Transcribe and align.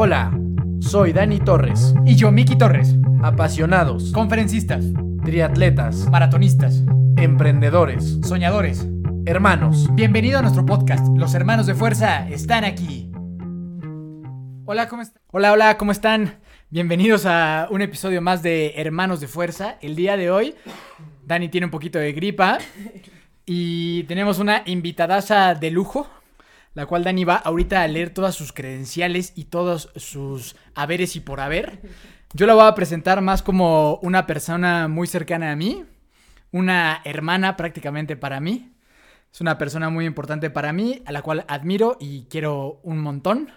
Hola, 0.00 0.30
soy 0.78 1.12
Dani 1.12 1.40
Torres. 1.40 1.92
Y 2.06 2.14
yo, 2.14 2.30
Miki 2.30 2.54
Torres. 2.54 2.94
Apasionados, 3.20 4.12
Conferencistas, 4.12 4.84
triatletas, 5.24 6.08
maratonistas, 6.08 6.84
emprendedores, 7.16 8.20
soñadores. 8.22 8.86
hermanos. 9.26 9.88
Bienvenido 9.96 10.38
a 10.38 10.42
nuestro 10.42 10.64
podcast. 10.64 11.04
Los 11.16 11.34
hermanos 11.34 11.66
de 11.66 11.74
fuerza 11.74 12.28
están 12.28 12.62
aquí. 12.62 13.10
Hola, 14.66 14.86
¿cómo 14.88 15.02
están? 15.02 15.20
Hola, 15.32 15.50
hola, 15.52 15.76
¿cómo 15.78 15.90
están? 15.90 16.38
Bienvenidos 16.70 17.26
a 17.26 17.66
un 17.68 17.82
episodio 17.82 18.22
más 18.22 18.40
de 18.40 18.74
Hermanos 18.76 19.18
de 19.18 19.26
Fuerza. 19.26 19.78
El 19.80 19.96
día 19.96 20.16
de 20.16 20.30
hoy, 20.30 20.54
Dani 21.26 21.48
tiene 21.48 21.64
un 21.64 21.72
poquito 21.72 21.98
de 21.98 22.12
gripa 22.12 22.58
y 23.44 24.04
tenemos 24.04 24.38
una 24.38 24.62
invitadaza 24.64 25.56
de 25.56 25.72
lujo, 25.72 26.06
la 26.78 26.86
cual 26.86 27.02
Dani 27.02 27.24
va 27.24 27.34
ahorita 27.34 27.82
a 27.82 27.88
leer 27.88 28.10
todas 28.10 28.36
sus 28.36 28.52
credenciales 28.52 29.32
y 29.34 29.46
todos 29.46 29.90
sus 29.96 30.54
haberes 30.76 31.16
y 31.16 31.20
por 31.20 31.40
haber. 31.40 31.80
Yo 32.34 32.46
la 32.46 32.54
voy 32.54 32.68
a 32.68 32.74
presentar 32.76 33.20
más 33.20 33.42
como 33.42 33.96
una 33.96 34.28
persona 34.28 34.86
muy 34.86 35.08
cercana 35.08 35.50
a 35.50 35.56
mí, 35.56 35.84
una 36.52 37.00
hermana 37.04 37.56
prácticamente 37.56 38.14
para 38.14 38.38
mí. 38.38 38.70
Es 39.32 39.40
una 39.40 39.58
persona 39.58 39.90
muy 39.90 40.06
importante 40.06 40.50
para 40.50 40.72
mí, 40.72 41.02
a 41.04 41.10
la 41.10 41.22
cual 41.22 41.44
admiro 41.48 41.96
y 41.98 42.26
quiero 42.30 42.78
un 42.84 42.98
montón. 42.98 43.50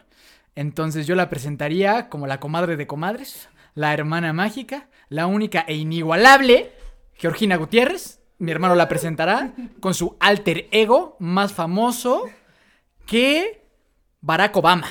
Entonces 0.55 1.05
yo 1.05 1.13
la 1.13 1.29
presentaría 1.29 2.09
como 2.09 2.25
la 2.25 2.39
comadre 2.39 2.75
de 2.75 2.87
comadres, 2.87 3.49
la 3.75 3.93
hermana 3.93 4.33
mágica, 4.33 4.89
la 5.09 5.27
única 5.27 5.63
e 5.67 5.75
inigualable, 5.75 6.71
Georgina 7.13 7.55
Gutiérrez. 7.57 8.19
Mi 8.39 8.51
hermano 8.51 8.73
la 8.73 8.89
presentará 8.89 9.53
con 9.79 9.93
su 9.93 10.17
alter 10.19 10.67
ego 10.71 11.17
más 11.19 11.53
famoso 11.53 12.23
que 13.11 13.61
Barack 14.21 14.55
Obama. 14.55 14.87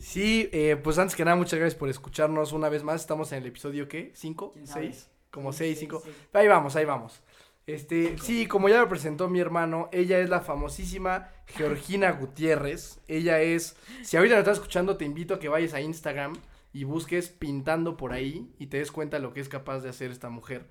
Sí, 0.00 0.48
eh, 0.52 0.76
pues 0.82 0.98
antes 0.98 1.14
que 1.14 1.24
nada, 1.24 1.36
muchas 1.36 1.60
gracias 1.60 1.78
por 1.78 1.88
escucharnos 1.88 2.52
una 2.52 2.68
vez 2.68 2.82
más. 2.82 3.00
Estamos 3.00 3.30
en 3.30 3.38
el 3.38 3.46
episodio, 3.46 3.86
¿qué? 3.86 4.10
¿Cinco? 4.14 4.52
¿Seis? 4.64 5.08
Como 5.30 5.52
seis, 5.52 5.78
cinco. 5.78 6.02
Ahí 6.32 6.48
vamos, 6.48 6.74
ahí 6.74 6.84
vamos. 6.84 7.22
Este, 7.68 8.18
sí, 8.18 8.48
como 8.48 8.68
ya 8.68 8.80
lo 8.80 8.88
presentó 8.88 9.28
mi 9.28 9.38
hermano, 9.38 9.88
ella 9.92 10.18
es 10.18 10.28
la 10.28 10.40
famosísima 10.40 11.28
Georgina 11.46 12.10
Gutiérrez. 12.10 12.98
Ella 13.06 13.40
es, 13.40 13.76
si 14.02 14.16
ahorita 14.16 14.34
lo 14.34 14.40
estás 14.40 14.58
escuchando, 14.58 14.96
te 14.96 15.04
invito 15.04 15.34
a 15.34 15.38
que 15.38 15.48
vayas 15.48 15.74
a 15.74 15.80
Instagram 15.80 16.36
y 16.72 16.82
busques 16.82 17.28
pintando 17.28 17.96
por 17.96 18.12
ahí 18.12 18.52
y 18.58 18.66
te 18.66 18.78
des 18.78 18.90
cuenta 18.90 19.20
lo 19.20 19.32
que 19.32 19.40
es 19.40 19.48
capaz 19.48 19.80
de 19.80 19.90
hacer 19.90 20.10
esta 20.10 20.30
mujer. 20.30 20.66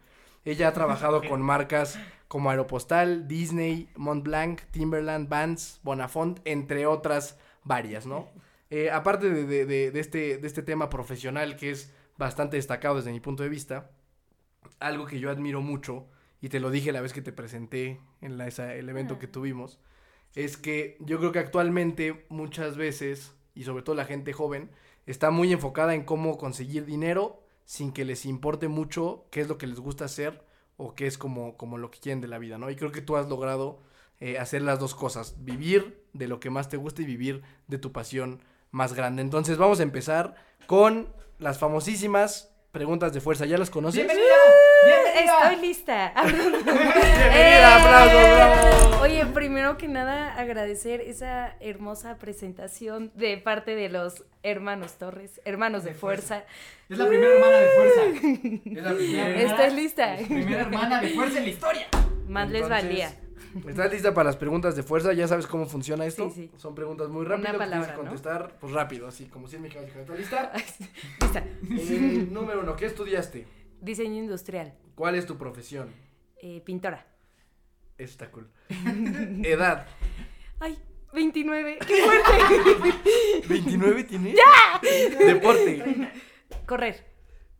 Ella 0.45 0.67
ha 0.67 0.73
trabajado 0.73 1.21
con 1.25 1.41
marcas 1.41 1.97
como 2.33 2.49
Aeropostal, 2.49 3.27
Disney, 3.27 3.87
Montblanc, 3.95 4.59
Timberland, 4.71 5.29
Vans, 5.29 5.79
Bonafont, 5.83 6.39
entre 6.45 6.87
otras 6.87 7.37
varias, 7.63 8.07
¿no? 8.07 8.27
Eh, 8.75 8.89
aparte 8.89 9.29
de, 9.29 9.45
de- 9.45 9.67
de- 9.67 9.91
de 9.91 9.99
este, 9.99 10.37
de 10.39 10.47
este 10.47 10.63
tema 10.63 10.89
profesional 10.89 11.57
que 11.57 11.69
es 11.69 11.93
bastante 12.17 12.55
destacado 12.57 12.95
desde 12.95 13.11
mi 13.11 13.19
punto 13.19 13.43
de 13.43 13.49
vista, 13.49 13.91
algo 14.79 15.05
que 15.05 15.19
yo 15.19 15.29
admiro 15.29 15.61
mucho, 15.61 16.07
y 16.41 16.49
te 16.49 16.59
lo 16.59 16.71
dije 16.71 16.91
la 16.91 17.01
vez 17.01 17.13
que 17.13 17.21
te 17.21 17.31
presenté 17.31 17.99
en 18.21 18.39
la, 18.39 18.47
esa- 18.47 18.73
el 18.73 18.89
evento 18.89 19.19
que 19.19 19.27
tuvimos, 19.27 19.79
es 20.33 20.57
que 20.57 20.97
yo 21.01 21.19
creo 21.19 21.31
que 21.31 21.37
actualmente 21.37 22.25
muchas 22.29 22.75
veces, 22.75 23.35
y 23.53 23.63
sobre 23.65 23.83
todo 23.83 23.95
la 23.95 24.05
gente 24.05 24.33
joven, 24.33 24.71
está 25.05 25.29
muy 25.29 25.53
enfocada 25.53 25.93
en 25.93 26.03
cómo 26.03 26.39
conseguir 26.39 26.83
dinero 26.85 27.43
sin 27.65 27.91
que 27.91 28.05
les 28.05 28.25
importe 28.25 28.69
mucho 28.69 29.27
qué 29.29 29.41
es 29.41 29.47
lo 29.47 29.59
que 29.59 29.67
les 29.67 29.79
gusta 29.79 30.05
hacer 30.05 30.43
o 30.83 30.95
qué 30.95 31.07
es 31.07 31.17
como, 31.17 31.55
como 31.55 31.77
lo 31.77 31.89
que 31.89 31.99
quieren 31.99 32.21
de 32.21 32.27
la 32.27 32.37
vida, 32.37 32.57
¿no? 32.57 32.69
Y 32.69 32.75
creo 32.75 32.91
que 32.91 33.01
tú 33.01 33.15
has 33.15 33.29
logrado 33.29 33.79
eh, 34.19 34.37
hacer 34.37 34.61
las 34.61 34.79
dos 34.79 34.95
cosas, 34.95 35.35
vivir 35.39 36.03
de 36.13 36.27
lo 36.27 36.39
que 36.39 36.49
más 36.49 36.69
te 36.69 36.77
gusta 36.77 37.01
y 37.01 37.05
vivir 37.05 37.41
de 37.67 37.77
tu 37.77 37.91
pasión 37.91 38.41
más 38.71 38.93
grande. 38.93 39.21
Entonces 39.21 39.57
vamos 39.57 39.79
a 39.79 39.83
empezar 39.83 40.35
con 40.67 41.07
las 41.39 41.57
famosísimas 41.57 42.53
preguntas 42.71 43.13
de 43.13 43.21
fuerza. 43.21 43.45
¿Ya 43.45 43.57
las 43.57 43.69
conoces? 43.69 44.07
Estoy 45.15 45.61
lista. 45.61 46.13
Bienvenida, 46.25 47.75
aplauso, 47.77 48.17
bravo. 48.17 49.01
Oye, 49.03 49.25
primero 49.27 49.77
que 49.77 49.87
nada, 49.87 50.33
agradecer 50.35 51.01
esa 51.01 51.55
hermosa 51.59 52.17
presentación 52.17 53.11
de 53.15 53.37
parte 53.37 53.75
de 53.75 53.89
los 53.89 54.23
hermanos 54.43 54.97
Torres, 54.97 55.41
hermanos 55.45 55.83
de 55.83 55.93
fuerza. 55.93 56.43
Es 56.89 56.97
la 56.97 57.07
primera 57.07 57.33
hermana 57.33 57.57
de 57.57 57.67
fuerza. 57.69 58.01
Es 58.65 58.83
la 58.83 58.93
primera 58.95 59.41
Estoy 59.41 59.71
lista. 59.71 60.15
Primera 60.27 60.61
hermana 60.61 61.01
de 61.01 61.09
fuerza 61.09 61.37
en 61.39 61.43
la 61.45 61.49
historia. 61.49 61.87
Más 62.27 62.49
les 62.49 62.67
valía. 62.67 63.13
¿Estás 63.67 63.91
lista 63.91 64.13
para 64.15 64.25
las 64.29 64.37
preguntas 64.37 64.75
de 64.75 64.81
fuerza? 64.81 65.13
¿Ya 65.13 65.27
sabes 65.27 65.45
cómo 65.45 65.67
funciona 65.67 66.05
esto? 66.07 66.31
Sí, 66.31 66.49
sí. 66.51 66.57
Son 66.57 66.73
preguntas 66.73 67.09
muy 67.09 67.21
Una 67.25 67.35
rápidas. 67.35 67.57
palabra, 67.57 67.69
tienes 67.69 67.87
que 67.87 67.93
¿no? 67.93 68.09
contestar 68.09 68.57
pues 68.59 68.73
rápido, 68.73 69.07
así 69.07 69.25
como 69.25 69.47
si 69.47 69.57
es 69.57 69.61
mi 69.61 69.69
cabeza. 69.69 69.99
¿Estás 70.01 70.17
lista? 70.17 70.51
Lista. 71.21 71.43
Eh, 71.69 72.27
número 72.31 72.61
uno, 72.61 72.75
¿qué 72.75 72.87
estudiaste? 72.87 73.45
Diseño 73.83 74.23
industrial. 74.23 74.73
¿Cuál 74.95 75.15
es 75.15 75.25
tu 75.25 75.37
profesión? 75.37 75.93
eh, 76.41 76.61
pintora. 76.65 77.05
Eso 77.97 78.11
está 78.11 78.31
cool. 78.31 78.49
Edad. 79.45 79.85
Ay, 80.59 80.77
29. 81.13 81.79
¡Qué 81.85 82.03
fuerte! 82.03 82.31
¿29 83.47 84.07
tienes? 84.07 84.35
¡Ya! 84.35 84.79
Deporte. 85.25 86.11
Correr. 86.65 87.03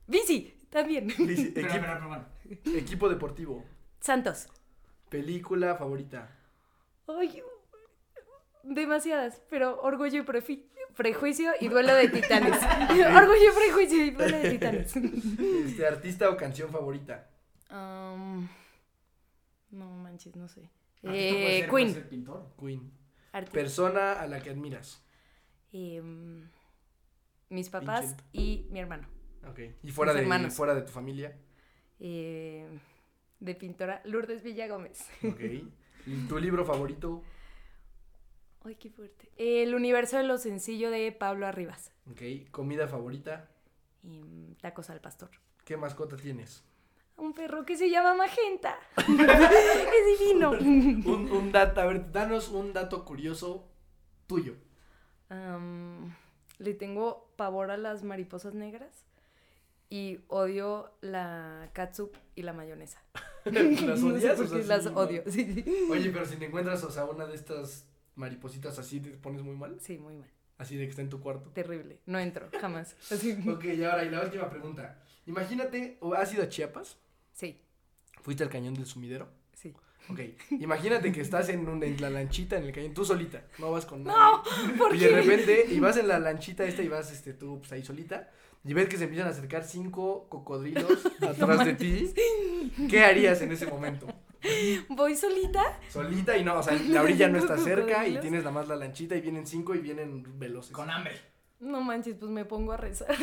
Bici, 0.07 0.53
también. 0.69 1.09
Espera, 1.29 1.75
espera, 1.75 2.27
equipo 2.75 3.09
deportivo. 3.09 3.63
Santos. 3.99 4.47
Película 5.09 5.75
favorita. 5.75 6.29
Ay, 7.07 7.41
demasiadas, 8.63 9.41
pero 9.49 9.81
orgullo 9.81 10.21
y 10.21 10.25
prefi- 10.25 10.65
prejuicio 10.95 11.51
y 11.59 11.67
duelo 11.67 11.93
de 11.95 12.09
titanes. 12.09 12.57
orgullo, 12.89 13.53
prejuicio 13.55 14.05
y 14.05 14.11
duelo 14.11 14.37
de 14.39 14.49
titanes. 14.51 14.95
Este, 14.95 15.85
artista 15.87 16.29
o 16.29 16.37
canción 16.37 16.69
favorita. 16.69 17.29
Um, 17.69 18.47
no 19.71 19.89
manches, 19.91 20.35
no 20.35 20.47
sé. 20.47 20.69
Puede 21.01 21.59
Eh, 21.59 21.67
Queen. 21.69 21.93
ser 21.93 22.07
pintor. 22.09 22.53
Queen. 22.59 22.91
Persona 23.51 24.13
a 24.13 24.27
la 24.27 24.41
que 24.41 24.49
admiras. 24.51 25.03
em, 25.71 26.47
mis 27.49 27.69
papás 27.69 28.15
y 28.31 28.67
mi 28.69 28.79
hermano. 28.79 29.07
Ok. 29.49 29.59
Y 29.83 29.91
fuera 29.91 30.11
Mis 30.13 30.17
de, 30.17 30.21
hermanos. 30.23 30.53
fuera 30.53 30.75
de 30.75 30.81
tu 30.83 30.91
familia. 30.91 31.35
Eh, 31.99 32.67
de 33.39 33.55
pintora 33.55 34.01
Lourdes 34.05 34.43
Villagómez. 34.43 35.09
Ok. 35.27 35.41
¿Y 36.05 36.27
tu 36.27 36.37
libro 36.37 36.63
favorito? 36.65 37.23
Ay, 38.65 38.75
qué 38.75 38.89
fuerte. 38.89 39.29
El 39.37 39.75
universo 39.75 40.17
de 40.17 40.23
lo 40.23 40.37
sencillo 40.37 40.89
de 40.89 41.11
Pablo 41.11 41.45
Arribas. 41.47 41.91
Ok. 42.09 42.21
¿Comida 42.51 42.87
favorita? 42.87 43.49
Em, 44.03 44.55
tacos 44.55 44.89
al 44.89 45.01
pastor. 45.01 45.29
¿Qué 45.65 45.75
mascota 45.77 46.15
tienes? 46.15 46.63
Un 47.17 47.33
perro 47.33 47.65
que 47.65 47.77
se 47.77 47.89
llama 47.89 48.13
Magenta. 48.15 48.77
es 48.97 50.19
divino. 50.19 50.51
Un, 50.51 51.29
un 51.31 51.51
dato, 51.51 51.81
a 51.81 51.85
ver, 51.85 52.11
danos 52.11 52.49
un 52.49 52.73
dato 52.73 53.05
curioso 53.05 53.67
tuyo. 54.27 54.55
Le 56.59 56.73
tengo 56.75 57.27
pavor 57.35 57.71
a 57.71 57.77
las 57.77 58.03
mariposas 58.03 58.53
negras 58.53 59.05
y 59.89 60.19
odio 60.27 60.91
la 61.01 61.69
catsup 61.73 62.15
y 62.35 62.43
la 62.43 62.53
mayonesa. 62.53 63.01
¿Las 63.45 63.99
No 64.01 64.17
sé 64.19 64.31
odias? 64.31 64.35
por 64.37 64.45
O 64.45 64.47
sea, 64.47 64.57
qué 64.57 64.63
sí, 64.63 64.69
las 64.69 64.85
¿no? 64.85 64.99
odio. 64.99 65.23
Sí, 65.27 65.53
sí. 65.53 65.87
Oye, 65.89 66.09
pero 66.11 66.25
si 66.25 66.35
te 66.37 66.45
encuentras, 66.45 66.83
o 66.83 66.91
sea, 66.91 67.05
una 67.05 67.25
de 67.25 67.35
estas 67.35 67.87
maripositas 68.15 68.77
así, 68.79 68.99
¿te 68.99 69.09
pones 69.11 69.41
muy 69.43 69.55
mal? 69.55 69.77
Sí, 69.79 69.97
muy 69.97 70.15
mal. 70.15 70.29
Así 70.57 70.75
de 70.77 70.85
que 70.85 70.89
está 70.91 71.01
en 71.01 71.09
tu 71.09 71.19
cuarto. 71.19 71.49
Terrible. 71.51 71.99
No 72.05 72.19
entro, 72.19 72.49
jamás. 72.61 72.95
Así. 73.11 73.31
Ok, 73.49 73.65
y 73.65 73.83
ahora, 73.83 74.03
y 74.05 74.09
la 74.09 74.21
última 74.21 74.49
pregunta. 74.49 75.01
Imagínate, 75.25 75.97
¿o 76.01 76.13
¿has 76.13 76.33
ido 76.33 76.43
a 76.43 76.49
Chiapas? 76.49 76.97
Sí, 77.33 77.59
¿Fuiste 78.21 78.43
al 78.43 78.49
cañón 78.49 78.73
del 78.73 78.85
sumidero? 78.85 79.29
sí. 79.53 79.73
Ok, 80.09 80.19
imagínate 80.59 81.13
que 81.13 81.21
estás 81.21 81.47
en, 81.47 81.65
un- 81.69 81.81
en 81.81 82.01
la 82.01 82.09
lanchita 82.09 82.57
en 82.57 82.65
el 82.65 82.73
cañón, 82.73 82.93
tú 82.93 83.05
solita, 83.05 83.41
no 83.57 83.71
vas 83.71 83.85
con 83.85 84.03
nadie. 84.03 84.17
No, 84.17 84.77
¿por 84.77 84.93
Y 84.93 84.99
de 84.99 85.07
qué? 85.07 85.15
repente, 85.15 85.65
y 85.69 85.79
vas 85.79 85.95
en 85.95 86.09
la 86.09 86.19
lanchita 86.19 86.65
esta 86.65 86.81
y 86.83 86.89
vas 86.89 87.09
este, 87.13 87.33
tú 87.33 87.59
pues, 87.59 87.71
ahí 87.71 87.83
solita, 87.83 88.29
y 88.65 88.73
ves 88.73 88.89
que 88.89 88.97
se 88.97 89.05
empiezan 89.05 89.27
a 89.29 89.31
acercar 89.31 89.63
cinco 89.63 90.27
cocodrilos 90.27 91.05
atrás 91.21 91.65
de 91.65 91.73
ti. 91.75 92.13
¿Qué 92.89 93.01
harías 93.01 93.41
en 93.43 93.53
ese 93.53 93.65
momento? 93.65 94.07
¿Voy 94.89 95.15
solita? 95.15 95.61
Solita 95.89 96.37
y 96.37 96.43
no, 96.43 96.55
o 96.59 96.63
sea, 96.63 96.73
la 96.89 97.01
orilla 97.01 97.27
no 97.29 97.37
está 97.37 97.55
¿Cinco 97.55 97.67
cerca 97.69 98.07
y 98.07 98.17
tienes 98.19 98.41
nada 98.43 98.51
más 98.51 98.67
la 98.67 98.75
lanchita 98.75 99.15
y 99.15 99.21
vienen 99.21 99.45
cinco 99.47 99.73
y 99.75 99.79
vienen 99.79 100.23
veloces. 100.39 100.71
Con 100.71 100.89
hambre. 100.89 101.13
No 101.59 101.79
manches, 101.81 102.15
pues 102.19 102.29
me 102.29 102.43
pongo 102.43 102.73
a 102.73 102.77
rezar. 102.77 103.07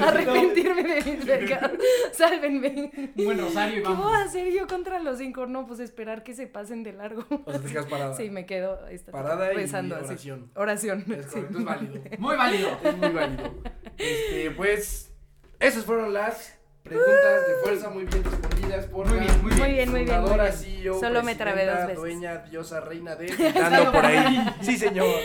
Arrepentirme 0.00 0.82
de 0.82 1.02
mis 1.12 1.24
pecados. 1.24 1.78
Sálvenme. 2.12 2.90
Un 3.16 3.24
buen 3.24 3.38
rosario 3.40 3.74
y 3.78 3.82
¿Qué 3.82 3.88
vamos. 3.88 4.04
voy 4.06 4.14
a 4.16 4.22
hacer 4.24 4.52
yo 4.52 4.66
contra 4.66 4.98
los 4.98 5.18
cinco? 5.18 5.46
No, 5.46 5.64
pues 5.66 5.78
esperar 5.80 6.22
que 6.24 6.34
se 6.34 6.48
pasen 6.48 6.82
de 6.82 6.92
largo. 6.92 7.24
O 7.44 7.50
sea, 7.52 7.60
te 7.60 7.68
quedas 7.68 7.86
parada. 7.86 8.14
Sí, 8.16 8.30
me 8.30 8.46
quedo 8.46 8.84
esta- 8.88 9.12
Parada 9.12 9.52
y 9.52 9.56
rezando 9.56 9.94
así. 9.96 10.06
oración. 10.06 10.50
Oración. 10.56 11.04
Es 11.12 11.26
sí. 11.26 11.32
correcto, 11.34 11.58
es 11.58 11.64
válido. 11.64 12.00
Muy 12.18 12.36
válido. 12.36 12.78
Es 12.82 12.96
muy 12.96 13.08
válido. 13.10 13.54
Este, 13.96 14.50
pues, 14.52 15.12
esas 15.60 15.84
fueron 15.84 16.12
las 16.12 16.58
preguntas 16.86 17.46
de 17.48 17.54
fuerza 17.62 17.90
muy 17.90 18.04
bien 18.04 18.24
respondidas 18.24 18.86
por 18.86 19.06
Muy 19.06 19.16
la 19.18 19.22
bien, 19.24 19.42
muy 19.42 19.52
Muy 19.52 19.54
bien, 19.72 19.90
muy 19.90 20.04
bien, 20.04 20.20
muy 20.22 20.30
bien. 20.38 20.52
CEO, 20.52 21.00
Solo 21.00 21.22
me 21.22 21.34
trabé 21.34 21.66
dos 21.66 21.78
veces. 21.80 21.96
dueña, 21.96 22.38
diosa, 22.38 22.80
reina 22.80 23.16
de 23.16 23.26
Gritando 23.36 23.92
por 23.92 24.06
ahí. 24.06 24.54
Sí, 24.62 24.76
señor. 24.76 25.06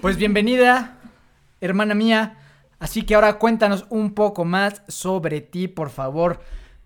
Pues 0.00 0.16
bienvenida, 0.16 0.98
hermana 1.60 1.94
mía. 1.94 2.38
Así 2.80 3.02
que 3.04 3.14
ahora 3.14 3.34
cuéntanos 3.38 3.86
un 3.88 4.14
poco 4.14 4.44
más 4.44 4.82
sobre 4.88 5.40
ti, 5.40 5.68
por 5.68 5.90
favor. 5.90 6.40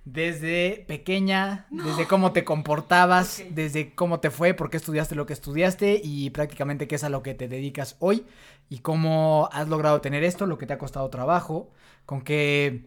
Desde 0.05 0.84
pequeña, 0.87 1.67
desde 1.70 2.06
cómo 2.06 2.32
te 2.32 2.44
comportabas, 2.44 3.43
desde 3.50 3.94
cómo 3.94 4.20
te 4.20 4.31
fue, 4.31 4.55
por 4.55 4.70
qué 4.70 4.76
estudiaste 4.76 5.14
lo 5.14 5.25
que 5.26 5.32
estudiaste 5.32 6.00
y 6.05 6.31
prácticamente 6.31 6.87
qué 6.87 6.94
es 6.96 7.05
a 7.05 7.08
lo 7.08 7.23
que 7.23 7.34
te 7.34 7.49
dedicas 7.49 7.96
hoy 8.00 8.26
y 8.69 8.78
cómo 8.81 9.49
has 9.50 9.69
logrado 9.69 10.00
tener 10.00 10.23
esto, 10.23 10.46
lo 10.46 10.58
que 10.58 10.67
te 10.67 10.75
ha 10.75 10.78
costado 10.78 11.08
trabajo, 11.08 11.70
con 12.05 12.20
qué 12.23 12.84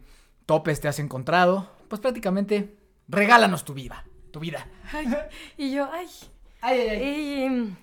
topes 0.49 0.81
te 0.81 0.87
has 0.87 0.97
encontrado. 0.97 1.69
Pues 1.89 2.01
prácticamente 2.01 2.75
regálanos 3.07 3.63
tu 3.65 3.75
vida, 3.75 4.03
tu 4.31 4.39
vida. 4.39 4.67
Y 5.57 5.71
yo, 5.71 5.87
ay. 5.91 6.07
Ay, 6.61 6.79
ay, 6.79 7.03
Y, 7.03 7.77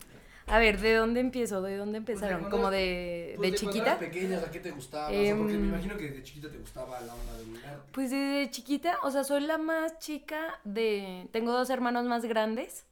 a 0.52 0.58
ver, 0.58 0.80
¿de 0.80 0.94
dónde 0.94 1.20
empiezo? 1.20 1.62
¿De 1.62 1.76
dónde 1.76 1.98
empezaron? 1.98 2.40
cuando 2.40 2.56
¿Como 2.56 2.70
de, 2.72 3.34
Pues 3.36 3.52
de 3.52 3.56
cuando 3.58 3.72
chiquita? 3.72 3.90
eras 3.92 3.98
pequeña, 4.00 4.38
¿a 4.38 4.50
qué 4.50 4.58
te 4.58 4.72
gustaba? 4.72 5.06
O 5.06 5.10
sea, 5.10 5.20
Em, 5.22 5.38
porque 5.38 5.52
me 5.58 5.68
imagino 5.68 5.96
que 5.96 6.10
desde 6.10 6.24
chiquita 6.24 6.50
te 6.50 6.58
gustaba 6.58 7.00
la 7.02 7.14
onda 7.14 7.38
del 7.38 7.56
arte. 7.64 7.88
Pues 7.92 8.10
desde 8.10 8.50
chiquita, 8.50 8.98
o 9.04 9.12
sea, 9.12 9.22
soy 9.22 9.42
la 9.42 9.58
más 9.58 10.00
chica 10.00 10.58
de... 10.64 11.28
Tengo 11.30 11.52
dos 11.52 11.70
hermanos 11.70 12.04
más 12.06 12.24
grandes 12.24 12.84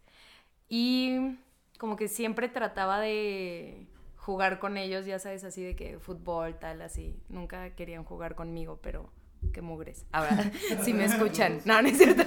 y 0.68 1.36
como 1.78 1.96
que 1.96 2.06
siempre 2.06 2.48
trataba 2.48 3.00
de 3.00 3.88
jugar 4.18 4.60
con 4.60 4.76
ellos, 4.76 5.04
ya 5.04 5.18
sabes, 5.18 5.42
así 5.42 5.64
de 5.64 5.74
que 5.74 5.98
fútbol, 5.98 6.60
tal, 6.60 6.80
así. 6.80 7.16
Nunca 7.28 7.74
querían 7.74 8.04
jugar 8.04 8.36
conmigo, 8.36 8.78
pero 8.80 9.10
qué 9.52 9.62
mugres. 9.62 10.06
Ahora, 10.12 10.50
si 10.82 10.92
me 10.94 11.04
escuchan. 11.04 11.60
No, 11.64 11.80
no 11.82 11.88
es 11.88 11.98
cierto. 11.98 12.24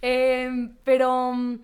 Em, 0.00 0.76
pero 0.84 1.32
mm, 1.32 1.58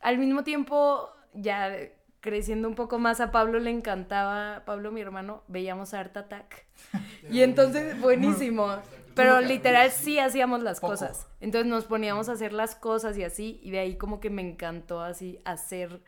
al 0.00 0.18
mismo 0.18 0.44
tiempo, 0.44 1.10
ya 1.34 1.74
creciendo 2.20 2.68
un 2.68 2.74
poco 2.74 2.98
más, 2.98 3.20
a 3.20 3.30
Pablo 3.30 3.58
le 3.58 3.70
encantaba, 3.70 4.62
Pablo 4.66 4.90
mi 4.90 5.00
hermano, 5.00 5.42
veíamos 5.48 5.94
Art 5.94 6.16
Attack. 6.16 6.66
Y 7.30 7.42
entonces, 7.42 8.00
buenísimo. 8.00 8.76
Pero 9.14 9.40
literal 9.40 9.90
sí 9.90 10.18
hacíamos 10.18 10.62
las 10.62 10.80
Poco. 10.80 10.92
cosas. 10.92 11.26
Entonces 11.40 11.68
nos 11.68 11.84
poníamos 11.84 12.28
a 12.28 12.32
hacer 12.32 12.52
las 12.52 12.76
cosas 12.76 13.18
y 13.18 13.24
así. 13.24 13.58
Y 13.62 13.70
de 13.72 13.80
ahí 13.80 13.96
como 13.96 14.20
que 14.20 14.30
me 14.30 14.42
encantó 14.42 15.02
así 15.02 15.40
hacer, 15.44 16.00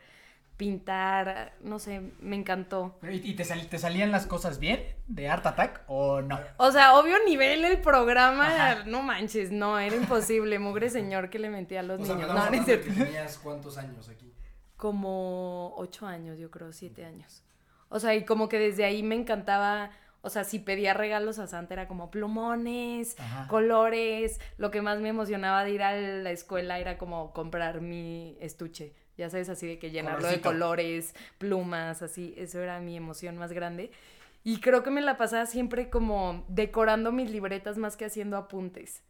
pintar, 0.65 1.53
no 1.61 1.79
sé, 1.79 2.01
me 2.19 2.35
encantó. 2.35 2.99
¿Y 3.11 3.33
te, 3.33 3.43
sal- 3.43 3.67
te 3.67 3.79
salían 3.79 4.11
las 4.11 4.27
cosas 4.27 4.59
bien 4.59 4.79
de 5.07 5.27
Art 5.27 5.43
Attack 5.47 5.81
o 5.87 6.21
no? 6.21 6.39
O 6.57 6.71
sea, 6.71 6.93
obvio 6.99 7.15
nivel 7.25 7.65
el 7.65 7.79
programa, 7.81 8.45
Ajá. 8.73 8.83
no 8.85 9.01
manches, 9.01 9.51
no, 9.51 9.79
era 9.79 9.95
imposible. 9.95 10.59
Mugre 10.59 10.91
señor 10.91 11.31
que 11.31 11.39
le 11.39 11.49
mentía 11.49 11.79
a 11.79 11.83
los 11.83 11.99
O 11.99 12.05
sea, 12.05 12.13
niños. 12.13 12.29
estabas 12.29 12.51
No, 12.51 12.57
no 12.59 12.65
de 12.65 12.79
que 12.79 12.91
tenías 12.91 13.39
cuántos 13.39 13.79
años 13.79 14.07
aquí. 14.07 14.31
como 14.77 15.73
ocho 15.77 16.05
años, 16.05 16.37
yo 16.37 16.51
creo, 16.51 16.71
siete 16.73 17.05
años. 17.05 17.43
O 17.89 17.99
sea, 17.99 18.13
y 18.13 18.23
como 18.23 18.47
que 18.47 18.59
desde 18.59 18.85
ahí 18.85 19.01
me 19.01 19.15
encantaba, 19.15 19.89
o 20.21 20.29
sea, 20.29 20.43
si 20.43 20.59
pedía 20.59 20.93
regalos 20.93 21.39
a 21.39 21.47
Santa 21.47 21.73
era 21.73 21.87
como 21.87 22.11
plumones, 22.11 23.19
Ajá. 23.19 23.47
colores. 23.47 24.39
Lo 24.57 24.69
que 24.69 24.83
más 24.83 24.99
me 24.99 25.09
emocionaba 25.09 25.63
de 25.63 25.71
ir 25.71 25.81
a 25.81 25.95
la 25.97 26.29
escuela 26.29 26.77
era 26.77 26.99
como 26.99 27.33
comprar 27.33 27.81
mi 27.81 28.37
estuche. 28.39 28.93
Ya 29.21 29.29
sabes, 29.29 29.49
así 29.49 29.67
de 29.67 29.77
que 29.79 29.91
llenarlo 29.91 30.27
de 30.27 30.41
colores, 30.41 31.13
plumas, 31.37 32.01
así. 32.01 32.33
Eso 32.37 32.59
era 32.59 32.79
mi 32.79 32.97
emoción 32.97 33.37
más 33.37 33.51
grande. 33.53 33.91
Y 34.43 34.59
creo 34.59 34.81
que 34.81 34.89
me 34.89 35.01
la 35.01 35.17
pasaba 35.17 35.45
siempre 35.45 35.89
como 35.91 36.43
decorando 36.49 37.11
mis 37.11 37.29
libretas 37.29 37.77
más 37.77 37.95
que 37.97 38.05
haciendo 38.05 38.35
apuntes. 38.37 39.03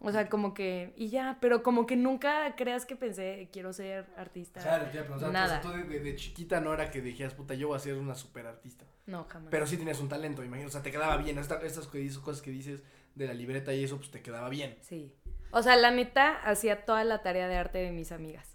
O 0.00 0.10
sea, 0.10 0.28
como 0.28 0.52
que, 0.52 0.92
y 0.96 1.10
ya, 1.10 1.38
pero 1.40 1.62
como 1.62 1.86
que 1.86 1.94
nunca 1.94 2.56
creas 2.56 2.84
que 2.86 2.96
pensé, 2.96 3.48
quiero 3.52 3.72
ser 3.72 4.04
artista. 4.16 4.60
Claro, 4.60 4.86
te 4.86 4.94
iba 4.96 5.02
a 5.02 5.04
preguntar, 5.04 5.30
Nada. 5.32 5.60
Tú 5.60 5.68
de, 5.70 5.84
de- 5.84 6.00
de 6.00 6.16
chiquita 6.16 6.60
no 6.60 6.74
era 6.74 6.90
que 6.90 7.00
dijeras, 7.00 7.34
puta, 7.34 7.54
yo 7.54 7.68
voy 7.68 7.76
a 7.76 7.78
ser 7.78 7.94
una 7.94 8.16
super 8.16 8.44
artista. 8.48 8.84
No, 9.06 9.24
jamás. 9.28 9.48
Pero 9.52 9.64
sí 9.68 9.76
tenías 9.76 10.00
un 10.00 10.08
talento, 10.08 10.42
imagino. 10.42 10.66
O 10.66 10.72
sea, 10.72 10.82
te 10.82 10.90
quedaba 10.90 11.16
bien. 11.18 11.38
Esta- 11.38 11.60
estas 11.62 11.88
dices- 11.92 12.18
cosas 12.18 12.42
que 12.42 12.50
dices 12.50 12.82
de 13.14 13.26
la 13.28 13.34
libreta 13.34 13.72
y 13.72 13.84
eso, 13.84 13.96
pues 13.98 14.10
te 14.10 14.20
quedaba 14.22 14.48
bien. 14.48 14.76
Sí. 14.80 15.14
O 15.52 15.62
sea, 15.62 15.76
la 15.76 15.92
neta 15.92 16.32
hacía 16.42 16.84
toda 16.84 17.04
la 17.04 17.22
tarea 17.22 17.46
de 17.46 17.56
arte 17.56 17.78
de 17.78 17.92
mis 17.92 18.10
amigas. 18.10 18.51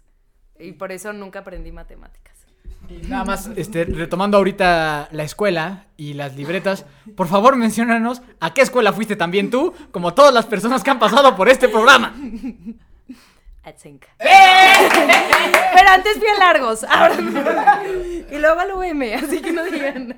Y 0.58 0.72
por 0.72 0.92
eso 0.92 1.12
nunca 1.12 1.40
aprendí 1.40 1.72
matemáticas. 1.72 2.36
Y 2.88 3.06
nada 3.06 3.24
más, 3.24 3.50
este, 3.56 3.84
retomando 3.84 4.38
ahorita 4.38 5.08
la 5.12 5.22
escuela 5.22 5.86
y 5.96 6.14
las 6.14 6.36
libretas, 6.36 6.86
por 7.16 7.28
favor 7.28 7.56
menciónanos 7.56 8.22
a 8.40 8.54
qué 8.54 8.62
escuela 8.62 8.92
fuiste 8.92 9.16
también 9.16 9.50
tú, 9.50 9.74
como 9.90 10.14
todas 10.14 10.32
las 10.32 10.46
personas 10.46 10.82
que 10.82 10.90
han 10.90 10.98
pasado 10.98 11.36
por 11.36 11.48
este 11.48 11.68
programa. 11.68 12.14
Atsenka. 13.62 14.08
Pero 14.18 15.88
antes 15.90 16.16
a 16.16 16.38
Largos. 16.38 16.84
ahora 16.84 17.16
y 18.30 18.38
luego 18.38 18.60
al 18.60 18.72
UM, 18.72 19.02
así 19.14 19.40
que 19.40 19.52
no 19.52 19.64
digan. 19.64 20.14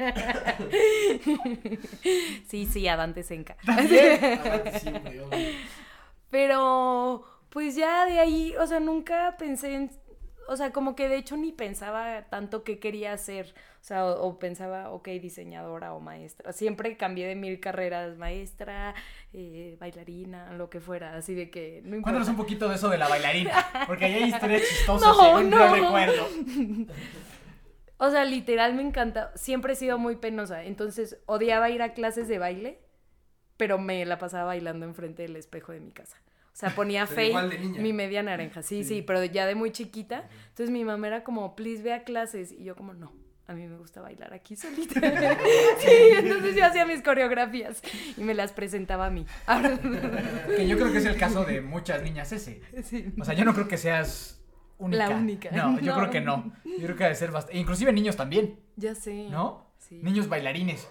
sí, 2.48 2.66
sí, 2.66 2.86
a 2.88 2.96
Dante 2.96 3.22
Senka. 3.22 3.56
Aparte, 3.62 4.78
sí, 4.80 4.90
güey, 4.90 5.18
obvio. 5.18 5.38
Pero, 6.30 7.24
pues 7.50 7.74
ya 7.74 8.04
de 8.06 8.20
ahí, 8.20 8.54
o 8.60 8.66
sea, 8.66 8.80
nunca 8.80 9.36
pensé 9.38 9.74
en. 9.74 9.90
O 10.52 10.56
sea, 10.56 10.72
como 10.72 10.96
que 10.96 11.08
de 11.08 11.16
hecho 11.16 11.36
ni 11.36 11.52
pensaba 11.52 12.22
tanto 12.28 12.64
qué 12.64 12.80
quería 12.80 13.12
hacer. 13.12 13.54
O 13.80 13.84
sea, 13.84 14.04
o, 14.04 14.26
o 14.26 14.38
pensaba, 14.40 14.90
ok, 14.90 15.06
diseñadora 15.20 15.94
o 15.94 16.00
maestra. 16.00 16.52
Siempre 16.52 16.96
cambié 16.96 17.28
de 17.28 17.36
mil 17.36 17.60
carreras, 17.60 18.16
maestra, 18.18 18.96
eh, 19.32 19.76
bailarina, 19.78 20.52
lo 20.54 20.68
que 20.68 20.80
fuera. 20.80 21.14
Así 21.14 21.34
de 21.34 21.50
que 21.50 21.82
no. 21.84 22.02
Cuéntanos 22.02 22.28
un 22.28 22.36
poquito 22.36 22.68
de 22.68 22.74
eso 22.74 22.88
de 22.88 22.98
la 22.98 23.06
bailarina, 23.06 23.52
porque 23.86 24.06
ahí 24.06 24.14
hay 24.14 24.24
historias 24.30 24.62
chistosas, 24.68 25.08
No, 25.16 25.22
según 25.22 25.50
yo 25.52 25.58
no. 25.58 25.72
recuerdo. 25.72 26.26
O 27.98 28.10
sea, 28.10 28.24
literal 28.24 28.74
me 28.74 28.82
encanta. 28.82 29.30
Siempre 29.36 29.74
he 29.74 29.76
sido 29.76 29.98
muy 29.98 30.16
penosa. 30.16 30.64
Entonces 30.64 31.18
odiaba 31.26 31.70
ir 31.70 31.82
a 31.82 31.92
clases 31.94 32.28
de 32.28 32.38
baile, 32.38 32.80
pero 33.56 33.78
me 33.78 34.04
la 34.04 34.18
pasaba 34.18 34.44
bailando 34.44 34.86
enfrente 34.86 35.22
del 35.22 35.36
espejo 35.36 35.72
de 35.72 35.80
mi 35.80 35.92
casa. 35.92 36.16
O 36.60 36.66
sea, 36.66 36.74
ponía 36.74 37.06
Faye, 37.06 37.32
de 37.48 37.58
mi 37.80 37.94
media 37.94 38.22
naranja. 38.22 38.62
Sí, 38.62 38.84
sí, 38.84 38.96
Sí. 38.96 39.02
pero 39.02 39.24
ya 39.24 39.46
de 39.46 39.54
muy 39.54 39.70
chiquita. 39.72 40.28
Entonces 40.50 40.68
mi 40.70 40.84
mamá 40.84 41.06
era 41.06 41.24
como, 41.24 41.56
please 41.56 41.82
ve 41.82 41.94
a 41.94 42.04
clases. 42.04 42.52
Y 42.52 42.64
yo, 42.64 42.76
como, 42.76 42.92
no. 42.92 43.14
A 43.46 43.54
mí 43.54 43.66
me 43.66 43.78
gusta 43.78 44.02
bailar 44.02 44.34
aquí 44.34 44.56
solita. 44.56 45.00
sí, 45.78 45.90
entonces 46.18 46.54
yo 46.54 46.64
hacía 46.66 46.84
mis 46.84 47.00
coreografías 47.02 47.80
y 48.16 48.20
me 48.22 48.34
las 48.34 48.52
presentaba 48.52 49.06
a 49.06 49.10
mí. 49.10 49.24
Que 50.54 50.68
yo 50.68 50.76
creo 50.76 50.92
que 50.92 50.98
es 50.98 51.06
el 51.06 51.16
caso 51.16 51.44
de 51.44 51.60
muchas 51.62 52.02
niñas 52.02 52.30
ese. 52.32 52.60
sí. 52.84 53.12
O 53.18 53.24
sea, 53.24 53.34
yo 53.34 53.44
no 53.46 53.54
creo 53.54 53.66
que 53.66 53.78
seas 53.78 54.40
única. 54.78 55.08
La 55.08 55.16
única. 55.16 55.50
No, 55.50 55.80
yo 55.80 55.92
No. 55.94 55.98
creo 55.98 56.10
que 56.10 56.20
no. 56.20 56.52
Yo 56.64 56.84
creo 56.84 56.96
que 56.96 57.04
debe 57.04 57.16
ser 57.16 57.30
bastante. 57.30 57.58
Inclusive 57.58 57.92
niños 57.92 58.16
también, 58.16 58.60
Ya 58.76 58.94
sé. 58.94 59.28
¿no? 59.30 59.66
Sí. 59.78 59.98
Niños 60.02 60.28
bailarines. 60.28 60.86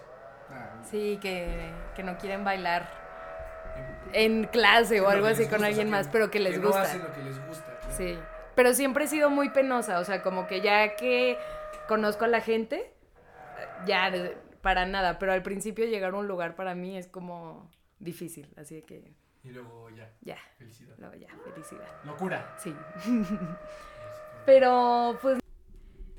Sí, 0.90 1.18
que, 1.22 1.70
que 1.94 2.02
no 2.02 2.18
quieren 2.18 2.42
bailar 2.44 2.99
en 4.12 4.44
clase 4.44 5.00
o 5.00 5.08
algo 5.08 5.26
así 5.26 5.46
con 5.46 5.64
alguien 5.64 5.90
más, 5.90 6.08
pero 6.08 6.30
que 6.30 6.40
les 6.40 6.60
gusta. 6.60 6.82
hacen 6.82 7.02
lo 7.02 7.12
que 7.12 7.22
les 7.22 7.46
gusta. 7.46 7.66
Sí. 7.90 8.18
Pero 8.54 8.74
siempre 8.74 9.04
he 9.04 9.08
sido 9.08 9.30
muy 9.30 9.50
penosa, 9.50 10.00
o 10.00 10.04
sea, 10.04 10.22
como 10.22 10.46
que 10.46 10.60
ya 10.60 10.96
que 10.96 11.38
conozco 11.88 12.24
a 12.24 12.28
la 12.28 12.40
gente, 12.40 12.92
ya 13.86 14.12
para 14.60 14.84
nada, 14.86 15.18
pero 15.18 15.32
al 15.32 15.42
principio 15.42 15.86
llegar 15.86 16.12
a 16.12 16.16
un 16.16 16.28
lugar 16.28 16.54
para 16.56 16.74
mí 16.74 16.96
es 16.98 17.06
como 17.08 17.70
difícil, 17.98 18.52
así 18.56 18.82
que 18.82 19.12
Y 19.42 19.50
luego 19.50 19.88
ya, 19.90 20.10
ya, 20.20 20.36
felicidad. 20.58 20.94
luego 20.98 21.14
ya, 21.14 21.28
felicidad. 21.52 21.86
Locura. 22.04 22.54
Sí. 22.58 22.74
Pero 24.46 25.18
pues 25.22 25.39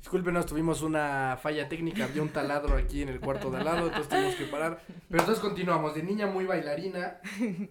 Discúlpenos, 0.06 0.46
tuvimos 0.46 0.82
una 0.82 1.38
falla 1.40 1.68
técnica, 1.68 2.04
había 2.04 2.22
un 2.22 2.30
taladro 2.30 2.76
aquí 2.76 3.02
en 3.02 3.08
el 3.08 3.20
cuarto 3.20 3.52
de 3.52 3.58
al 3.58 3.64
lado, 3.64 3.86
entonces 3.86 4.08
tuvimos 4.08 4.34
que 4.34 4.44
parar. 4.46 4.80
Pero 5.08 5.20
entonces 5.22 5.38
continuamos, 5.38 5.94
de 5.94 6.02
niña 6.02 6.26
muy 6.26 6.44
bailarina, 6.44 7.20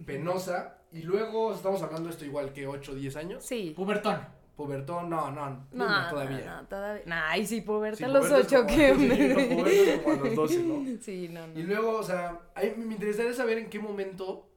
penosa, 0.06 0.78
y 0.92 1.02
luego 1.02 1.52
estamos 1.54 1.82
hablando 1.82 2.08
de 2.08 2.12
esto 2.14 2.24
igual 2.24 2.54
que 2.54 2.66
8 2.66 2.92
o 2.92 2.94
10 2.94 3.16
años. 3.16 3.44
sí. 3.44 3.72
Pubertón. 3.76 4.18
Pubertón, 4.56 5.08
no, 5.10 5.30
no, 5.30 5.66
No, 5.72 6.08
todavía. 6.10 6.60
no, 6.62 6.68
todavía. 6.68 7.02
Nah, 7.06 7.30
ay, 7.30 7.46
sí, 7.46 7.62
puberta 7.62 7.96
Sí, 7.96 8.04
a 8.04 8.08
los 8.08 8.26
puberto 8.26 8.40
es 8.40 8.46
ocho, 8.46 8.56
como- 8.64 8.76
que 8.76 8.94
sí, 8.94 9.08
no, 9.08 9.56
puberto 9.56 9.70
es 9.90 10.00
como 10.00 10.14
a 10.14 10.26
los 10.26 10.34
12, 10.36 10.58
¿no? 10.62 10.98
Sí, 11.02 11.28
no, 11.30 11.46
no. 11.46 11.58
Y 11.58 11.62
luego, 11.62 11.96
o 11.98 12.02
sea, 12.02 12.38
ahí 12.54 12.74
me 12.76 12.94
interesaría 12.94 13.32
saber 13.34 13.58
en 13.58 13.70
qué 13.70 13.78
momento 13.78 14.48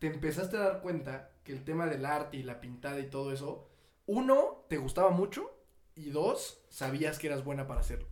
te 0.00 0.08
empezaste 0.08 0.56
a 0.56 0.60
dar 0.60 0.82
cuenta 0.82 1.30
que 1.44 1.52
el 1.52 1.64
tema 1.64 1.86
del 1.86 2.04
arte 2.04 2.36
y 2.36 2.42
la 2.42 2.60
pintada 2.60 2.98
y 3.00 3.08
todo 3.08 3.32
eso, 3.32 3.68
uno, 4.06 4.64
te 4.68 4.76
gustaba 4.76 5.10
mucho, 5.10 5.50
y 5.96 6.10
dos, 6.10 6.64
sabías 6.68 7.18
que 7.18 7.28
eras 7.28 7.44
buena 7.44 7.66
para 7.66 7.80
hacerlo. 7.80 8.08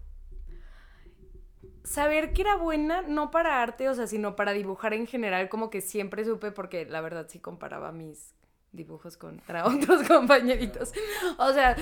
saber 1.84 2.32
que 2.32 2.42
era 2.42 2.56
buena, 2.56 3.02
no 3.02 3.30
para 3.30 3.62
arte, 3.62 3.88
o 3.88 3.94
sea, 3.94 4.06
sino 4.06 4.36
para 4.36 4.52
dibujar 4.52 4.94
en 4.94 5.06
general, 5.06 5.48
como 5.48 5.68
que 5.70 5.80
siempre 5.80 6.24
supe, 6.24 6.52
porque 6.52 6.86
la 6.86 7.00
verdad 7.00 7.26
sí 7.28 7.40
comparaba 7.40 7.92
mis 7.92 8.34
dibujos 8.72 9.16
contra 9.16 9.66
otros 9.66 10.06
compañeritos. 10.06 10.92
O 11.38 11.52
sea, 11.52 11.76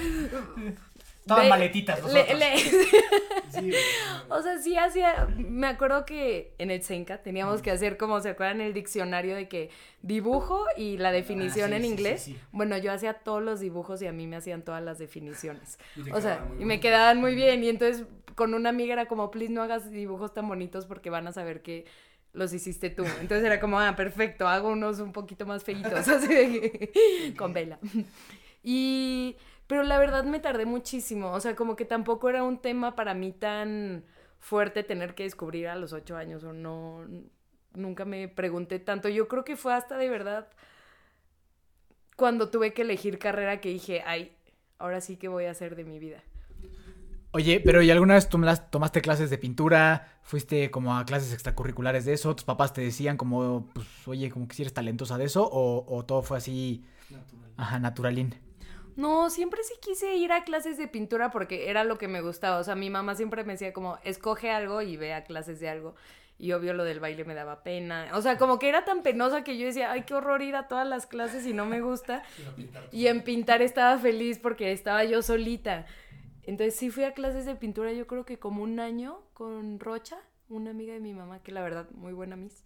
Estaban 1.20 1.44
Ve- 1.44 1.50
maletitas 1.50 2.02
los 2.02 2.12
le- 2.12 2.22
otros. 2.22 2.38
le- 2.38 2.56
Sí, 3.50 3.72
O 4.28 4.42
sea, 4.42 4.58
sí 4.58 4.76
hacía. 4.76 5.28
Me 5.36 5.66
acuerdo 5.66 6.04
que 6.04 6.54
en 6.58 6.70
el 6.70 6.82
Senca 6.82 7.18
teníamos 7.22 7.62
que 7.62 7.70
hacer 7.70 7.96
como, 7.96 8.20
¿se 8.20 8.30
acuerdan? 8.30 8.60
El 8.60 8.72
diccionario 8.72 9.34
de 9.34 9.48
que 9.48 9.70
dibujo 10.02 10.64
y 10.76 10.98
la 10.98 11.10
definición 11.12 11.72
Ah, 11.72 11.76
sí, 11.76 11.76
en 11.76 11.82
sí, 11.82 11.86
sí, 11.88 11.92
inglés. 11.94 12.22
sí. 12.22 12.38
Bueno, 12.52 12.78
yo 12.78 12.92
hacía 12.92 13.14
todos 13.14 13.42
los 13.42 13.60
dibujos 13.60 14.00
y 14.02 14.06
a 14.06 14.12
mí 14.12 14.26
me 14.26 14.36
hacían 14.36 14.62
todas 14.62 14.82
las 14.82 14.98
definiciones. 14.98 15.78
O 16.12 16.20
sea, 16.20 16.46
y 16.58 16.64
me 16.64 16.78
quedaban 16.80 17.18
muy 17.18 17.34
bien. 17.34 17.62
Y 17.64 17.68
entonces 17.68 18.06
con 18.36 18.54
una 18.54 18.70
amiga 18.70 18.92
era 18.94 19.06
como, 19.06 19.30
please 19.30 19.52
no 19.52 19.62
hagas 19.62 19.90
dibujos 19.90 20.32
tan 20.32 20.48
bonitos 20.48 20.86
porque 20.86 21.10
van 21.10 21.26
a 21.26 21.32
saber 21.32 21.60
que 21.60 21.84
los 22.32 22.52
hiciste 22.54 22.88
tú. 22.90 23.04
Entonces 23.20 23.44
era 23.44 23.58
como, 23.60 23.80
ah, 23.80 23.96
perfecto, 23.96 24.46
hago 24.46 24.68
unos 24.70 25.00
un 25.00 25.12
poquito 25.12 25.44
más 25.44 25.64
feitos, 25.64 25.92
así 26.08 26.28
de 26.28 26.50
que- 26.60 27.34
con 27.36 27.52
vela. 27.52 27.78
Y, 28.62 29.36
pero 29.70 29.84
la 29.84 29.98
verdad 30.00 30.24
me 30.24 30.40
tardé 30.40 30.66
muchísimo, 30.66 31.30
o 31.30 31.38
sea, 31.38 31.54
como 31.54 31.76
que 31.76 31.84
tampoco 31.84 32.28
era 32.28 32.42
un 32.42 32.58
tema 32.60 32.96
para 32.96 33.14
mí 33.14 33.30
tan 33.30 34.04
fuerte 34.40 34.82
tener 34.82 35.14
que 35.14 35.22
descubrir 35.22 35.68
a 35.68 35.76
los 35.76 35.92
ocho 35.92 36.16
años 36.16 36.42
o 36.42 36.52
no, 36.52 37.06
nunca 37.74 38.04
me 38.04 38.26
pregunté 38.26 38.80
tanto. 38.80 39.08
Yo 39.08 39.28
creo 39.28 39.44
que 39.44 39.54
fue 39.54 39.72
hasta 39.72 39.96
de 39.96 40.08
verdad 40.10 40.48
cuando 42.16 42.50
tuve 42.50 42.74
que 42.74 42.82
elegir 42.82 43.20
carrera 43.20 43.60
que 43.60 43.68
dije, 43.68 44.02
ay, 44.04 44.32
ahora 44.78 45.00
sí 45.00 45.16
que 45.16 45.28
voy 45.28 45.44
a 45.44 45.52
hacer 45.52 45.76
de 45.76 45.84
mi 45.84 46.00
vida. 46.00 46.22
Oye, 47.32 47.60
pero 47.60 47.80
¿y 47.80 47.90
alguna 47.92 48.14
vez 48.14 48.28
tomas- 48.28 48.70
tomaste 48.72 49.00
clases 49.00 49.30
de 49.30 49.38
pintura? 49.38 50.18
¿Fuiste 50.22 50.70
como 50.72 50.96
a 50.96 51.04
clases 51.04 51.32
extracurriculares 51.32 52.04
de 52.04 52.14
eso? 52.14 52.34
¿Tus 52.34 52.44
papás 52.44 52.72
te 52.72 52.80
decían 52.80 53.16
como, 53.16 53.68
pues, 53.72 53.86
oye, 54.08 54.30
como 54.30 54.48
que 54.48 54.56
si 54.56 54.62
eres 54.62 54.74
talentosa 54.74 55.16
de 55.16 55.26
eso? 55.26 55.48
¿O, 55.48 55.84
o 55.88 56.04
todo 56.04 56.22
fue 56.22 56.38
así, 56.38 56.84
Natural. 57.08 57.50
ajá, 57.56 57.78
naturalín? 57.78 58.34
No, 58.96 59.30
siempre 59.30 59.62
sí 59.62 59.74
quise 59.80 60.16
ir 60.16 60.32
a 60.32 60.44
clases 60.44 60.76
de 60.78 60.88
pintura 60.88 61.30
porque 61.30 61.70
era 61.70 61.84
lo 61.84 61.98
que 61.98 62.08
me 62.08 62.20
gustaba. 62.20 62.58
O 62.58 62.64
sea, 62.64 62.74
mi 62.74 62.90
mamá 62.90 63.14
siempre 63.14 63.44
me 63.44 63.54
decía 63.54 63.72
como, 63.72 63.98
escoge 64.04 64.50
algo 64.50 64.82
y 64.82 64.96
ve 64.96 65.14
a 65.14 65.24
clases 65.24 65.60
de 65.60 65.68
algo. 65.68 65.94
Y 66.38 66.52
obvio 66.52 66.72
lo 66.72 66.84
del 66.84 67.00
baile 67.00 67.24
me 67.24 67.34
daba 67.34 67.62
pena. 67.62 68.08
O 68.14 68.22
sea, 68.22 68.38
como 68.38 68.58
que 68.58 68.68
era 68.68 68.84
tan 68.84 69.02
penosa 69.02 69.44
que 69.44 69.58
yo 69.58 69.66
decía, 69.66 69.92
ay, 69.92 70.04
qué 70.04 70.14
horror 70.14 70.40
ir 70.40 70.56
a 70.56 70.68
todas 70.68 70.88
las 70.88 71.06
clases 71.06 71.46
y 71.46 71.52
no 71.52 71.66
me 71.66 71.80
gusta. 71.80 72.22
Y 72.92 73.08
en 73.08 73.22
pintar 73.22 73.60
estaba 73.62 73.98
feliz 73.98 74.38
porque 74.38 74.72
estaba 74.72 75.04
yo 75.04 75.22
solita. 75.22 75.86
Entonces 76.42 76.74
sí 76.76 76.90
fui 76.90 77.04
a 77.04 77.12
clases 77.12 77.44
de 77.44 77.54
pintura 77.54 77.92
yo 77.92 78.06
creo 78.06 78.24
que 78.24 78.38
como 78.38 78.62
un 78.62 78.80
año 78.80 79.20
con 79.34 79.78
Rocha, 79.78 80.18
una 80.48 80.70
amiga 80.70 80.94
de 80.94 81.00
mi 81.00 81.12
mamá, 81.12 81.42
que 81.42 81.52
la 81.52 81.62
verdad, 81.62 81.88
muy 81.92 82.12
buena 82.12 82.36
miss. 82.36 82.64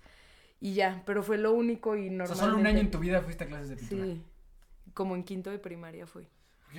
Y 0.60 0.74
ya, 0.74 1.02
pero 1.04 1.22
fue 1.22 1.36
lo 1.36 1.52
único 1.52 1.96
y 1.96 2.08
O 2.08 2.12
normalmente... 2.12 2.34
sea, 2.36 2.44
solo 2.46 2.56
un 2.58 2.66
año 2.66 2.78
en 2.78 2.90
tu 2.90 2.98
vida 2.98 3.20
fuiste 3.20 3.44
a 3.44 3.46
clases 3.48 3.68
de 3.70 3.76
pintura. 3.76 4.04
Sí, 4.04 4.22
como 4.94 5.14
en 5.16 5.24
quinto 5.24 5.50
de 5.50 5.58
primaria 5.58 6.06
fui. 6.06 6.28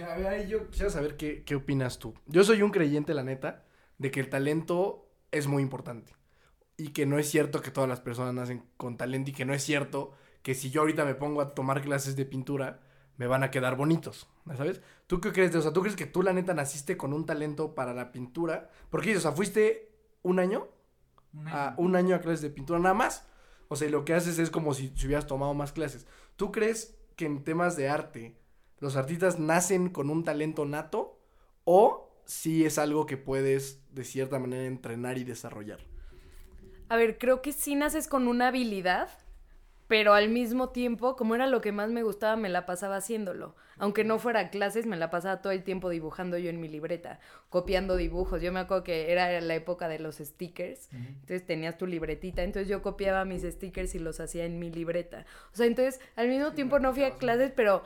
A 0.04 0.16
ver, 0.18 0.28
ahí 0.28 0.48
yo 0.50 0.70
quisiera 0.70 0.90
saber 0.92 1.16
qué, 1.16 1.44
qué 1.44 1.56
opinas 1.56 2.00
tú. 2.00 2.14
Yo 2.26 2.44
soy 2.44 2.62
un 2.62 2.72
creyente, 2.72 3.14
la 3.14 3.24
neta, 3.24 3.64
de 3.98 4.12
que 4.12 4.20
el 4.20 4.30
talento 4.30 5.10
es 5.32 5.48
muy 5.48 5.64
importante. 5.64 6.14
Y 6.78 6.90
que 6.90 7.06
no 7.06 7.18
es 7.18 7.30
cierto 7.30 7.62
que 7.62 7.72
todas 7.72 7.90
las 7.90 8.02
personas 8.02 8.34
nacen 8.34 8.66
con 8.76 8.98
talento 8.98 9.30
y 9.30 9.34
que 9.34 9.46
no 9.46 9.54
es 9.54 9.64
cierto 9.64 10.12
que 10.42 10.54
si 10.54 10.70
yo 10.70 10.82
ahorita 10.82 11.06
me 11.06 11.16
pongo 11.16 11.40
a 11.42 11.54
tomar 11.56 11.82
clases 11.82 12.16
de 12.18 12.26
pintura, 12.26 12.82
me 13.18 13.28
van 13.28 13.44
a 13.44 13.52
quedar 13.52 13.78
bonitos, 13.78 14.28
¿sabes? 14.58 14.82
¿Tú 15.08 15.22
qué 15.22 15.32
crees 15.32 15.54
de 15.54 15.60
eso? 15.60 15.70
Sea, 15.70 15.74
¿tú 15.74 15.82
crees 15.82 15.96
que 15.96 16.06
tú, 16.06 16.22
la 16.22 16.34
neta, 16.34 16.54
naciste 16.54 16.98
con 16.98 17.14
un 17.14 17.26
talento 17.26 17.74
para 17.74 17.94
la 17.94 18.12
pintura? 18.12 18.70
Porque, 18.90 19.16
o 19.16 19.20
sea, 19.22 19.32
fuiste 19.32 19.94
un 20.22 20.40
año 20.40 20.68
Un 21.34 21.48
a 21.48 21.70
año. 21.70 21.76
un 21.78 21.96
año 21.96 22.16
a 22.16 22.20
clases 22.20 22.42
de 22.42 22.50
pintura 22.50 22.80
nada 22.80 22.94
más. 22.94 23.26
O 23.70 23.76
sea, 23.78 23.88
y 23.88 23.92
lo 23.92 24.04
que 24.06 24.14
haces 24.14 24.38
es 24.38 24.52
como 24.52 24.74
si, 24.74 24.92
si 24.96 25.06
hubieras 25.08 25.26
tomado 25.28 25.54
más 25.54 25.72
clases. 25.72 26.06
¿Tú 26.36 26.52
crees 26.52 26.95
que 27.16 27.26
en 27.26 27.44
temas 27.44 27.76
de 27.76 27.90
arte 27.90 28.36
los 28.80 28.96
artistas 28.96 29.40
nacen 29.40 29.90
con 29.90 30.10
un 30.10 30.24
talento 30.24 30.66
nato 30.66 31.20
o 31.64 32.10
si 32.26 32.66
es 32.66 32.78
algo 32.78 33.06
que 33.06 33.18
puedes 33.18 33.82
de 33.94 34.04
cierta 34.04 34.40
manera 34.40 34.66
entrenar 34.66 35.18
y 35.18 35.24
desarrollar? 35.24 35.80
A 36.90 36.98
ver, 36.98 37.18
creo 37.18 37.42
que 37.42 37.52
sí 37.52 37.76
naces 37.76 38.08
con 38.08 38.28
una 38.28 38.50
habilidad, 38.50 39.10
pero 39.88 40.14
al 40.14 40.30
mismo 40.30 40.70
tiempo, 40.70 41.16
como 41.16 41.36
era 41.36 41.48
lo 41.48 41.62
que 41.62 41.72
más 41.72 41.90
me 41.90 42.04
gustaba, 42.04 42.36
me 42.36 42.50
la 42.50 42.66
pasaba 42.66 42.98
haciéndolo. 42.98 43.56
Aunque 43.78 44.04
no 44.04 44.20
fuera 44.20 44.40
a 44.40 44.50
clases, 44.50 44.86
me 44.86 44.96
la 44.96 45.10
pasaba 45.10 45.42
todo 45.42 45.52
el 45.52 45.64
tiempo 45.64 45.90
dibujando 45.90 46.38
yo 46.38 46.50
en 46.50 46.62
mi 46.62 46.68
libreta, 46.68 47.20
copiando 47.50 47.98
dibujos. 47.98 48.42
Yo 48.42 48.52
me 48.52 48.62
acuerdo 48.62 48.84
que 48.84 49.12
era 49.12 49.40
la 49.42 49.56
época 49.56 49.88
de 49.88 50.00
los 50.00 50.16
stickers, 50.16 50.90
entonces 50.92 51.46
tenías 51.46 51.78
tu 51.78 51.86
libretita, 51.86 52.44
entonces 52.44 52.70
yo 52.70 52.82
copiaba 52.82 53.26
mis 53.26 53.44
stickers 53.44 53.94
y 53.96 54.00
los 54.00 54.20
hacía 54.20 54.46
en 54.46 54.60
mi 54.60 54.72
libreta. 54.72 55.26
O 55.52 55.56
sea, 55.56 55.66
entonces 55.66 56.00
al 56.16 56.30
mismo 56.30 56.54
tiempo 56.54 56.80
no 56.80 56.94
fui 56.94 57.04
a 57.04 57.18
clases, 57.18 57.52
pero 57.56 57.84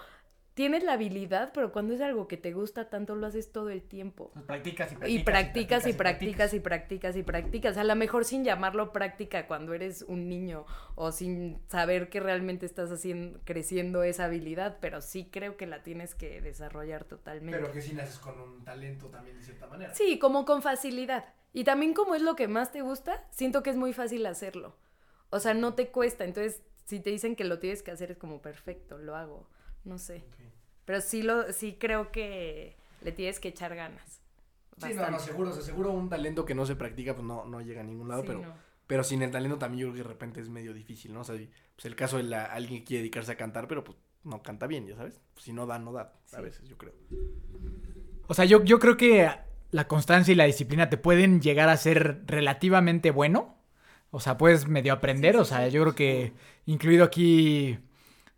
tienes 0.59 0.83
la 0.83 0.91
habilidad, 0.91 1.53
pero 1.53 1.71
cuando 1.71 1.93
es 1.93 2.01
algo 2.01 2.27
que 2.27 2.35
te 2.35 2.51
gusta 2.51 2.89
tanto, 2.89 3.15
lo 3.15 3.25
haces 3.27 3.53
todo 3.53 3.69
el 3.69 3.81
tiempo. 3.81 4.29
Pues 4.33 4.43
practicas 4.43 4.91
y 4.91 4.95
practicas. 4.97 5.21
Y 5.21 5.23
practicas 5.23 5.87
y 5.87 5.93
practicas 5.93 6.53
y 6.53 6.59
practicas 6.59 7.15
y 7.15 7.23
practicas. 7.23 7.77
A 7.77 7.85
lo 7.85 7.95
mejor 7.95 8.25
sin 8.25 8.43
llamarlo 8.43 8.91
práctica 8.91 9.47
cuando 9.47 9.73
eres 9.73 10.01
un 10.01 10.27
niño 10.27 10.65
o 10.95 11.13
sin 11.13 11.61
saber 11.69 12.09
que 12.09 12.19
realmente 12.19 12.65
estás 12.65 12.91
haciendo, 12.91 13.39
creciendo 13.45 14.03
esa 14.03 14.25
habilidad, 14.25 14.79
pero 14.81 14.99
sí 14.99 15.29
creo 15.31 15.55
que 15.55 15.65
la 15.65 15.81
tienes 15.81 16.13
que 16.13 16.41
desarrollar 16.41 17.05
totalmente. 17.05 17.71
que 17.71 17.81
si 17.81 17.93
naces 17.93 18.19
con 18.19 18.37
un 18.41 18.61
talento 18.65 19.05
también 19.07 19.37
de 19.37 19.43
cierta 19.43 19.65
manera. 19.65 19.95
Sí, 19.95 20.19
como 20.19 20.43
con 20.43 20.61
facilidad. 20.61 21.23
Y 21.53 21.63
también 21.63 21.93
como 21.93 22.15
es 22.15 22.21
lo 22.21 22.35
que 22.35 22.49
más 22.49 22.73
te 22.73 22.81
gusta, 22.81 23.25
siento 23.31 23.63
que 23.63 23.69
es 23.69 23.77
muy 23.77 23.93
fácil 23.93 24.25
hacerlo. 24.25 24.75
O 25.29 25.39
sea, 25.39 25.53
no 25.53 25.75
te 25.75 25.87
cuesta. 25.87 26.25
Entonces, 26.25 26.61
si 26.83 26.99
te 26.99 27.11
dicen 27.11 27.37
que 27.37 27.45
lo 27.45 27.59
tienes 27.59 27.81
que 27.81 27.91
hacer, 27.91 28.11
es 28.11 28.17
como 28.17 28.41
perfecto, 28.41 28.97
lo 28.97 29.15
hago. 29.15 29.47
No 29.89 29.97
sé. 29.97 30.23
Pero 30.85 31.01
sí, 31.01 31.23
lo, 31.23 31.51
sí 31.51 31.77
creo 31.79 32.11
que 32.11 32.77
le 33.01 33.11
tienes 33.11 33.39
que 33.39 33.47
echar 33.49 33.75
ganas. 33.75 34.21
Sí, 34.77 34.93
no, 34.93 35.09
no, 35.09 35.19
seguro, 35.19 35.49
o 35.49 35.53
sea, 35.53 35.63
seguro 35.63 35.91
un 35.91 36.09
talento 36.09 36.45
que 36.45 36.55
no 36.55 36.65
se 36.65 36.75
practica 36.75 37.13
pues 37.15 37.25
no, 37.25 37.43
no 37.45 37.59
llega 37.59 37.81
a 37.81 37.83
ningún 37.83 38.07
lado, 38.07 38.21
Sí, 38.21 38.27
pero, 38.27 38.41
no. 38.41 38.53
pero 38.87 39.03
sin 39.03 39.21
el 39.23 39.31
talento 39.31 39.57
también 39.57 39.81
yo 39.81 39.87
creo 39.87 39.95
que 40.03 40.07
de 40.07 40.13
repente 40.13 40.39
es 40.39 40.47
medio 40.47 40.73
difícil, 40.73 41.11
¿no? 41.13 41.21
O 41.21 41.23
sea, 41.23 41.35
pues 41.35 41.85
el 41.85 41.95
caso 41.95 42.17
de 42.17 42.23
la, 42.23 42.45
alguien 42.45 42.79
que 42.79 42.85
quiere 42.85 43.01
dedicarse 43.01 43.31
a 43.31 43.35
cantar, 43.35 43.67
pero 43.67 43.83
pues 43.83 43.97
no 44.23 44.41
canta 44.41 44.67
bien, 44.67 44.87
ya 44.87 44.95
sabes. 44.95 45.19
Pues, 45.33 45.43
si 45.43 45.53
no 45.53 45.65
da, 45.65 45.79
no 45.79 45.91
da, 45.91 46.13
a 46.33 46.41
veces, 46.41 46.69
yo 46.69 46.77
creo. 46.77 46.93
O 48.27 48.33
sea, 48.33 48.45
yo, 48.45 48.63
yo 48.63 48.79
creo 48.79 48.95
que 48.95 49.29
la 49.71 49.87
constancia 49.87 50.31
y 50.31 50.35
la 50.35 50.45
disciplina 50.45 50.89
te 50.89 50.97
pueden 50.97 51.41
llegar 51.41 51.67
a 51.67 51.77
ser 51.77 52.21
relativamente 52.25 53.11
bueno. 53.11 53.57
O 54.11 54.19
sea, 54.19 54.37
puedes 54.37 54.67
medio 54.67 54.93
aprender. 54.93 55.35
o 55.35 55.45
sea, 55.45 55.67
yo 55.67 55.81
creo 55.81 55.95
que 55.95 56.33
incluido 56.65 57.03
aquí 57.03 57.79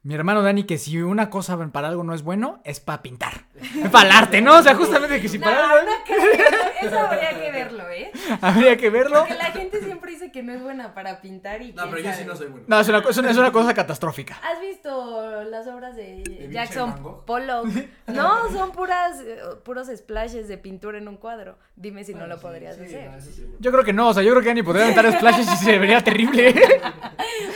mi 0.03 0.15
hermano 0.15 0.41
Dani, 0.41 0.63
que 0.63 0.77
si 0.77 1.01
una 1.01 1.29
cosa 1.29 1.57
para 1.71 1.87
algo 1.87 2.03
no 2.03 2.13
es 2.13 2.23
bueno, 2.23 2.61
es 2.63 2.79
para 2.79 3.01
pintar. 3.01 3.45
Para 3.91 4.05
el 4.09 4.11
arte, 4.15 4.41
¿no? 4.41 4.57
O 4.57 4.61
sea, 4.63 4.75
justamente 4.75 5.21
que 5.21 5.27
si 5.29 5.37
No, 5.37 5.45
para 5.45 5.69
algo 5.71 5.85
no 5.91 5.91
creo. 6.05 6.89
Eso 6.89 6.99
habría 6.99 7.29
que 7.39 7.51
verlo, 7.51 7.89
¿eh? 7.89 8.11
habría 8.41 8.77
que 8.77 8.89
verlo. 8.89 9.19
Porque 9.19 9.35
la 9.35 9.51
gente 9.51 9.81
siempre 9.81 10.11
dice 10.11 10.31
que 10.31 10.43
no 10.43 10.53
es 10.53 10.61
buena 10.61 10.93
para 10.93 11.21
pintar 11.21 11.61
y 11.61 11.73
No, 11.73 11.89
pero 11.89 12.01
yo 12.01 12.13
sí 12.13 12.23
no 12.25 12.35
soy 12.35 12.47
bueno. 12.47 12.65
No, 12.67 12.79
es 12.79 12.87
una, 12.89 12.99
es 12.99 13.17
una- 13.17 13.31
es 13.31 13.37
una 13.37 13.51
cosa 13.51 13.73
catastrófica. 13.73 14.39
¿Has 14.43 14.61
visto 14.61 15.43
las 15.43 15.67
obras 15.67 15.95
de 15.95 16.49
Jackson? 16.51 17.23
Pollock? 17.25 17.67
No, 18.11 18.51
son 18.51 18.71
puras, 18.73 19.21
eh, 19.21 19.39
puros 19.63 19.87
splashes 19.87 20.49
de 20.49 20.57
pintura 20.57 20.97
en 20.97 21.07
un 21.07 21.15
cuadro. 21.15 21.57
Dime 21.77 22.03
si 22.03 22.13
no 22.13 22.27
lo 22.27 22.35
sí, 22.35 22.41
podrías 22.41 22.75
sí, 22.75 22.83
hacer. 22.83 23.09
no, 23.09 23.21
sí. 23.21 23.47
Yo 23.59 23.71
creo 23.71 23.85
que 23.85 23.93
no, 23.93 24.09
o 24.09 24.13
sea, 24.13 24.21
yo 24.21 24.31
creo 24.31 24.41
que 24.41 24.49
Dani 24.49 24.63
podría 24.63 24.83
aventar 24.83 25.09
splashes 25.13 25.47
y 25.53 25.55
se 25.63 25.79
vería 25.79 26.03
terrible. 26.03 26.53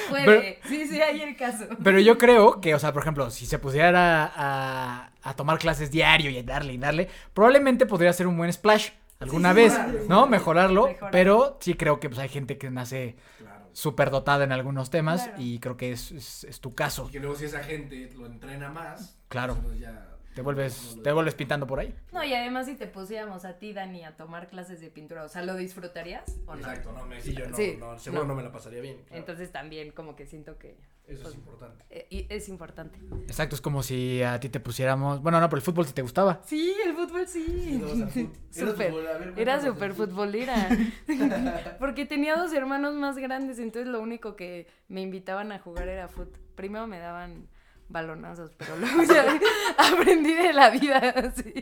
Puede. 0.10 0.60
Sí, 0.68 0.88
sí, 0.88 1.02
hay 1.02 1.22
el 1.22 1.36
caso. 1.36 1.66
Pero 1.84 2.00
yo 2.00 2.18
creo 2.18 2.62
que, 2.62 2.74
o 2.76 2.80
sea, 2.80 2.94
por 2.94 3.02
ejemplo, 3.02 3.30
si 3.32 3.46
se 3.46 3.60
pusiera 3.60 4.32
a, 4.36 5.10
a 5.26 5.36
tomar 5.36 5.60
clases 5.60 5.92
diario 5.92 6.30
y 6.30 6.42
darle 6.44 6.74
y 6.74 6.78
darle, 6.78 7.10
probablemente 7.34 7.86
podría 7.86 8.14
ser 8.14 8.28
un 8.28 8.38
buen 8.38 8.52
splash 8.54 8.90
alguna 9.20 9.50
Sí, 9.52 9.56
vez, 9.56 9.74
mejorarlo. 9.74 10.06
¿no? 10.08 10.28
Mejorarlo, 10.28 10.86
Mejorarlo. 10.88 11.12
pero 11.12 11.58
sí 11.60 11.74
creo 11.74 12.00
que 12.00 12.10
pues, 12.10 12.20
hay 12.20 12.30
gente 12.30 12.58
que 12.58 12.70
nace 12.70 13.16
Claro. 13.40 13.68
súper 13.74 14.10
dotada 14.12 14.44
en 14.44 14.52
algunos 14.52 14.90
temas 14.90 15.24
Claro. 15.24 15.42
y 15.42 15.60
creo 15.60 15.78
que 15.78 15.92
es, 15.92 16.12
es- 16.12 16.44
es 16.46 16.60
tu 16.62 16.74
caso. 16.76 17.08
Y 17.10 17.12
que 17.14 17.20
luego 17.20 17.36
si 17.36 17.46
esa 17.46 17.64
gente 17.64 18.10
lo 18.16 18.26
entrena 18.26 18.70
más, 18.70 19.18
Claro. 19.28 19.58
pues 19.64 19.80
ya 19.80 20.12
Te 20.36 20.42
vuelves, 20.42 20.98
te 21.02 21.14
vuelves 21.14 21.34
pintando 21.34 21.66
por 21.66 21.80
ahí. 21.80 21.96
No, 22.12 22.22
y 22.22 22.34
además 22.34 22.66
si 22.66 22.76
te 22.76 22.88
pusiéramos 22.88 23.46
a 23.46 23.58
ti, 23.58 23.72
Dani, 23.72 24.04
a 24.04 24.18
tomar 24.18 24.50
clases 24.50 24.82
de 24.82 24.90
pintura, 24.92 25.24
o 25.24 25.30
sea, 25.30 25.42
¿lo 25.44 25.56
disfrutarías 25.56 26.26
o 26.46 26.56
no? 26.56 26.60
Exacto, 26.60 26.92
no, 26.92 27.06
me, 27.06 27.22
sí, 27.22 27.34
yo 27.34 27.48
no, 27.48 27.56
Sí, 27.56 27.78
no, 27.80 27.98
seguro 27.98 28.24
no. 28.24 28.28
no. 28.30 28.36
me 28.36 28.44
la 28.44 28.52
pasaría 28.52 28.82
bien. 28.82 28.98
claro. 29.08 29.16
Entonces 29.22 29.50
también 29.54 29.92
como 29.92 30.18
que 30.18 30.26
siento 30.26 30.58
que 30.58 30.78
Eso 31.08 31.22
pues, 31.22 31.34
es 31.34 31.40
importante. 31.40 31.86
eh, 31.90 32.08
y 32.10 32.26
es 32.34 32.50
importante. 32.50 33.00
Exacto, 33.28 33.56
es 33.56 33.62
como 33.62 33.84
si 33.84 34.24
a 34.24 34.40
ti 34.40 34.50
te 34.50 34.60
pusiéramos, 34.60 35.22
bueno, 35.22 35.40
no, 35.40 35.48
pero 35.50 35.58
el 35.58 35.64
fútbol 35.64 35.86
si 35.86 35.94
te 35.94 36.02
gustaba. 36.02 36.42
Sí, 36.46 36.76
el 36.84 36.94
fútbol 36.96 37.28
sí. 37.28 37.80
Al 37.84 38.10
fut- 38.10 38.34
¿Era 39.38 39.62
Súper. 39.62 39.94
futbolera. 39.94 40.70
Porque 41.80 42.06
tenía 42.06 42.36
dos 42.36 42.54
hermanos 42.54 42.96
más 42.96 43.18
grandes, 43.18 43.60
entonces 43.60 43.92
lo 43.92 44.00
único 44.02 44.36
que 44.36 44.68
me 44.88 45.02
invitaban 45.02 45.52
a 45.52 45.60
jugar 45.60 45.88
era 45.88 46.08
fútbol. 46.08 46.40
Primero 46.56 46.88
me 46.88 47.00
daban 47.00 47.48
balonazos, 47.88 48.52
pero 48.58 48.76
luego 48.78 49.04
ya 49.04 49.40
aprendí 49.78 50.34
de 50.34 50.54
la 50.54 50.72
vida, 50.72 50.98
así. 50.98 51.54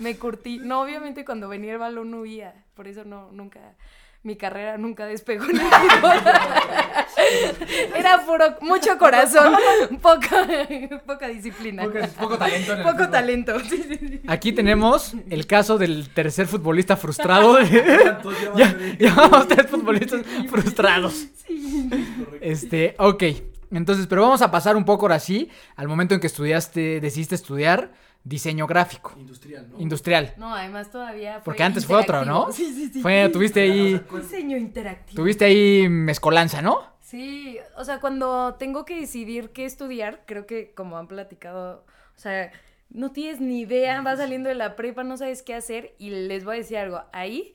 Me 0.00 0.18
curtí. 0.18 0.58
No, 0.58 0.82
obviamente 0.82 1.24
cuando 1.24 1.48
venía 1.48 1.72
el 1.72 1.78
balón 1.78 2.12
huía, 2.14 2.66
por 2.74 2.86
eso 2.86 3.04
no, 3.04 3.32
nunca 3.32 3.76
mi 4.22 4.36
carrera 4.36 4.76
nunca 4.76 5.06
despegó 5.06 5.44
en 5.44 5.56
el 5.56 5.62
fútbol. 5.62 6.12
Era 7.96 8.24
puro, 8.26 8.44
mucho 8.60 8.98
corazón, 8.98 9.54
poca, 10.02 10.46
poca 11.06 11.28
disciplina. 11.28 11.84
Poco, 11.84 11.98
poco 12.18 12.38
talento. 12.38 12.72
en 12.72 12.78
el 12.78 12.84
Poco 12.84 12.96
fútbol. 12.96 13.10
talento. 13.10 13.60
sí, 13.60 13.82
sí, 13.88 13.98
sí. 13.98 14.20
Aquí 14.26 14.52
tenemos 14.52 15.14
el 15.30 15.46
caso 15.46 15.78
del 15.78 16.10
tercer 16.10 16.46
futbolista 16.46 16.96
frustrado. 16.96 17.58
ya, 18.56 18.76
llevamos 18.98 19.48
tres 19.48 19.66
futbolistas 19.66 20.22
frustrados. 20.48 21.26
Este, 22.40 22.94
ok. 22.98 23.22
Entonces, 23.72 24.06
pero 24.06 24.22
vamos 24.22 24.42
a 24.42 24.50
pasar 24.50 24.76
un 24.76 24.84
poco 24.84 25.06
ahora 25.06 25.20
sí 25.20 25.48
al 25.76 25.86
momento 25.88 26.14
en 26.14 26.20
que 26.20 26.26
estudiaste, 26.26 27.00
decidiste 27.00 27.36
estudiar 27.36 27.92
diseño 28.24 28.66
gráfico, 28.66 29.14
Industrial, 29.18 29.66
¿no? 29.70 29.80
industrial. 29.80 30.34
No, 30.36 30.54
además 30.54 30.90
todavía 30.90 31.34
fue 31.36 31.44
Porque 31.44 31.62
antes 31.62 31.86
fue 31.86 31.96
otro, 31.96 32.24
¿no? 32.24 32.48
Sí, 32.52 32.72
sí, 32.74 32.88
sí. 32.92 33.00
Fue, 33.00 33.28
tuviste 33.30 33.60
ahí, 33.62 34.00
Diseño 34.12 34.56
interactivo. 34.56 35.16
tuviste 35.22 35.44
ahí 35.46 35.88
mezcolanza, 35.88 36.60
¿no? 36.62 36.82
Sí, 37.00 37.58
o 37.76 37.84
sea, 37.84 37.98
cuando 38.00 38.54
tengo 38.54 38.84
que 38.84 39.00
decidir 39.00 39.50
qué 39.50 39.64
estudiar, 39.64 40.22
creo 40.26 40.46
que 40.46 40.72
como 40.74 40.96
han 40.98 41.08
platicado, 41.08 41.84
o 42.14 42.18
sea, 42.20 42.52
no 42.90 43.10
tienes 43.10 43.40
ni 43.40 43.60
idea, 43.62 44.00
vas 44.02 44.18
saliendo 44.18 44.48
de 44.48 44.54
la 44.54 44.76
prepa, 44.76 45.02
no 45.02 45.16
sabes 45.16 45.42
qué 45.42 45.54
hacer 45.54 45.94
y 45.98 46.10
les 46.10 46.44
voy 46.44 46.56
a 46.56 46.58
decir 46.58 46.76
algo, 46.76 47.02
ahí 47.12 47.54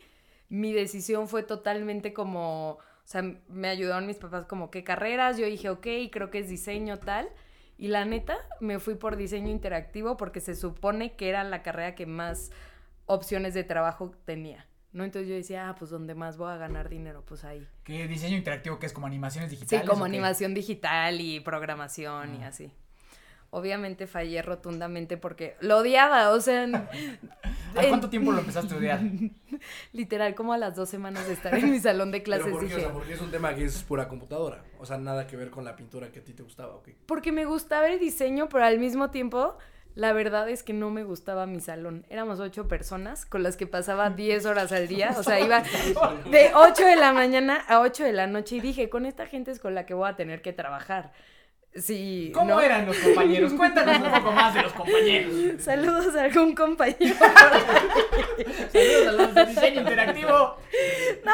mi 0.49 0.73
decisión 0.73 1.27
fue 1.27 1.43
totalmente 1.43 2.11
como, 2.13 2.71
o 2.71 2.79
sea, 3.05 3.21
me 3.47 3.67
ayudaron 3.69 4.07
mis 4.07 4.17
papás 4.17 4.45
como 4.45 4.71
qué 4.71 4.83
carreras, 4.83 5.37
yo 5.37 5.45
dije, 5.45 5.69
ok, 5.69 5.87
creo 6.11 6.29
que 6.31 6.39
es 6.39 6.49
diseño 6.49 6.97
tal, 6.99 7.29
y 7.77 7.87
la 7.89 8.05
neta 8.05 8.37
me 8.61 8.79
fui 8.79 8.95
por 8.95 9.15
diseño 9.17 9.49
interactivo 9.49 10.17
porque 10.17 10.39
se 10.39 10.55
supone 10.55 11.15
que 11.15 11.29
era 11.29 11.43
la 11.43 11.61
carrera 11.63 11.95
que 11.95 12.05
más 12.05 12.51
opciones 13.05 13.53
de 13.53 13.63
trabajo 13.63 14.11
tenía. 14.25 14.65
¿No? 14.93 15.03
Entonces 15.03 15.27
yo 15.27 15.35
decía, 15.35 15.67
ah, 15.67 15.75
pues 15.75 15.91
donde 15.91 16.15
más 16.15 16.37
voy 16.37 16.53
a 16.53 16.55
ganar 16.55 16.87
dinero, 16.87 17.21
pues 17.27 17.43
ahí. 17.43 17.67
¿Qué 17.83 18.07
diseño 18.07 18.37
interactivo 18.37 18.79
que 18.79 18.85
es 18.85 18.93
como 18.93 19.07
animaciones 19.07 19.49
Sí, 19.49 19.57
digitales? 19.57 19.89
como 19.89 20.03
o 20.03 20.05
qué? 20.05 20.09
animación 20.11 20.53
digital 20.53 21.19
y 21.19 21.41
programación 21.41 22.35
y 22.35 22.43
Ah. 22.43 22.47
así. 22.47 22.71
Obviamente 23.55 24.05
fallé 24.05 24.41
rotundamente 24.41 25.15
porque 25.15 25.55
lo 25.61 25.77
odiaba, 25.77 26.31
o 26.31 26.41
sea, 26.41 26.63
en- 26.65 26.75
¿A 26.75 26.87
cuánto 27.87 28.09
tiempo 28.09 28.33
lo 28.33 28.39
empezaste 28.39 28.67
a 28.67 28.71
estudiar? 28.73 28.99
literal 29.93 30.35
como 30.35 30.51
a 30.51 30.57
las 30.57 30.75
dos 30.75 30.89
semanas 30.89 31.25
de 31.27 31.33
estar 31.33 31.55
en 31.55 31.71
mi 31.71 31.79
salón 31.79 32.11
de 32.11 32.19
Pero 32.23 32.37
clases 32.43 32.51
¿por 32.51 32.59
qué? 32.59 32.65
O 32.65 32.67
dije, 32.77 32.81
sea, 32.81 32.91
porque 32.91 33.13
es 33.13 33.21
un 33.21 33.31
tema 33.31 33.55
que 33.55 33.63
es 33.63 33.81
pura 33.83 34.09
computadora. 34.09 34.61
O 34.77 34.85
sea, 34.85 34.97
nada 34.97 35.25
que 35.25 35.37
ver 35.37 35.51
con 35.51 35.63
la 35.63 35.77
pintura 35.77 36.11
que 36.11 36.19
a 36.19 36.23
ti 36.23 36.33
te 36.33 36.43
gustaba, 36.43 36.75
¿ok? 36.75 36.89
porque 37.05 37.31
me 37.31 37.45
gustaba 37.45 37.87
el 37.87 37.97
diseño, 37.97 38.49
pero 38.49 38.65
al 38.65 38.77
mismo 38.77 39.09
tiempo, 39.09 39.57
la 39.95 40.11
verdad 40.11 40.49
es 40.49 40.61
que 40.61 40.73
no 40.73 40.89
me 40.91 41.05
gustaba 41.05 41.45
mi 41.45 41.61
salón. 41.61 42.05
Éramos 42.09 42.41
ocho 42.41 42.67
personas 42.67 43.25
con 43.25 43.41
las 43.41 43.55
que 43.55 43.67
pasaba 43.67 44.09
10 44.09 44.45
horas 44.47 44.73
al 44.73 44.89
día, 44.89 45.15
o 45.17 45.23
sea, 45.23 45.39
iba 45.39 45.63
de 46.29 46.51
8 46.53 46.85
de 46.85 46.97
la 46.97 47.13
mañana 47.13 47.63
a 47.69 47.79
8 47.79 48.03
de 48.03 48.11
la 48.11 48.27
noche 48.27 48.57
y 48.57 48.59
dije, 48.59 48.89
con 48.89 49.05
esta 49.05 49.27
gente 49.27 49.51
es 49.51 49.59
con 49.59 49.73
la 49.75 49.85
que 49.85 49.93
voy 49.93 50.09
a 50.09 50.17
tener 50.17 50.41
que 50.41 50.51
trabajar. 50.51 51.13
Sí, 51.75 52.31
¿Cómo 52.33 52.51
¿no? 52.55 52.61
eran 52.61 52.85
los 52.85 52.97
compañeros? 52.97 53.51
Cuéntanos 53.57 53.97
un 53.97 54.11
poco 54.11 54.31
más 54.31 54.53
de 54.53 54.61
los 54.61 54.71
compañeros. 54.73 55.33
Saludos 55.61 56.15
a 56.15 56.23
algún 56.23 56.55
compañero. 56.55 57.15
Saludos 58.71 59.07
a 59.07 59.11
los 59.11 59.35
de 59.35 59.45
diseño 59.45 59.81
interactivo. 59.81 60.57
No, 61.25 61.33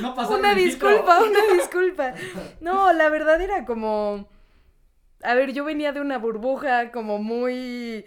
No 0.00 0.14
pasaron 0.14 0.40
una 0.40 0.54
filtro. 0.54 0.88
disculpa, 0.90 1.20
una 1.22 1.40
disculpa. 1.54 2.14
No, 2.60 2.92
la 2.92 3.08
verdad 3.08 3.40
era 3.40 3.64
como. 3.64 4.28
A 5.22 5.34
ver, 5.34 5.52
yo 5.52 5.64
venía 5.64 5.92
de 5.92 6.00
una 6.00 6.18
burbuja 6.18 6.92
como 6.92 7.18
muy 7.18 8.04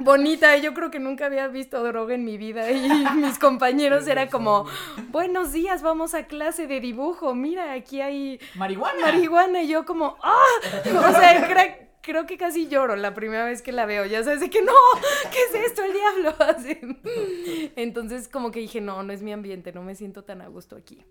bonita. 0.00 0.56
y 0.56 0.62
Yo 0.62 0.74
creo 0.74 0.90
que 0.90 0.98
nunca 0.98 1.26
había 1.26 1.48
visto 1.48 1.82
droga 1.82 2.14
en 2.14 2.24
mi 2.24 2.36
vida. 2.36 2.70
Y 2.70 2.88
mis 3.16 3.38
compañeros 3.38 4.06
era 4.06 4.28
como, 4.28 4.66
buenos 5.10 5.52
días, 5.52 5.82
vamos 5.82 6.14
a 6.14 6.26
clase 6.26 6.66
de 6.66 6.80
dibujo. 6.80 7.34
Mira, 7.34 7.72
aquí 7.72 8.00
hay 8.00 8.40
Marihuana. 8.56 9.00
marihuana. 9.00 9.62
Y 9.62 9.68
yo 9.68 9.84
como, 9.84 10.16
¡ah! 10.22 10.44
O 10.84 11.12
sea, 11.12 11.86
creo 12.02 12.26
que 12.26 12.36
casi 12.36 12.68
lloro 12.68 12.96
la 12.96 13.14
primera 13.14 13.44
vez 13.44 13.62
que 13.62 13.72
la 13.72 13.86
veo. 13.86 14.04
Ya 14.06 14.22
sabes, 14.24 14.40
de 14.40 14.50
que 14.50 14.62
no, 14.62 14.72
¿qué 15.30 15.38
es 15.58 15.66
esto, 15.66 15.82
el 15.82 15.92
diablo? 15.92 16.34
Así. 16.40 17.70
Entonces, 17.76 18.28
como 18.28 18.50
que 18.50 18.60
dije, 18.60 18.80
no, 18.80 19.02
no 19.02 19.12
es 19.12 19.22
mi 19.22 19.32
ambiente, 19.32 19.72
no 19.72 19.82
me 19.82 19.94
siento 19.94 20.24
tan 20.24 20.40
a 20.42 20.48
gusto 20.48 20.76
aquí. 20.76 21.04